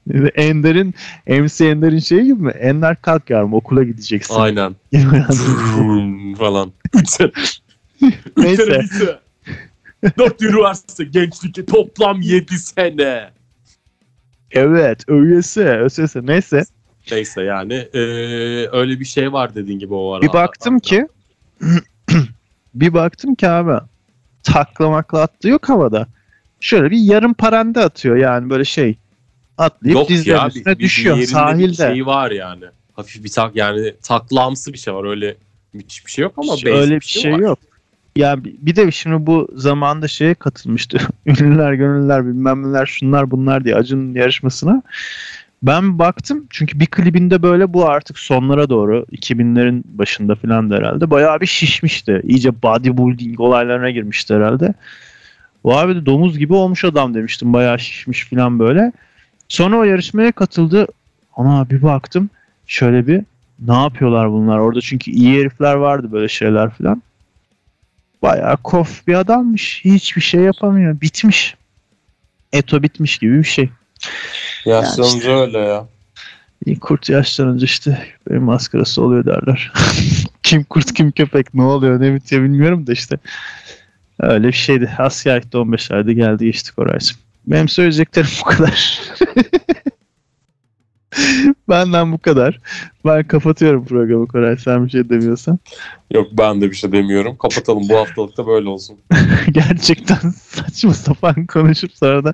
Ender'in 0.35 0.93
MC 1.27 1.65
Ender'in 1.65 1.99
şeyi 1.99 2.23
gibi 2.23 2.41
mi? 2.43 2.51
Ender 2.51 3.01
kalk 3.01 3.29
yavrum 3.29 3.53
okula 3.53 3.83
gideceksin. 3.83 4.35
Aynen. 4.35 4.75
Falan. 6.37 6.71
Üç. 6.93 7.19
Neyse. 8.37 8.63
Üç 8.63 8.69
sene 8.69 8.79
lise. 8.79 9.19
Dört 10.17 10.41
üniversite 10.41 11.03
gençlik 11.03 11.67
toplam 11.67 12.21
yedi 12.21 12.59
sene. 12.59 13.29
evet 14.51 15.03
öylesi. 15.07 15.61
Öylesi. 15.61 16.25
Neyse. 16.27 16.63
Neyse 17.11 17.41
yani 17.41 17.73
eee, 17.93 18.69
öyle 18.71 18.99
bir 18.99 19.05
şey 19.05 19.33
var 19.33 19.55
dediğin 19.55 19.79
gibi 19.79 19.93
o 19.93 20.13
ara. 20.13 20.21
Bir 20.21 20.33
baktım 20.33 20.79
ki 20.79 21.07
bir 22.75 22.93
baktım 22.93 23.35
ki 23.35 23.47
abi 23.49 23.85
taklamakla 24.43 25.21
attığı 25.21 25.49
yok 25.49 25.69
havada. 25.69 26.07
Şöyle 26.65 26.91
bir 26.91 26.97
yarım 26.97 27.33
parende 27.33 27.79
atıyor 27.79 28.15
yani 28.15 28.49
böyle 28.49 28.65
şey 28.65 28.97
atlayıp 29.57 29.95
Yok 29.95 30.09
dizlerin 30.09 30.37
ya 30.37 30.47
üstüne 30.47 30.73
bir, 30.73 30.79
bir 30.79 30.83
düşüyor 30.83 31.15
yerinde 31.15 31.31
sahilde. 31.31 31.71
bir 31.71 31.75
şey 31.75 32.05
var 32.05 32.31
yani. 32.31 32.63
Hafif 32.93 33.23
bir 33.23 33.29
tak 33.29 33.55
yani 33.55 33.93
taklamsı 34.03 34.73
bir 34.73 34.77
şey 34.77 34.93
var 34.93 35.09
öyle 35.09 35.35
müthiş 35.73 36.05
bir 36.05 36.11
şey 36.11 36.23
yok 36.23 36.33
ama 36.37 36.51
basic 36.51 36.71
öyle 36.71 36.95
bir 36.95 37.05
şey 37.05 37.33
var. 37.33 37.39
yok. 37.39 37.59
Ya 38.15 38.43
bir 38.43 38.55
bir 38.61 38.75
de 38.75 38.91
şimdi 38.91 39.25
bu 39.25 39.47
zamanda 39.55 40.07
şeye 40.07 40.33
katılmıştı. 40.33 40.97
Ünlüler, 41.25 41.73
gönüllüler, 41.73 42.25
bilmem 42.25 42.63
neler, 42.63 42.85
şunlar 42.85 43.31
bunlar 43.31 43.63
diye 43.63 43.75
Acun'un 43.75 44.13
yarışmasına. 44.13 44.81
Ben 45.63 45.99
baktım 45.99 46.47
çünkü 46.49 46.79
bir 46.79 46.85
klibinde 46.85 47.43
böyle 47.43 47.73
bu 47.73 47.85
artık 47.89 48.19
sonlara 48.19 48.69
doğru 48.69 49.05
2000'lerin 49.11 49.83
başında 49.85 50.35
falan 50.35 50.69
da 50.69 50.75
herhalde 50.75 51.09
bayağı 51.11 51.41
bir 51.41 51.45
şişmişti. 51.45 52.21
İyice 52.23 52.61
bodybuilding 52.61 53.39
olaylarına 53.39 53.89
girmişti 53.89 54.33
herhalde. 54.33 54.73
Abi 55.73 55.95
de 55.95 56.05
domuz 56.05 56.37
gibi 56.37 56.53
olmuş 56.53 56.85
adam 56.85 57.13
demiştim. 57.13 57.53
Bayağı 57.53 57.79
şişmiş 57.79 58.29
falan 58.29 58.59
böyle. 58.59 58.91
Sonra 59.49 59.77
o 59.77 59.83
yarışmaya 59.83 60.31
katıldı. 60.31 60.87
Ana 61.35 61.69
bir 61.69 61.81
baktım 61.81 62.29
şöyle 62.67 63.07
bir 63.07 63.21
ne 63.59 63.73
yapıyorlar 63.73 64.31
bunlar 64.31 64.57
orada 64.57 64.81
çünkü 64.81 65.11
iyi 65.11 65.39
herifler 65.39 65.73
vardı 65.73 66.11
böyle 66.11 66.27
şeyler 66.27 66.69
falan. 66.69 67.01
Bayağı 68.21 68.57
kof 68.57 69.07
bir 69.07 69.13
adammış. 69.13 69.81
Hiçbir 69.85 70.21
şey 70.21 70.41
yapamıyor. 70.41 71.01
Bitmiş. 71.01 71.55
Eto 72.53 72.83
bitmiş 72.83 73.17
gibi 73.17 73.37
bir 73.37 73.43
şey. 73.43 73.69
Yaşlanınca 74.65 75.39
öyle 75.39 75.57
ya. 75.57 75.85
Kurt 76.81 77.09
yaşlanınca 77.09 77.65
işte 77.65 78.07
benim 78.29 78.43
maskarası 78.43 79.01
oluyor 79.01 79.25
derler. 79.25 79.71
kim 80.43 80.63
kurt 80.63 80.93
kim 80.93 81.11
köpek 81.11 81.53
ne 81.53 81.61
oluyor 81.61 82.01
ne 82.01 82.15
bitiyor 82.15 82.43
bilmiyorum 82.43 82.87
da 82.87 82.93
işte. 82.93 83.17
Öyle 84.19 84.47
bir 84.47 84.53
şeydi. 84.53 84.91
Askerlikte 84.97 85.57
15 85.57 85.91
ayda 85.91 86.11
geldi 86.11 86.45
geçtik 86.45 86.79
oraycığım. 86.79 87.17
Benim 87.47 87.67
söyleyeceklerim 87.67 88.29
bu 88.41 88.49
kadar. 88.49 89.01
Benden 91.69 92.11
bu 92.11 92.17
kadar. 92.17 92.59
Ben 93.05 93.27
kapatıyorum 93.27 93.85
programı 93.85 94.27
Koray 94.27 94.57
sen 94.57 94.85
bir 94.85 94.89
şey 94.89 95.09
demiyorsan. 95.09 95.59
Yok 96.13 96.27
ben 96.31 96.61
de 96.61 96.71
bir 96.71 96.75
şey 96.75 96.91
demiyorum. 96.91 97.37
Kapatalım 97.37 97.89
bu 97.89 97.97
haftalıkta 97.97 98.47
böyle 98.47 98.69
olsun. 98.69 98.97
Gerçekten 99.51 100.29
saçma 100.29 100.93
sapan 100.93 101.45
konuşup 101.45 101.91
sonra 101.91 102.23
da 102.23 102.33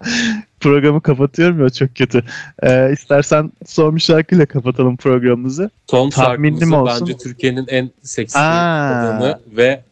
programı 0.60 1.02
kapatıyorum 1.02 1.64
ya 1.64 1.70
çok 1.70 1.96
kötü. 1.96 2.24
Ee, 2.64 2.92
istersen 2.94 3.52
son 3.66 3.96
bir 3.96 4.02
şarkıyla 4.02 4.46
kapatalım 4.46 4.98
programımızı. 4.98 5.70
Son 5.90 6.10
Tahminli 6.10 6.60
şarkımızı 6.60 6.78
olsun? 6.78 7.08
bence 7.08 7.18
Türkiye'nin 7.18 7.66
en 7.68 7.92
seksi 8.04 8.34
kadını 8.34 9.40
ve 9.58 9.84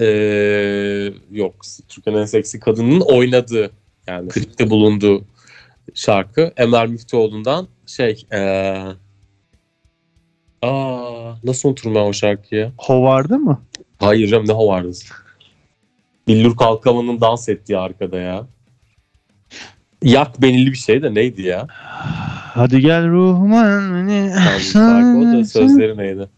eee, 0.00 1.12
yok 1.30 1.54
Türkiye'nin 1.88 2.20
en 2.20 2.24
seksi 2.26 2.60
kadının 2.60 3.00
oynadığı 3.00 3.70
yani 4.06 4.28
klipte 4.28 4.70
bulunduğu 4.70 5.24
şarkı 5.94 6.52
Emel 6.56 6.88
Müftüoğlu'ndan 6.88 7.68
şey 7.86 8.26
eee 8.32 8.82
aa 10.62 11.32
nasıl 11.44 11.68
unuturum 11.68 11.94
ben 11.94 12.00
o 12.00 12.12
şarkıyı? 12.12 12.72
Hovardı 12.78 13.38
mı? 13.38 13.62
Hayır 13.98 14.28
canım 14.28 14.48
ne 14.48 14.54
vardı? 14.54 14.90
Billur 16.28 16.56
Kalkavan'ın 16.56 17.20
dans 17.20 17.48
ettiği 17.48 17.78
arkada 17.78 18.18
ya. 18.18 18.46
Yak 20.02 20.42
benili 20.42 20.72
bir 20.72 20.76
şey 20.76 21.02
de 21.02 21.14
neydi 21.14 21.42
ya? 21.42 21.66
Hadi 22.54 22.80
gel 22.80 23.08
ruhuma 23.08 23.64
beni. 23.64 24.32
Şarkı 24.60 25.18
o 25.18 25.22
da 25.22 25.44
sözleri 25.44 25.96
neydi? 25.96 26.28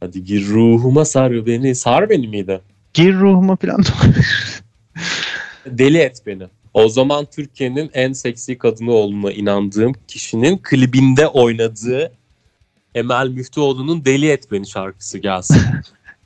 Hadi 0.00 0.24
gir 0.24 0.48
ruhuma 0.48 1.04
sar 1.04 1.46
beni. 1.46 1.74
Sar 1.74 2.10
beni 2.10 2.28
miydi? 2.28 2.60
Gir 2.94 3.14
ruhuma 3.14 3.56
falan. 3.56 3.84
Deli 5.66 5.98
et 5.98 6.22
beni. 6.26 6.44
O 6.74 6.88
zaman 6.88 7.26
Türkiye'nin 7.34 7.90
en 7.94 8.12
seksi 8.12 8.58
kadını 8.58 8.92
olduğuna 8.92 9.32
inandığım 9.32 9.92
kişinin 10.08 10.58
klibinde 10.62 11.26
oynadığı 11.26 12.12
Emel 12.94 13.28
Müftüoğlu'nun 13.28 14.04
Deli 14.04 14.28
Et 14.28 14.52
Beni 14.52 14.66
şarkısı 14.66 15.18
gelsin. 15.18 15.62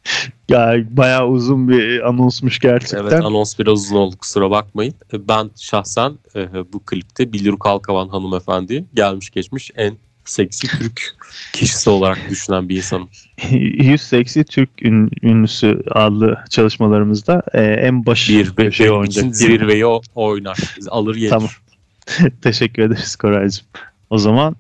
ya 0.49 0.77
bayağı 0.91 1.29
uzun 1.29 1.69
bir 1.69 2.09
anonsmuş 2.09 2.59
gerçekten. 2.59 2.99
evet 2.99 3.13
anons 3.13 3.59
biraz 3.59 3.73
uzun 3.73 3.97
oldu 3.97 4.17
kusura 4.17 4.51
bakmayın. 4.51 4.95
Ben 5.13 5.51
şahsen 5.57 6.19
e, 6.37 6.73
bu 6.73 6.85
klipte 6.85 7.33
Billur 7.33 7.59
Kalkavan 7.59 8.09
hanımefendi 8.09 8.85
gelmiş 8.95 9.31
geçmiş 9.31 9.71
en 9.77 9.97
seksi 10.25 10.67
Türk 10.79 11.17
kişisi 11.53 11.91
olarak 11.91 12.19
düşünen 12.31 12.69
bir 12.69 12.77
insanım. 12.77 13.09
100 13.51 14.01
seksi 14.03 14.45
Türk 14.45 14.71
ün- 14.83 15.11
ünlüsü 15.23 15.83
adlı 15.91 16.39
çalışmalarımızda 16.51 17.43
e, 17.53 17.63
en 17.63 18.07
baş 18.07 18.29
Bir, 18.29 18.57
bir, 18.57 18.73
şey 18.73 18.91
oynayacak. 18.91 19.37
zirveyi 19.37 19.87
o 19.87 20.01
oynar. 20.15 20.59
Alır 20.89 21.15
gelir. 21.17 21.31
Tamam. 21.31 21.49
Teşekkür 22.43 22.83
ederiz 22.83 23.17
Koraycığım. 23.17 23.67
O 24.11 24.19
zaman 24.19 24.57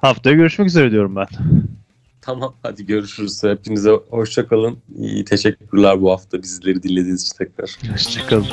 haftaya 0.00 0.36
görüşmek 0.36 0.68
üzere 0.68 0.90
diyorum 0.90 1.16
ben. 1.16 1.26
Tamam 2.20 2.54
hadi 2.62 2.86
görüşürüz. 2.86 3.42
Hepinize 3.44 3.90
hoşça 3.90 4.46
kalın. 4.48 4.78
İyi 4.98 5.24
teşekkürler 5.24 6.00
bu 6.00 6.10
hafta 6.10 6.42
bizleri 6.42 6.82
dinlediğiniz 6.82 7.22
için 7.22 7.36
tekrar. 7.38 7.92
Hoşçakalın. 7.92 8.46